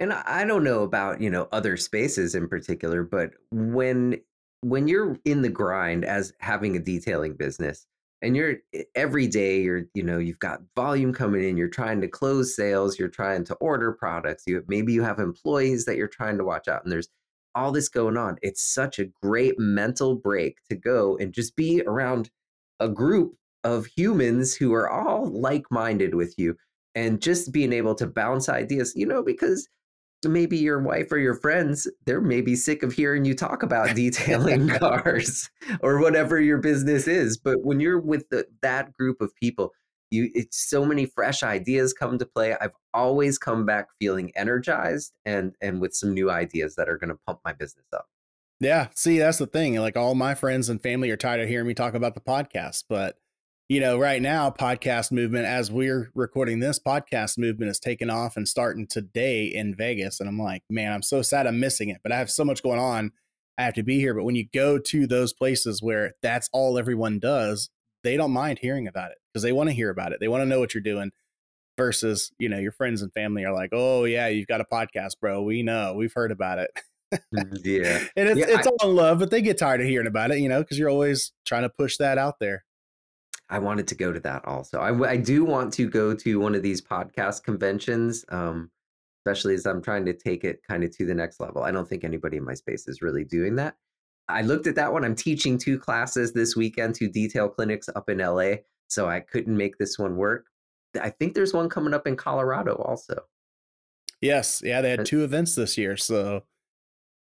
And 0.00 0.12
I 0.12 0.44
don't 0.44 0.64
know 0.64 0.82
about, 0.82 1.20
you 1.20 1.30
know, 1.30 1.48
other 1.52 1.76
spaces 1.76 2.34
in 2.34 2.48
particular, 2.48 3.04
but 3.04 3.30
when 3.52 4.20
when 4.62 4.88
you're 4.88 5.16
in 5.24 5.42
the 5.42 5.50
grind 5.50 6.04
as 6.04 6.32
having 6.40 6.74
a 6.74 6.80
detailing 6.80 7.34
business 7.34 7.86
and 8.22 8.34
you're 8.34 8.56
every 8.94 9.26
day 9.26 9.60
you're 9.60 9.82
you 9.92 10.02
know 10.02 10.16
you've 10.16 10.38
got 10.38 10.60
volume 10.74 11.12
coming 11.12 11.46
in 11.46 11.58
you're 11.58 11.68
trying 11.68 12.00
to 12.00 12.08
close 12.08 12.56
sales 12.56 12.98
you're 12.98 13.06
trying 13.06 13.44
to 13.44 13.54
order 13.56 13.92
products 13.92 14.44
you 14.46 14.64
maybe 14.66 14.94
you 14.94 15.02
have 15.02 15.18
employees 15.18 15.84
that 15.84 15.98
you're 15.98 16.08
trying 16.08 16.38
to 16.38 16.44
watch 16.44 16.66
out 16.66 16.82
and 16.82 16.90
there's 16.90 17.10
all 17.54 17.72
this 17.72 17.88
going 17.88 18.16
on. 18.16 18.36
It's 18.42 18.62
such 18.62 18.98
a 18.98 19.06
great 19.22 19.58
mental 19.58 20.14
break 20.14 20.58
to 20.70 20.76
go 20.76 21.16
and 21.16 21.32
just 21.32 21.56
be 21.56 21.82
around 21.82 22.30
a 22.80 22.88
group 22.88 23.36
of 23.62 23.86
humans 23.86 24.54
who 24.54 24.72
are 24.74 24.90
all 24.90 25.26
like 25.26 25.64
minded 25.70 26.14
with 26.14 26.34
you 26.38 26.56
and 26.94 27.20
just 27.20 27.52
being 27.52 27.72
able 27.72 27.94
to 27.96 28.06
bounce 28.06 28.48
ideas, 28.48 28.92
you 28.94 29.06
know, 29.06 29.22
because 29.22 29.68
maybe 30.24 30.56
your 30.56 30.80
wife 30.80 31.10
or 31.12 31.18
your 31.18 31.34
friends, 31.34 31.90
they're 32.06 32.20
maybe 32.20 32.56
sick 32.56 32.82
of 32.82 32.92
hearing 32.92 33.24
you 33.24 33.34
talk 33.34 33.62
about 33.62 33.94
detailing 33.94 34.68
cars 34.78 35.50
or 35.80 36.00
whatever 36.00 36.40
your 36.40 36.58
business 36.58 37.06
is. 37.06 37.36
But 37.36 37.62
when 37.62 37.80
you're 37.80 38.00
with 38.00 38.28
the, 38.30 38.46
that 38.62 38.92
group 38.94 39.20
of 39.20 39.34
people, 39.36 39.72
you 40.10 40.30
it's 40.34 40.68
so 40.68 40.84
many 40.84 41.06
fresh 41.06 41.42
ideas 41.42 41.92
come 41.92 42.18
to 42.18 42.26
play. 42.26 42.56
I've 42.60 42.72
always 42.92 43.38
come 43.38 43.66
back 43.66 43.88
feeling 44.00 44.32
energized 44.36 45.12
and 45.24 45.54
and 45.60 45.80
with 45.80 45.94
some 45.94 46.14
new 46.14 46.30
ideas 46.30 46.76
that 46.76 46.88
are 46.88 46.98
going 46.98 47.10
to 47.10 47.18
pump 47.26 47.40
my 47.44 47.52
business 47.52 47.86
up. 47.92 48.06
Yeah 48.60 48.88
see 48.94 49.18
that's 49.18 49.38
the 49.38 49.46
thing 49.46 49.74
like 49.76 49.96
all 49.96 50.14
my 50.14 50.34
friends 50.34 50.68
and 50.68 50.80
family 50.80 51.10
are 51.10 51.16
tired 51.16 51.40
of 51.40 51.48
hearing 51.48 51.66
me 51.66 51.74
talk 51.74 51.94
about 51.94 52.14
the 52.14 52.20
podcast 52.20 52.84
but 52.88 53.18
you 53.68 53.80
know 53.80 53.98
right 53.98 54.20
now 54.20 54.50
podcast 54.50 55.10
movement 55.10 55.46
as 55.46 55.72
we're 55.72 56.10
recording 56.14 56.60
this 56.60 56.78
podcast 56.78 57.38
movement 57.38 57.70
is 57.70 57.80
taking 57.80 58.10
off 58.10 58.36
and 58.36 58.46
starting 58.46 58.86
today 58.86 59.46
in 59.46 59.74
vegas 59.74 60.20
and 60.20 60.28
i'm 60.28 60.38
like 60.38 60.62
man 60.68 60.92
i'm 60.92 61.02
so 61.02 61.22
sad 61.22 61.46
i'm 61.46 61.58
missing 61.58 61.88
it 61.88 61.98
but 62.02 62.12
i 62.12 62.18
have 62.18 62.30
so 62.30 62.44
much 62.44 62.62
going 62.62 62.78
on 62.78 63.10
i 63.56 63.62
have 63.62 63.72
to 63.72 63.82
be 63.82 63.98
here 63.98 64.12
but 64.14 64.24
when 64.24 64.34
you 64.34 64.46
go 64.52 64.78
to 64.78 65.06
those 65.06 65.32
places 65.32 65.82
where 65.82 66.12
that's 66.22 66.50
all 66.52 66.78
everyone 66.78 67.18
does 67.18 67.70
they 68.04 68.16
don't 68.16 68.30
mind 68.30 68.60
hearing 68.60 68.86
about 68.86 69.10
it 69.10 69.18
because 69.32 69.42
they 69.42 69.52
want 69.52 69.68
to 69.70 69.74
hear 69.74 69.90
about 69.90 70.12
it. 70.12 70.20
They 70.20 70.28
want 70.28 70.42
to 70.42 70.46
know 70.46 70.60
what 70.60 70.74
you're 70.74 70.82
doing 70.82 71.10
versus, 71.76 72.30
you 72.38 72.48
know, 72.48 72.58
your 72.58 72.70
friends 72.70 73.02
and 73.02 73.12
family 73.12 73.44
are 73.44 73.52
like, 73.52 73.70
oh, 73.72 74.04
yeah, 74.04 74.28
you've 74.28 74.46
got 74.46 74.60
a 74.60 74.64
podcast, 74.64 75.18
bro. 75.20 75.42
We 75.42 75.62
know, 75.62 75.94
we've 75.94 76.12
heard 76.12 76.30
about 76.30 76.58
it. 76.58 76.70
Mm, 77.34 77.60
yeah. 77.64 78.04
and 78.16 78.28
it's, 78.28 78.38
yeah, 78.38 78.46
it's 78.48 78.66
I, 78.66 78.70
all 78.70 78.90
in 78.90 78.96
love, 78.96 79.18
but 79.18 79.30
they 79.30 79.42
get 79.42 79.58
tired 79.58 79.80
of 79.80 79.88
hearing 79.88 80.06
about 80.06 80.30
it, 80.30 80.38
you 80.38 80.48
know, 80.48 80.60
because 80.60 80.78
you're 80.78 80.90
always 80.90 81.32
trying 81.44 81.62
to 81.62 81.68
push 81.68 81.96
that 81.96 82.18
out 82.18 82.38
there. 82.38 82.64
I 83.50 83.58
wanted 83.58 83.88
to 83.88 83.94
go 83.94 84.12
to 84.12 84.20
that 84.20 84.44
also. 84.46 84.80
I, 84.80 85.10
I 85.10 85.16
do 85.16 85.44
want 85.44 85.72
to 85.74 85.88
go 85.88 86.14
to 86.14 86.40
one 86.40 86.54
of 86.54 86.62
these 86.62 86.80
podcast 86.80 87.42
conventions, 87.42 88.24
um, 88.28 88.70
especially 89.20 89.54
as 89.54 89.66
I'm 89.66 89.82
trying 89.82 90.06
to 90.06 90.14
take 90.14 90.44
it 90.44 90.60
kind 90.66 90.82
of 90.82 90.96
to 90.96 91.06
the 91.06 91.14
next 91.14 91.40
level. 91.40 91.62
I 91.62 91.70
don't 91.70 91.88
think 91.88 92.04
anybody 92.04 92.36
in 92.38 92.44
my 92.44 92.54
space 92.54 92.88
is 92.88 93.02
really 93.02 93.24
doing 93.24 93.56
that. 93.56 93.76
I 94.28 94.42
looked 94.42 94.66
at 94.66 94.74
that 94.76 94.92
one. 94.92 95.04
I'm 95.04 95.14
teaching 95.14 95.58
two 95.58 95.78
classes 95.78 96.32
this 96.32 96.56
weekend, 96.56 96.94
two 96.94 97.08
detail 97.08 97.48
clinics 97.48 97.88
up 97.94 98.08
in 98.08 98.18
LA. 98.18 98.54
So 98.88 99.08
I 99.08 99.20
couldn't 99.20 99.56
make 99.56 99.78
this 99.78 99.98
one 99.98 100.16
work. 100.16 100.46
I 101.00 101.10
think 101.10 101.34
there's 101.34 101.52
one 101.52 101.68
coming 101.68 101.94
up 101.94 102.06
in 102.06 102.16
Colorado 102.16 102.74
also. 102.76 103.24
Yes. 104.20 104.62
Yeah. 104.64 104.80
They 104.80 104.90
had 104.90 105.04
two 105.04 105.24
events 105.24 105.54
this 105.54 105.76
year. 105.76 105.96
So 105.96 106.44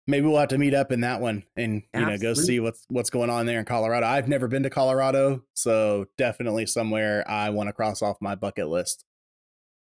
maybe 0.06 0.26
we'll 0.26 0.38
have 0.38 0.48
to 0.48 0.58
meet 0.58 0.74
up 0.74 0.90
in 0.90 1.02
that 1.02 1.20
one 1.20 1.44
and, 1.54 1.74
you 1.74 1.82
Absolutely. 1.94 2.26
know, 2.26 2.34
go 2.34 2.40
see 2.40 2.60
what's, 2.60 2.84
what's 2.88 3.10
going 3.10 3.30
on 3.30 3.46
there 3.46 3.58
in 3.58 3.64
Colorado. 3.64 4.06
I've 4.06 4.28
never 4.28 4.48
been 4.48 4.62
to 4.62 4.70
Colorado. 4.70 5.42
So 5.54 6.06
definitely 6.16 6.66
somewhere 6.66 7.28
I 7.30 7.50
want 7.50 7.68
to 7.68 7.72
cross 7.72 8.02
off 8.02 8.16
my 8.20 8.34
bucket 8.34 8.68
list. 8.68 9.04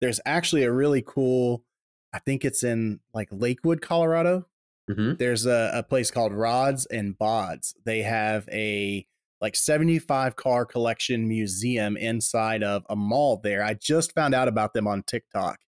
There's 0.01 0.21
actually 0.27 0.65
a 0.65 0.73
really 0.73 1.03
cool, 1.05 1.65
I 2.13 2.19
think 2.19 2.45
it's 2.45 2.63
in 2.63 3.01
like 3.15 3.29
Lakewood, 3.33 3.81
Colorado. 3.81 4.47
Mm-hmm. 4.91 5.15
There's 5.19 5.47
a, 5.47 5.71
a 5.75 5.83
place 5.83 6.11
called 6.11 6.33
Rods 6.33 6.87
and 6.87 7.17
Bods. 7.19 7.75
They 7.85 8.03
have 8.03 8.49
a 8.51 9.07
like 9.41 9.57
75 9.57 10.37
car 10.37 10.67
collection 10.67 11.27
museum 11.27 11.97
inside 11.97 12.63
of 12.63 12.85
a 12.91 12.97
mall 12.97 13.41
there. 13.43 13.63
I 13.63 13.75
just 13.75 14.15
found 14.15 14.35
out 14.35 14.49
about 14.49 14.75
them 14.75 14.87
on 14.87 15.03
TikTok. 15.03 15.59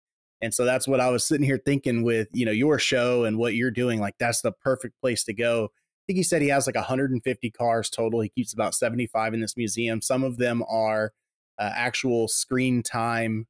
And 0.42 0.52
so 0.52 0.64
that's 0.64 0.88
what 0.88 1.00
I 1.00 1.08
was 1.08 1.26
sitting 1.26 1.46
here 1.46 1.61
thinking 1.64 2.02
with, 2.02 2.28
you 2.32 2.44
know, 2.44 2.52
your 2.52 2.78
show 2.78 3.24
and 3.24 3.38
what 3.38 3.54
you're 3.54 3.70
doing. 3.70 4.00
Like 4.00 4.16
that's 4.18 4.42
the 4.42 4.52
perfect 4.52 5.00
place 5.00 5.24
to 5.24 5.32
go. 5.32 5.66
I 5.66 6.02
think 6.06 6.16
he 6.16 6.24
said 6.24 6.42
he 6.42 6.48
has 6.48 6.66
like 6.66 6.74
150 6.74 7.50
cars 7.52 7.88
total. 7.88 8.20
He 8.20 8.28
keeps 8.28 8.52
about 8.52 8.74
75 8.74 9.35
in 9.35 9.40
this 9.40 9.56
museum. 9.56 10.02
Some 10.02 10.24
of 10.24 10.37
them 10.37 10.64
are 10.68 11.12
uh, 11.58 11.70
actual 11.74 12.26
screen 12.26 12.82
time 12.82 13.46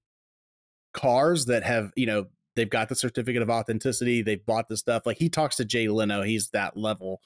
cars 0.92 1.46
that 1.46 1.62
have, 1.62 1.92
you 1.96 2.04
know, 2.04 2.26
they've 2.56 2.70
got 2.70 2.88
the 2.88 2.94
certificate 2.94 3.42
of 3.42 3.50
authenticity. 3.50 4.22
They've 4.22 4.44
bought 4.44 4.68
the 4.68 4.76
stuff. 4.76 5.06
Like 5.06 5.18
he 5.18 5.28
talks 5.28 5.56
to 5.56 5.64
Jay 5.64 5.88
Leno. 5.88 6.22
He's 6.22 6.50
that 6.50 6.76
level 6.76 7.20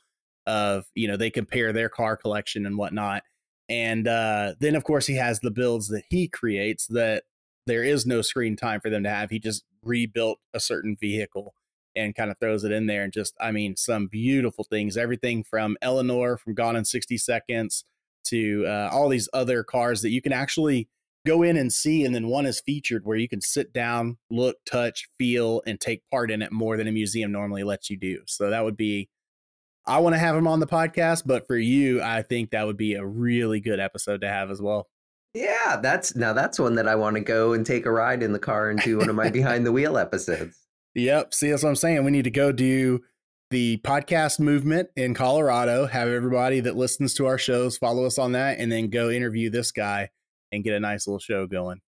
of, 0.46 0.86
you 0.94 1.08
know, 1.08 1.16
they 1.16 1.30
compare 1.30 1.72
their 1.72 1.88
car 1.88 2.16
collection 2.16 2.66
and 2.66 2.78
whatnot. 2.78 3.22
And 3.68 4.06
uh, 4.06 4.54
then, 4.60 4.76
of 4.76 4.84
course, 4.84 5.06
he 5.06 5.16
has 5.16 5.40
the 5.40 5.50
builds 5.50 5.88
that 5.88 6.04
he 6.08 6.28
creates 6.28 6.86
that 6.88 7.24
there 7.66 7.82
is 7.82 8.06
no 8.06 8.22
screen 8.22 8.56
time 8.56 8.80
for 8.80 8.90
them 8.90 9.02
to 9.02 9.10
have. 9.10 9.30
He 9.30 9.40
just 9.40 9.64
rebuilt 9.82 10.38
a 10.54 10.60
certain 10.60 10.96
vehicle 11.00 11.54
and 11.96 12.14
kind 12.14 12.30
of 12.30 12.38
throws 12.38 12.62
it 12.62 12.70
in 12.70 12.86
there. 12.86 13.02
And 13.02 13.12
just, 13.12 13.34
I 13.40 13.50
mean, 13.50 13.76
some 13.76 14.06
beautiful 14.06 14.64
things. 14.64 14.96
Everything 14.96 15.42
from 15.42 15.76
Eleanor 15.82 16.36
from 16.36 16.54
Gone 16.54 16.76
in 16.76 16.84
60 16.84 17.18
Seconds 17.18 17.84
to 18.26 18.64
uh, 18.66 18.90
all 18.92 19.08
these 19.08 19.28
other 19.32 19.64
cars 19.64 20.02
that 20.02 20.10
you 20.10 20.22
can 20.22 20.32
actually 20.32 20.88
go 21.26 21.42
in 21.42 21.56
and 21.56 21.72
see 21.72 22.04
and 22.04 22.14
then 22.14 22.28
one 22.28 22.46
is 22.46 22.60
featured 22.60 23.04
where 23.04 23.16
you 23.16 23.28
can 23.28 23.40
sit 23.40 23.72
down 23.72 24.16
look 24.30 24.56
touch 24.64 25.08
feel 25.18 25.62
and 25.66 25.80
take 25.80 26.02
part 26.10 26.30
in 26.30 26.40
it 26.40 26.52
more 26.52 26.76
than 26.76 26.86
a 26.86 26.92
museum 26.92 27.32
normally 27.32 27.64
lets 27.64 27.90
you 27.90 27.96
do. 27.96 28.20
So 28.26 28.50
that 28.50 28.64
would 28.64 28.76
be 28.76 29.08
i 29.86 29.98
want 29.98 30.14
to 30.14 30.18
have 30.18 30.34
him 30.34 30.48
on 30.48 30.58
the 30.58 30.66
podcast 30.66 31.22
but 31.26 31.46
for 31.46 31.56
you 31.56 32.02
i 32.02 32.20
think 32.20 32.50
that 32.50 32.66
would 32.66 32.76
be 32.76 32.94
a 32.94 33.06
really 33.06 33.60
good 33.60 33.78
episode 33.78 34.20
to 34.20 34.28
have 34.28 34.50
as 34.50 34.60
well. 34.60 34.88
Yeah 35.34 35.76
that's 35.82 36.16
now 36.16 36.32
that's 36.32 36.58
one 36.58 36.76
that 36.76 36.88
i 36.88 36.94
want 36.94 37.16
to 37.16 37.20
go 37.20 37.52
and 37.52 37.64
take 37.66 37.86
a 37.86 37.92
ride 37.92 38.22
in 38.22 38.32
the 38.32 38.38
car 38.38 38.70
and 38.70 38.80
do 38.80 38.98
one 38.98 39.08
of 39.08 39.16
my 39.16 39.28
behind 39.30 39.66
the 39.66 39.72
wheel 39.72 39.98
episodes. 39.98 40.56
Yep 40.94 41.34
see 41.34 41.50
that's 41.50 41.62
what 41.62 41.68
i'm 41.70 41.76
saying 41.76 42.04
we 42.04 42.10
need 42.10 42.24
to 42.24 42.30
go 42.30 42.52
do 42.52 43.00
the 43.50 43.78
podcast 43.84 44.40
movement 44.40 44.88
in 44.96 45.14
colorado 45.14 45.86
have 45.86 46.08
everybody 46.08 46.60
that 46.60 46.74
listens 46.74 47.14
to 47.14 47.26
our 47.26 47.38
shows 47.38 47.76
follow 47.76 48.04
us 48.04 48.18
on 48.18 48.32
that 48.32 48.58
and 48.58 48.72
then 48.72 48.88
go 48.88 49.10
interview 49.10 49.50
this 49.50 49.70
guy 49.70 50.08
and 50.52 50.64
get 50.64 50.74
a 50.74 50.80
nice 50.80 51.06
little 51.06 51.18
show 51.18 51.46
going. 51.46 51.80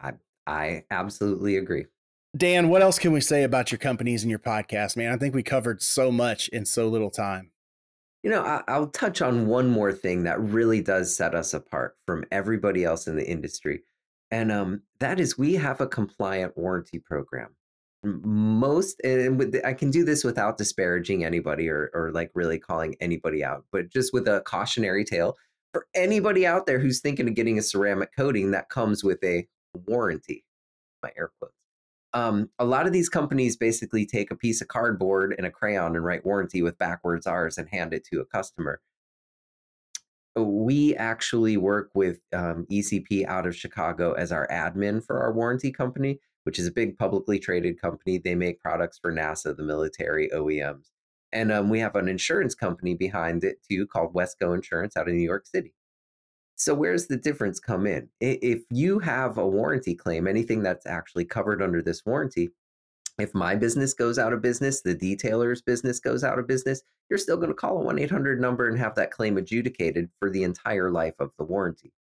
I 0.00 0.12
I 0.46 0.84
absolutely 0.90 1.56
agree. 1.56 1.86
Dann, 2.36 2.68
what 2.68 2.82
else 2.82 2.98
can 2.98 3.12
we 3.12 3.20
say 3.20 3.44
about 3.44 3.72
your 3.72 3.78
companies 3.78 4.22
and 4.22 4.30
your 4.30 4.38
podcast, 4.38 4.96
man? 4.96 5.12
I 5.12 5.16
think 5.16 5.34
we 5.34 5.42
covered 5.42 5.82
so 5.82 6.12
much 6.12 6.48
in 6.48 6.66
so 6.66 6.88
little 6.88 7.10
time. 7.10 7.50
You 8.22 8.30
know, 8.30 8.42
I, 8.42 8.78
will 8.78 8.88
touch 8.88 9.22
on 9.22 9.46
one 9.46 9.68
more 9.68 9.92
thing 9.92 10.24
that 10.24 10.40
really 10.40 10.82
does 10.82 11.16
set 11.16 11.34
us 11.34 11.54
apart 11.54 11.96
from 12.04 12.24
everybody 12.32 12.84
else 12.84 13.06
in 13.06 13.16
the 13.16 13.26
industry. 13.26 13.84
And 14.30 14.50
um, 14.50 14.82
that 14.98 15.20
is 15.20 15.38
we 15.38 15.54
have 15.54 15.80
a 15.80 15.86
compliant 15.86 16.58
warranty 16.58 16.98
program. 16.98 17.54
Most, 18.02 19.00
and 19.04 19.38
with, 19.38 19.58
I 19.64 19.72
can 19.72 19.90
do 19.90 20.04
this 20.04 20.24
without 20.24 20.58
disparaging 20.58 21.24
anybody 21.24 21.68
or, 21.68 21.90
or 21.94 22.10
like 22.12 22.30
really 22.34 22.58
calling 22.58 22.96
anybody 23.00 23.44
out, 23.44 23.64
but 23.72 23.88
just 23.90 24.12
with 24.12 24.28
a 24.28 24.42
cautionary 24.44 25.04
tale 25.04 25.36
for 25.76 25.86
anybody 25.94 26.46
out 26.46 26.64
there 26.64 26.78
who's 26.78 27.00
thinking 27.00 27.28
of 27.28 27.34
getting 27.34 27.58
a 27.58 27.62
ceramic 27.62 28.08
coating 28.16 28.50
that 28.50 28.70
comes 28.70 29.04
with 29.04 29.22
a 29.22 29.46
warranty, 29.86 30.42
my 31.02 31.10
air 31.18 31.30
quotes. 31.38 31.52
Um, 32.14 32.48
a 32.58 32.64
lot 32.64 32.86
of 32.86 32.94
these 32.94 33.10
companies 33.10 33.58
basically 33.58 34.06
take 34.06 34.30
a 34.30 34.36
piece 34.36 34.62
of 34.62 34.68
cardboard 34.68 35.34
and 35.36 35.46
a 35.46 35.50
crayon 35.50 35.94
and 35.94 36.02
write 36.02 36.24
warranty 36.24 36.62
with 36.62 36.78
backwards 36.78 37.26
R's 37.26 37.58
and 37.58 37.68
hand 37.68 37.92
it 37.92 38.06
to 38.06 38.20
a 38.20 38.24
customer. 38.24 38.80
We 40.34 40.96
actually 40.96 41.58
work 41.58 41.90
with 41.92 42.20
um, 42.32 42.66
ECP 42.72 43.26
out 43.26 43.46
of 43.46 43.54
Chicago 43.54 44.12
as 44.14 44.32
our 44.32 44.48
admin 44.48 45.04
for 45.04 45.20
our 45.20 45.34
warranty 45.34 45.70
company, 45.70 46.20
which 46.44 46.58
is 46.58 46.66
a 46.66 46.72
big 46.72 46.96
publicly 46.96 47.38
traded 47.38 47.78
company. 47.78 48.16
They 48.16 48.34
make 48.34 48.62
products 48.62 48.98
for 48.98 49.12
NASA, 49.12 49.54
the 49.54 49.62
military, 49.62 50.30
OEMs. 50.30 50.86
And 51.36 51.52
um, 51.52 51.68
we 51.68 51.80
have 51.80 51.96
an 51.96 52.08
insurance 52.08 52.54
company 52.54 52.94
behind 52.94 53.44
it 53.44 53.58
too 53.70 53.86
called 53.86 54.14
Wesco 54.14 54.54
Insurance 54.54 54.96
out 54.96 55.06
of 55.06 55.12
New 55.12 55.22
York 55.22 55.44
City. 55.46 55.74
So, 56.56 56.72
where's 56.72 57.08
the 57.08 57.18
difference 57.18 57.60
come 57.60 57.86
in? 57.86 58.08
If 58.22 58.62
you 58.70 59.00
have 59.00 59.36
a 59.36 59.46
warranty 59.46 59.94
claim, 59.94 60.26
anything 60.26 60.62
that's 60.62 60.86
actually 60.86 61.26
covered 61.26 61.60
under 61.60 61.82
this 61.82 62.06
warranty, 62.06 62.52
if 63.18 63.34
my 63.34 63.54
business 63.54 63.92
goes 63.92 64.18
out 64.18 64.32
of 64.32 64.40
business, 64.40 64.80
the 64.80 64.94
detailer's 64.94 65.60
business 65.60 66.00
goes 66.00 66.24
out 66.24 66.38
of 66.38 66.46
business, 66.46 66.80
you're 67.10 67.18
still 67.18 67.36
going 67.36 67.50
to 67.50 67.54
call 67.54 67.82
a 67.82 67.84
1 67.84 67.98
800 67.98 68.40
number 68.40 68.66
and 68.66 68.78
have 68.78 68.94
that 68.94 69.10
claim 69.10 69.36
adjudicated 69.36 70.08
for 70.18 70.30
the 70.30 70.42
entire 70.42 70.90
life 70.90 71.16
of 71.18 71.32
the 71.38 71.44
warranty. 71.44 71.92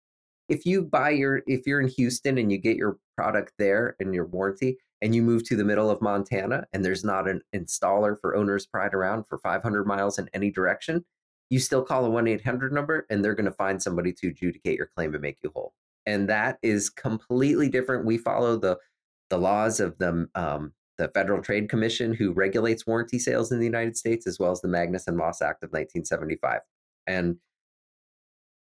If 0.47 0.65
you 0.65 0.81
buy 0.81 1.09
your, 1.09 1.41
if 1.45 1.67
you're 1.67 1.81
in 1.81 1.89
Houston 1.89 2.37
and 2.37 2.49
you 2.49 2.57
get 2.57 2.77
your 2.77 2.99
product 3.17 3.51
there 3.59 3.97
and 3.99 4.15
your 4.15 4.27
warranty, 4.27 4.77
and 5.05 5.13
you 5.13 5.21
move 5.21 5.43
to 5.43 5.55
the 5.55 5.63
middle 5.63 5.91
of 5.91 6.01
Montana 6.01 6.65
and 6.73 6.83
there's 6.83 7.03
not 7.03 7.29
an 7.29 7.39
installer 7.55 8.19
for 8.19 8.35
owner's 8.35 8.65
pride 8.65 8.95
around 8.95 9.27
for 9.27 9.37
500 9.37 9.85
miles 9.85 10.17
in 10.17 10.27
any 10.33 10.49
direction, 10.49 11.05
you 11.51 11.59
still 11.59 11.83
call 11.83 12.05
a 12.05 12.09
1 12.09 12.27
800 12.27 12.73
number 12.73 13.05
and 13.11 13.23
they're 13.23 13.35
going 13.35 13.45
to 13.45 13.51
find 13.51 13.79
somebody 13.79 14.11
to 14.13 14.29
adjudicate 14.29 14.79
your 14.79 14.89
claim 14.95 15.13
and 15.13 15.21
make 15.21 15.37
you 15.43 15.51
whole. 15.55 15.73
And 16.07 16.27
that 16.29 16.57
is 16.63 16.89
completely 16.89 17.69
different. 17.69 18.05
We 18.05 18.17
follow 18.17 18.57
the 18.57 18.79
the 19.29 19.37
laws 19.37 19.79
of 19.79 19.95
the 19.99 20.27
um, 20.33 20.73
the 20.97 21.09
Federal 21.09 21.41
Trade 21.41 21.69
Commission, 21.69 22.11
who 22.11 22.31
regulates 22.31 22.87
warranty 22.87 23.19
sales 23.19 23.51
in 23.51 23.59
the 23.59 23.65
United 23.65 23.95
States, 23.95 24.25
as 24.25 24.39
well 24.39 24.51
as 24.51 24.61
the 24.61 24.67
Magnuson 24.67 25.15
Moss 25.15 25.41
Act 25.41 25.61
of 25.61 25.69
1975. 25.69 26.61
And 27.05 27.37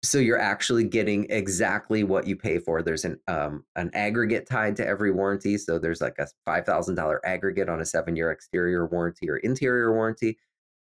so 0.04 0.18
you're 0.18 0.38
actually 0.40 0.84
getting 0.84 1.26
exactly 1.30 2.02
what 2.02 2.26
you 2.26 2.34
pay 2.36 2.58
for. 2.58 2.82
There's 2.82 3.04
an 3.04 3.20
um, 3.28 3.64
an 3.76 3.90
aggregate 3.94 4.46
tied 4.48 4.76
to 4.76 4.86
every 4.86 5.12
warranty. 5.12 5.56
So 5.58 5.78
there's 5.78 6.00
like 6.00 6.16
a 6.18 6.26
five 6.44 6.66
thousand 6.66 6.96
dollar 6.96 7.24
aggregate 7.24 7.68
on 7.68 7.80
a 7.80 7.84
seven 7.84 8.16
year 8.16 8.30
exterior 8.32 8.86
warranty 8.86 9.30
or 9.30 9.36
interior 9.38 9.92
warranty, 9.92 10.38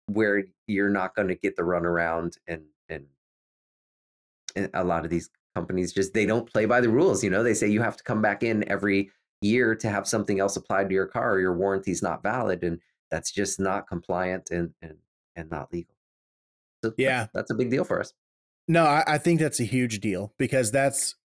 where 0.08 0.44
you're 0.68 0.90
not 0.90 1.16
going 1.16 1.30
to 1.30 1.36
get 1.36 1.56
the 1.56 1.62
runaround 1.64 2.38
and 2.48 2.64
and 2.90 3.06
and 4.56 4.70
a 4.74 4.84
lot 4.84 5.06
of 5.06 5.12
these 5.12 5.30
companies 5.56 5.94
just 5.94 6.14
they 6.14 6.26
don't 6.26 6.52
play 6.52 6.66
by 6.66 6.82
the 6.82 6.90
rules. 6.90 7.24
You 7.24 7.30
know, 7.30 7.44
they 7.44 7.54
say 7.54 7.68
you 7.70 7.82
have 7.82 7.98
to 7.98 8.04
come 8.04 8.22
back 8.22 8.44
in 8.44 8.68
every 8.70 9.12
year 9.42 9.76
to 9.76 9.90
have 9.90 10.08
something 10.08 10.40
else 10.40 10.56
applied 10.58 10.90
to 10.90 10.96
your 10.96 11.08
car 11.08 11.34
or 11.34 11.40
your 11.40 11.56
warranty's 11.56 12.02
not 12.04 12.22
valid, 12.24 12.64
and 12.64 12.80
that's 13.12 13.32
just 13.32 13.60
not 13.62 13.88
compliant 13.88 14.50
and 14.52 14.74
and 14.82 14.98
and 15.38 15.50
not 15.50 15.72
legal. 15.72 15.96
So 16.84 16.94
Yeah. 16.98 17.22
that's, 17.22 17.32
that's 17.34 17.52
a 17.52 17.56
big 17.56 17.70
deal 17.72 17.84
for 17.86 18.00
us. 18.02 18.14
No, 18.68 18.84
I, 18.84 19.04
I 19.06 19.18
think 19.18 19.40
that's 19.40 19.60
a 19.60 19.66
huge 19.66 20.00
deal 20.00 20.34
because 20.40 20.72
that's, 20.72 21.16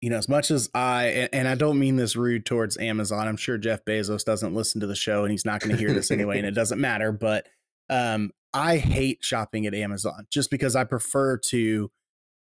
you 0.00 0.10
know, 0.10 0.18
as 0.18 0.28
much 0.28 0.50
as 0.50 0.68
I, 0.74 1.06
and, 1.06 1.28
and 1.32 1.48
I 1.48 1.54
don't 1.54 1.78
mean 1.78 1.96
this 1.96 2.16
rude 2.16 2.44
towards 2.44 2.76
Amazon. 2.78 3.26
I'm 3.26 3.36
sure 3.36 3.58
Jeff 3.58 3.84
Bezos 3.84 4.24
doesn't 4.24 4.54
listen 4.54 4.80
to 4.80 4.86
the 4.86 4.94
show 4.94 5.22
and 5.22 5.30
he's 5.30 5.44
not 5.44 5.60
going 5.60 5.74
to 5.74 5.78
hear 5.78 5.92
this 5.92 6.10
anyway, 6.10 6.38
and 6.38 6.46
it 6.46 6.54
doesn't 6.54 6.80
matter. 6.80 7.12
But 7.12 7.46
um, 7.88 8.30
I 8.52 8.78
hate 8.78 9.18
shopping 9.22 9.66
at 9.66 9.74
Amazon 9.74 10.26
just 10.30 10.50
because 10.50 10.76
I 10.76 10.84
prefer 10.84 11.38
to 11.48 11.90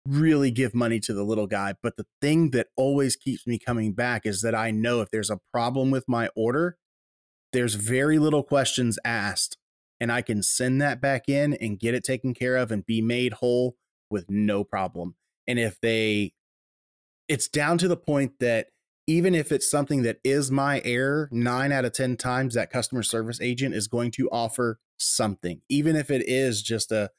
really 0.07 0.51
give 0.51 0.75
money 0.75 1.01
to 1.01 1.13
the 1.13 1.23
little 1.23 1.47
guy. 1.47 1.75
But 1.83 1.97
the 1.97 2.07
thing 2.21 2.51
that 2.51 2.69
always 2.77 3.17
keeps 3.17 3.47
me 3.47 3.59
coming 3.59 3.93
back 3.93 4.25
is 4.25 4.41
that 4.43 4.55
I 4.55 4.71
know 4.71 5.03
if 5.03 5.11
there's 5.11 5.31
a 5.31 5.41
problem 5.53 5.91
with 5.91 6.05
my 6.09 6.31
order, 6.35 6.79
there's 7.53 7.75
very 7.75 8.19
little 8.19 8.43
questions 8.43 8.99
asked, 9.05 9.59
and 10.01 10.11
I 10.11 10.23
can 10.23 10.43
send 10.43 10.81
that 10.81 11.01
back 11.01 11.29
in 11.29 11.55
and 11.55 11.79
get 11.79 11.95
it 11.95 12.05
taken 12.05 12.33
care 12.33 12.57
of 12.57 12.71
and 12.71 12.87
be 12.87 13.03
made 13.03 13.35
whole 13.35 13.77
with 14.11 14.27
no 14.29 14.65
problem. 14.65 15.15
And 15.47 15.59
if 15.59 15.81
they, 15.81 16.33
it's 17.29 17.49
down 17.49 17.79
to 17.79 17.89
the 17.89 17.97
point 17.97 18.33
that 18.41 18.69
even 19.07 19.35
if 19.35 19.51
it's 19.51 19.71
something 19.71 20.03
that 20.03 20.19
is 20.23 20.51
my 20.51 20.81
error, 20.85 21.29
nine 21.33 21.73
out 21.73 21.85
of 21.85 21.93
10 21.93 22.17
times 22.17 22.55
that 22.55 22.71
customer 22.71 23.03
service 23.03 23.41
agent 23.41 23.75
is 23.75 23.89
going 23.89 24.11
to 24.13 24.29
offer 24.31 24.79
something, 24.99 25.61
even 25.69 25.97
if 25.97 26.11
it 26.11 26.23
is 26.29 26.63
just 26.63 26.93
a, 26.93 27.11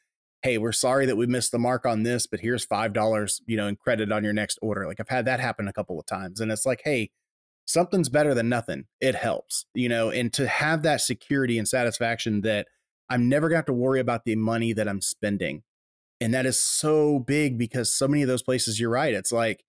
hey, 0.41 0.57
we're 0.57 0.71
sorry 0.71 1.05
that 1.05 1.17
we 1.17 1.27
missed 1.27 1.51
the 1.51 1.59
mark 1.59 1.85
on 1.85 2.03
this, 2.03 2.27
but 2.27 2.39
here's 2.39 2.65
$5, 2.65 3.41
you 3.45 3.57
know, 3.57 3.67
in 3.67 3.75
credit 3.75 4.11
on 4.11 4.23
your 4.23 4.33
next 4.33 4.57
order. 4.61 4.87
Like 4.87 4.99
I've 4.99 5.09
had 5.09 5.25
that 5.25 5.39
happen 5.39 5.67
a 5.67 5.73
couple 5.73 5.99
of 5.99 6.05
times. 6.05 6.39
And 6.39 6.51
it's 6.51 6.65
like, 6.65 6.81
hey, 6.83 7.11
something's 7.65 8.09
better 8.09 8.33
than 8.33 8.49
nothing. 8.49 8.85
It 8.99 9.15
helps, 9.15 9.65
you 9.73 9.89
know, 9.89 10.09
and 10.09 10.31
to 10.33 10.47
have 10.47 10.83
that 10.83 11.01
security 11.01 11.57
and 11.57 11.67
satisfaction 11.67 12.41
that 12.41 12.67
I'm 13.09 13.27
never 13.27 13.49
going 13.49 13.55
to 13.55 13.59
have 13.59 13.65
to 13.65 13.73
worry 13.73 13.99
about 13.99 14.23
the 14.25 14.35
money 14.35 14.73
that 14.73 14.87
I'm 14.87 15.01
spending. 15.01 15.63
And 16.21 16.33
that 16.35 16.45
is 16.45 16.59
so 16.59 17.19
big 17.19 17.57
because 17.57 17.93
so 17.93 18.07
many 18.07 18.21
of 18.21 18.27
those 18.29 18.43
places, 18.43 18.79
you're 18.79 18.91
right. 18.91 19.13
It's 19.13 19.31
like, 19.31 19.63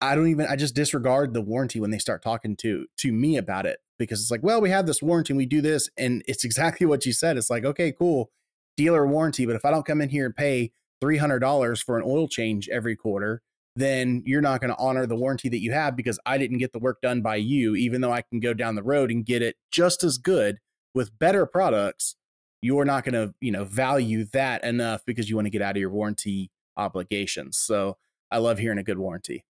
I 0.00 0.14
don't 0.14 0.28
even, 0.28 0.46
I 0.46 0.54
just 0.54 0.74
disregard 0.74 1.34
the 1.34 1.42
warranty 1.42 1.80
when 1.80 1.90
they 1.90 1.98
start 1.98 2.22
talking 2.22 2.54
to, 2.58 2.86
to 2.98 3.12
me 3.12 3.36
about 3.36 3.66
it 3.66 3.80
because 3.98 4.20
it's 4.20 4.30
like, 4.30 4.42
well, 4.42 4.60
we 4.60 4.70
have 4.70 4.86
this 4.86 5.02
warranty 5.02 5.32
and 5.32 5.38
we 5.38 5.46
do 5.46 5.60
this. 5.60 5.90
And 5.98 6.22
it's 6.28 6.44
exactly 6.46 6.86
what 6.86 7.04
you 7.04 7.12
said. 7.12 7.36
It's 7.36 7.50
like, 7.50 7.64
okay, 7.64 7.92
cool, 7.92 8.30
dealer 8.76 9.06
warranty. 9.06 9.46
But 9.46 9.56
if 9.56 9.64
I 9.64 9.70
don't 9.72 9.84
come 9.84 10.00
in 10.00 10.08
here 10.08 10.24
and 10.24 10.36
pay 10.36 10.72
$300 11.02 11.82
for 11.82 11.98
an 11.98 12.04
oil 12.06 12.28
change 12.28 12.68
every 12.68 12.94
quarter, 12.94 13.42
then 13.74 14.22
you're 14.24 14.40
not 14.40 14.60
going 14.60 14.70
to 14.72 14.78
honor 14.78 15.06
the 15.06 15.16
warranty 15.16 15.48
that 15.48 15.60
you 15.60 15.72
have 15.72 15.96
because 15.96 16.18
I 16.24 16.38
didn't 16.38 16.58
get 16.58 16.72
the 16.72 16.78
work 16.78 17.00
done 17.02 17.20
by 17.20 17.36
you, 17.36 17.74
even 17.74 18.00
though 18.00 18.12
I 18.12 18.22
can 18.22 18.40
go 18.40 18.54
down 18.54 18.74
the 18.74 18.82
road 18.82 19.10
and 19.10 19.26
get 19.26 19.42
it 19.42 19.56
just 19.70 20.02
as 20.02 20.18
good 20.18 20.58
with 20.94 21.18
better 21.18 21.44
products. 21.46 22.16
You're 22.62 22.84
not 22.84 23.04
going 23.04 23.14
to, 23.14 23.34
you 23.40 23.52
know, 23.52 23.64
value 23.64 24.24
that 24.32 24.64
enough 24.64 25.02
because 25.06 25.28
you 25.28 25.36
want 25.36 25.46
to 25.46 25.50
get 25.50 25.62
out 25.62 25.76
of 25.76 25.80
your 25.80 25.90
warranty 25.90 26.50
obligations. 26.76 27.58
So 27.58 27.96
I 28.30 28.38
love 28.38 28.58
hearing 28.58 28.78
a 28.78 28.82
good 28.82 28.98
warranty. 28.98 29.44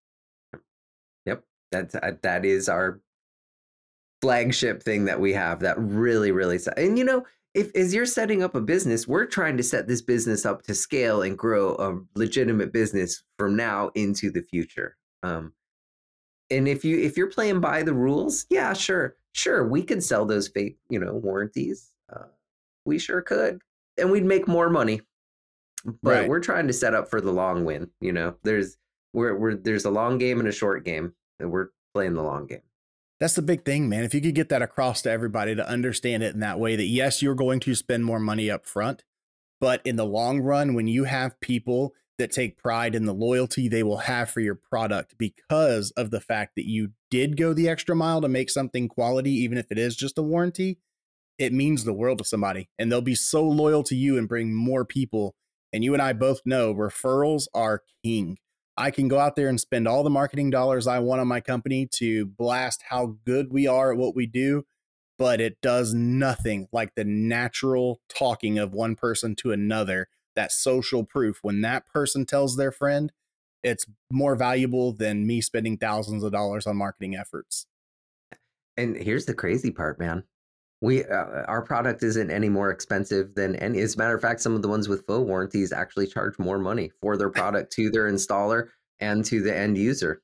Yep, 1.25 1.45
that's 1.71 1.95
uh, 1.95 2.13
that 2.23 2.45
is 2.45 2.69
our 2.69 3.01
flagship 4.23 4.83
thing 4.83 5.05
that 5.05 5.21
we 5.21 5.33
have 5.33 5.61
that 5.61 5.79
really 5.79 6.33
really 6.33 6.59
and 6.77 6.99
you 6.99 7.05
know 7.05 7.25
if 7.55 7.75
as 7.77 7.95
you're 7.95 8.07
setting 8.07 8.43
up 8.43 8.55
a 8.55 8.61
business 8.61 9.07
we're 9.07 9.27
trying 9.27 9.57
to 9.59 9.63
set 9.63 9.87
this 9.87 10.01
business 10.01 10.47
up 10.47 10.63
to 10.63 10.75
scale 10.75 11.23
and 11.23 11.37
grow 11.37 11.75
a 11.77 12.19
legitimate 12.19 12.73
business 12.73 13.23
from 13.39 13.55
now 13.55 13.91
into 13.95 14.31
the 14.31 14.41
future 14.41 14.97
um 15.23 15.53
and 16.51 16.67
if 16.67 16.83
you 16.83 16.99
if 16.99 17.17
you're 17.17 17.31
playing 17.31 17.61
by 17.61 17.83
the 17.83 17.93
rules 17.93 18.47
yeah 18.49 18.73
sure 18.73 19.17
sure 19.33 19.69
we 19.69 19.83
can 19.83 20.01
sell 20.01 20.25
those 20.25 20.49
fake 20.49 20.79
you 20.89 20.99
know 20.99 21.13
warranties 21.13 21.93
we 22.87 22.99
sure 22.99 23.20
could 23.20 23.61
and 23.99 24.11
we'd 24.11 24.24
make 24.24 24.47
more 24.49 24.70
money 24.70 25.01
but 26.03 26.11
Right. 26.11 26.28
we're 26.28 26.41
trying 26.41 26.66
to 26.66 26.72
set 26.72 26.95
up 26.95 27.11
for 27.11 27.20
the 27.20 27.32
long 27.32 27.64
win 27.64 27.91
you 28.01 28.12
know 28.12 28.37
there's 28.43 28.76
we're, 29.12 29.37
we're 29.37 29.55
there's 29.55 29.84
a 29.84 29.91
long 29.91 30.18
game 30.18 30.39
and 30.41 30.49
a 30.49 30.53
short 30.53 30.84
game 30.84 31.14
and 31.41 31.51
we're 31.51 31.68
playing 31.95 32.14
the 32.14 32.22
long 32.22 32.47
game 32.47 32.62
That's 33.18 33.34
the 33.34 33.43
big 33.43 33.64
thing, 33.64 33.89
man. 33.89 34.05
If 34.05 34.12
you 34.14 34.20
could 34.20 34.34
get 34.34 34.51
that 34.51 34.61
across 34.62 35.01
to 35.03 35.11
everybody 35.11 35.55
to 35.55 35.66
understand 35.66 36.22
it 36.22 36.34
in 36.34 36.41
that 36.41 36.59
way, 36.61 36.76
that 36.76 36.84
yes, 36.87 37.22
you're 37.22 37.34
going 37.34 37.61
to 37.61 37.74
spend 37.74 38.05
more 38.05 38.20
money 38.20 38.51
up 38.51 38.66
front, 38.66 39.05
but 39.59 39.80
in 39.87 39.97
the 39.97 40.05
long 40.05 40.41
run, 40.41 40.74
when 40.74 40.87
you 40.87 41.05
have 41.05 41.41
people 41.41 41.95
that 42.18 42.30
take 42.30 42.59
pride 42.59 42.95
in 42.95 43.07
the 43.07 43.14
loyalty 43.14 43.68
they 43.68 43.82
will 43.82 43.99
have 43.99 44.28
for 44.28 44.41
your 44.41 44.55
product 44.55 45.14
because 45.16 45.93
of 45.93 46.11
the 46.11 46.20
fact 46.20 46.57
that 46.57 46.66
you 46.66 46.91
did 47.11 47.39
go 47.39 47.55
the 47.55 47.68
extra 47.70 47.97
mile 47.97 48.20
to 48.20 48.28
make 48.28 48.51
something 48.51 48.87
quality, 48.89 49.30
even 49.30 49.57
if 49.57 49.70
it 49.70 49.78
is 49.78 49.97
just 49.97 50.18
a 50.18 50.22
warranty, 50.22 50.78
it 51.39 51.53
means 51.53 51.84
the 51.84 51.93
world 51.93 52.18
to 52.18 52.24
somebody. 52.24 52.68
And 52.78 52.91
they'll 52.91 53.01
be 53.01 53.14
so 53.14 53.43
loyal 53.43 53.82
to 53.84 53.97
you 53.97 54.18
and 54.18 54.28
bring 54.28 54.55
more 54.55 54.84
people. 54.84 55.34
And 55.72 55.84
you 55.84 55.93
and 55.93 56.03
I 56.03 56.12
both 56.12 56.41
know 56.45 56.74
referrals 56.74 57.47
are 57.55 57.82
king. 58.05 58.39
I 58.76 58.91
can 58.91 59.09
go 59.09 59.18
out 59.18 59.37
there 59.37 59.49
and 59.49 59.61
spend 59.61 59.89
all 59.89 60.03
the 60.03 60.11
marketing 60.11 60.51
dollars 60.51 60.87
I 60.87 60.99
want 60.99 61.20
on 61.20 61.28
my 61.28 61.41
company 61.41 61.89
to 61.95 62.26
blast 62.26 62.84
how 62.91 63.16
good 63.24 63.51
we 63.51 63.66
are 63.66 63.93
at 63.93 63.99
what 63.99 64.14
we 64.14 64.26
do, 64.26 64.64
but 65.18 65.41
it 65.41 65.61
does 65.62 65.95
nothing 65.95 66.68
like 66.72 66.95
the 66.95 67.05
natural 67.05 68.01
talking 68.09 68.59
of 68.59 68.74
one 68.74 68.95
person 68.95 69.34
to 69.37 69.51
another, 69.51 70.09
that 70.34 70.53
social 70.53 71.05
proof. 71.05 71.39
When 71.41 71.62
that 71.62 71.87
person 71.87 72.26
tells 72.26 72.57
their 72.57 72.72
friend, 72.72 73.12
it's 73.62 73.87
more 74.12 74.37
valuable 74.37 74.93
than 74.93 75.26
me 75.26 75.41
spending 75.41 75.78
thousands 75.78 76.22
of 76.22 76.32
dollars 76.32 76.66
on 76.66 76.76
marketing 76.76 77.16
efforts. 77.16 77.66
and 78.76 78.97
here's 78.97 79.24
the 79.24 79.34
crazy 79.34 79.70
part 79.70 79.99
man 79.99 80.22
we 80.81 81.05
uh, 81.05 81.45
our 81.49 81.62
product 81.62 82.03
isn't 82.03 82.31
any 82.31 82.49
more 82.49 82.70
expensive 82.70 83.35
than 83.35 83.57
any 83.57 83.81
as 83.81 83.95
a 83.95 83.99
matter 83.99 84.14
of 84.14 84.20
fact 84.20 84.41
some 84.41 84.55
of 84.55 84.62
the 84.62 84.68
ones 84.68 84.89
with 84.89 85.07
full 85.07 85.24
warranties 85.24 85.72
actually 85.72 86.07
charge 86.07 86.39
more 86.39 86.59
money 86.59 86.91
for 87.01 87.16
their 87.16 87.31
product 87.41 87.72
to 87.72 87.91
their 87.91 88.11
installer 88.11 88.68
and 89.01 89.24
to 89.24 89.43
the 89.43 89.57
end 89.57 89.77
user. 89.79 90.22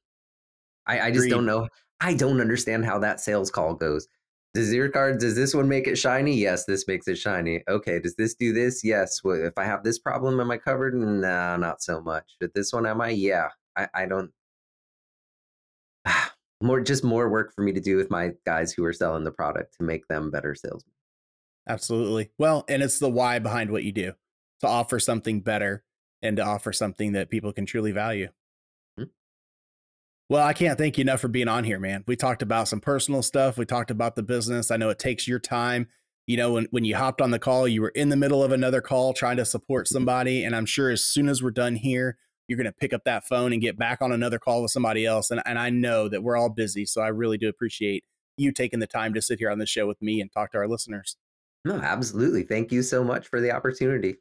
I, 0.87 1.01
I 1.01 1.11
just 1.11 1.29
don't 1.29 1.47
know 1.47 1.69
i 2.01 2.15
don't 2.15 2.41
understand 2.41 2.85
how 2.85 2.99
that 2.99 3.21
sales 3.21 3.51
call 3.51 3.75
goes. 3.75 4.09
Does 4.55 4.73
your 4.73 4.91
card 4.91 5.19
does 5.19 5.35
this 5.35 5.55
one 5.55 5.69
make 5.69 5.87
it 5.87 5.97
shiny? 5.97 6.35
Yes 6.35 6.65
this 6.67 6.87
makes 6.87 7.09
it 7.09 7.17
shiny. 7.17 7.63
Okay 7.69 7.99
does 7.99 8.17
this 8.17 8.35
do 8.35 8.53
this? 8.53 8.85
Yes. 8.85 9.23
Well, 9.25 9.43
if 9.43 9.57
i 9.57 9.65
have 9.65 9.85
this 9.85 9.99
problem 9.99 10.39
am 10.41 10.51
i 10.51 10.59
covered? 10.59 10.95
Nah 10.95 11.57
not 11.57 11.83
so 11.83 12.03
much. 12.03 12.37
But 12.41 12.53
this 12.55 12.73
one 12.73 12.87
am 12.87 13.01
i? 13.01 13.11
Yeah. 13.11 13.49
I, 13.77 13.89
I 13.95 14.07
don't 14.07 14.31
more 16.63 16.81
just 16.81 17.05
more 17.05 17.29
work 17.29 17.55
for 17.55 17.63
me 17.63 17.73
to 17.73 17.81
do 17.81 17.97
with 17.97 18.11
my 18.11 18.33
guys 18.47 18.73
who 18.73 18.85
are 18.85 18.93
selling 18.93 19.25
the 19.25 19.33
product 19.33 19.75
to 19.79 19.85
make 19.85 20.07
them 20.09 20.31
better 20.31 20.55
salesmen. 20.55 20.95
Absolutely. 21.69 22.31
Well, 22.39 22.65
and 22.69 22.83
it's 22.83 22.99
the 22.99 23.11
why 23.11 23.39
behind 23.39 23.71
what 23.71 23.85
you 23.85 23.93
do 23.93 24.13
to 24.61 24.67
offer 24.67 24.99
something 24.99 25.41
better 25.41 25.85
and 26.23 26.37
to 26.37 26.45
offer 26.45 26.73
something 26.73 27.13
that 27.13 27.31
people 27.31 27.53
can 27.53 27.67
truly 27.67 27.93
value. 27.93 28.29
Hmm. 28.97 29.05
Well, 30.29 30.47
I 30.47 30.53
can't 30.53 30.79
thank 30.79 30.99
you 30.99 31.03
enough 31.03 31.21
for 31.21 31.29
being 31.29 31.49
on 31.49 31.65
here, 31.65 31.81
man. 31.81 32.05
We 32.07 32.17
talked 32.17 32.43
about 32.43 32.69
some 32.69 32.81
personal 32.81 33.23
stuff. 33.23 33.59
We 33.59 33.67
talked 33.67 33.91
about 33.91 34.17
the 34.17 34.23
business. 34.23 34.71
I 34.71 34.77
know 34.77 34.91
it 34.91 34.99
takes 34.99 35.29
your 35.29 35.41
time. 35.41 35.89
You 36.27 36.37
know, 36.37 36.53
when, 36.53 36.69
when 36.71 36.85
you 36.85 36.97
hopped 36.97 37.21
on 37.21 37.33
the 37.33 37.41
call, 37.41 37.67
you 37.67 37.83
were 37.83 37.89
in 37.89 38.09
the 38.09 38.17
middle 38.17 38.45
of 38.45 38.53
another 38.53 38.81
call 38.81 39.13
trying 39.13 39.37
to 39.39 39.45
support 39.45 39.89
somebody. 39.89 40.45
And 40.45 40.55
I'm 40.55 40.67
sure 40.67 40.91
as 40.91 41.05
soon 41.05 41.29
as 41.29 41.43
we're 41.43 41.51
done 41.51 41.75
here, 41.75 42.17
you're 42.53 42.63
going 42.63 42.73
to 42.73 42.79
pick 42.79 42.93
up 42.93 43.05
that 43.05 43.25
phone 43.27 43.53
and 43.53 43.63
get 43.63 43.79
back 43.79 44.03
on 44.03 44.13
another 44.13 44.39
call 44.39 44.61
with 44.61 44.71
somebody 44.71 45.07
else. 45.07 45.31
And, 45.31 45.43
and 45.47 45.59
I 45.59 45.71
know 45.71 46.09
that 46.09 46.23
we're 46.23 46.37
all 46.37 46.51
busy. 46.51 46.85
So 46.85 47.01
I 47.01 47.09
really 47.09 47.39
do 47.39 47.49
appreciate 47.49 48.05
you 48.37 48.53
taking 48.53 48.81
the 48.81 48.87
time 48.87 49.15
to 49.15 49.23
sit 49.23 49.39
here 49.39 49.51
on 49.51 49.59
the 49.59 49.67
show 49.67 49.87
with 49.87 50.03
me 50.03 50.21
and 50.21 50.31
talk 50.31 50.53
to 50.53 50.59
our 50.59 50.69
listeners. 50.69 51.17
No, 51.65 51.77
absolutely. 51.77 52.43
Thank 52.43 52.73
you 52.73 52.83
so 52.83 53.03
much 53.03 53.29
for 53.29 53.41
the 53.41 53.53
opportunity. 53.53 54.17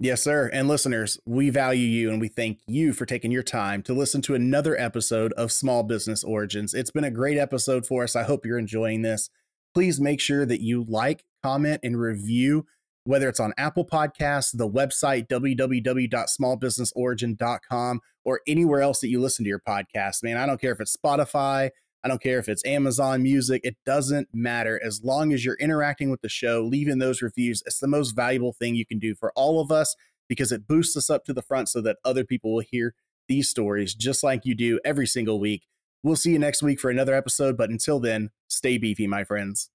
Yes, 0.00 0.22
sir. 0.22 0.48
And 0.52 0.68
listeners, 0.68 1.18
we 1.26 1.50
value 1.50 1.86
you 1.86 2.10
and 2.10 2.20
we 2.20 2.28
thank 2.28 2.60
you 2.66 2.92
for 2.92 3.04
taking 3.04 3.32
your 3.32 3.42
time 3.42 3.82
to 3.82 3.92
listen 3.92 4.22
to 4.22 4.34
another 4.36 4.78
episode 4.78 5.32
of 5.32 5.50
Small 5.50 5.82
Business 5.82 6.22
Origins. 6.22 6.72
It's 6.72 6.92
been 6.92 7.04
a 7.04 7.10
great 7.10 7.36
episode 7.36 7.84
for 7.84 8.04
us. 8.04 8.14
I 8.14 8.22
hope 8.22 8.46
you're 8.46 8.58
enjoying 8.58 9.02
this. 9.02 9.28
Please 9.74 10.00
make 10.00 10.20
sure 10.20 10.46
that 10.46 10.60
you 10.60 10.84
like, 10.88 11.24
comment, 11.42 11.80
and 11.82 12.00
review, 12.00 12.64
whether 13.08 13.26
it's 13.26 13.40
on 13.40 13.54
Apple 13.56 13.86
Podcasts, 13.86 14.54
the 14.54 14.68
website, 14.68 15.28
www.smallbusinessorigin.com, 15.28 18.00
or 18.22 18.42
anywhere 18.46 18.82
else 18.82 19.00
that 19.00 19.08
you 19.08 19.18
listen 19.18 19.46
to 19.46 19.48
your 19.48 19.62
podcast. 19.66 20.22
Man, 20.22 20.36
I 20.36 20.44
don't 20.44 20.60
care 20.60 20.72
if 20.72 20.80
it's 20.80 20.94
Spotify, 20.94 21.70
I 22.04 22.08
don't 22.08 22.22
care 22.22 22.38
if 22.38 22.50
it's 22.50 22.62
Amazon 22.66 23.22
Music, 23.22 23.62
it 23.64 23.78
doesn't 23.86 24.28
matter. 24.34 24.78
As 24.84 25.02
long 25.02 25.32
as 25.32 25.42
you're 25.42 25.54
interacting 25.54 26.10
with 26.10 26.20
the 26.20 26.28
show, 26.28 26.62
leaving 26.62 26.98
those 26.98 27.22
reviews, 27.22 27.62
it's 27.64 27.78
the 27.78 27.88
most 27.88 28.10
valuable 28.10 28.52
thing 28.52 28.74
you 28.74 28.84
can 28.84 28.98
do 28.98 29.14
for 29.14 29.32
all 29.34 29.58
of 29.58 29.72
us 29.72 29.96
because 30.28 30.52
it 30.52 30.68
boosts 30.68 30.94
us 30.94 31.08
up 31.08 31.24
to 31.24 31.32
the 31.32 31.40
front 31.40 31.70
so 31.70 31.80
that 31.80 31.96
other 32.04 32.24
people 32.24 32.52
will 32.52 32.60
hear 32.60 32.94
these 33.26 33.48
stories 33.48 33.94
just 33.94 34.22
like 34.22 34.44
you 34.44 34.54
do 34.54 34.80
every 34.84 35.06
single 35.06 35.40
week. 35.40 35.64
We'll 36.02 36.16
see 36.16 36.32
you 36.32 36.38
next 36.38 36.62
week 36.62 36.78
for 36.78 36.90
another 36.90 37.14
episode, 37.14 37.56
but 37.56 37.70
until 37.70 38.00
then, 38.00 38.32
stay 38.48 38.76
beefy, 38.76 39.06
my 39.06 39.24
friends. 39.24 39.70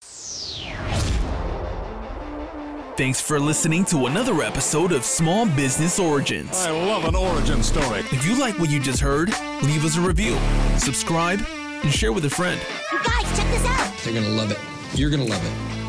Thanks 2.95 3.19
for 3.19 3.39
listening 3.39 3.85
to 3.85 4.05
another 4.05 4.43
episode 4.43 4.91
of 4.91 5.03
Small 5.03 5.47
Business 5.47 5.97
Origins. 5.97 6.51
I 6.63 6.69
love 6.69 7.05
an 7.05 7.15
origin 7.15 7.63
story. 7.63 8.01
If 8.11 8.23
you 8.23 8.39
like 8.39 8.59
what 8.59 8.69
you 8.69 8.79
just 8.79 8.99
heard, 8.99 9.29
leave 9.63 9.83
us 9.83 9.97
a 9.97 10.01
review, 10.01 10.37
subscribe, 10.77 11.39
and 11.81 11.91
share 11.91 12.13
with 12.13 12.25
a 12.25 12.29
friend. 12.29 12.61
You 12.91 12.99
guys, 12.99 13.35
check 13.35 13.47
this 13.49 13.65
out. 13.65 13.97
They're 14.03 14.13
going 14.13 14.25
to 14.25 14.31
love 14.33 14.51
it. 14.51 14.59
You're 14.93 15.09
going 15.09 15.25
to 15.25 15.27
love 15.31 15.43
it. 15.43 15.82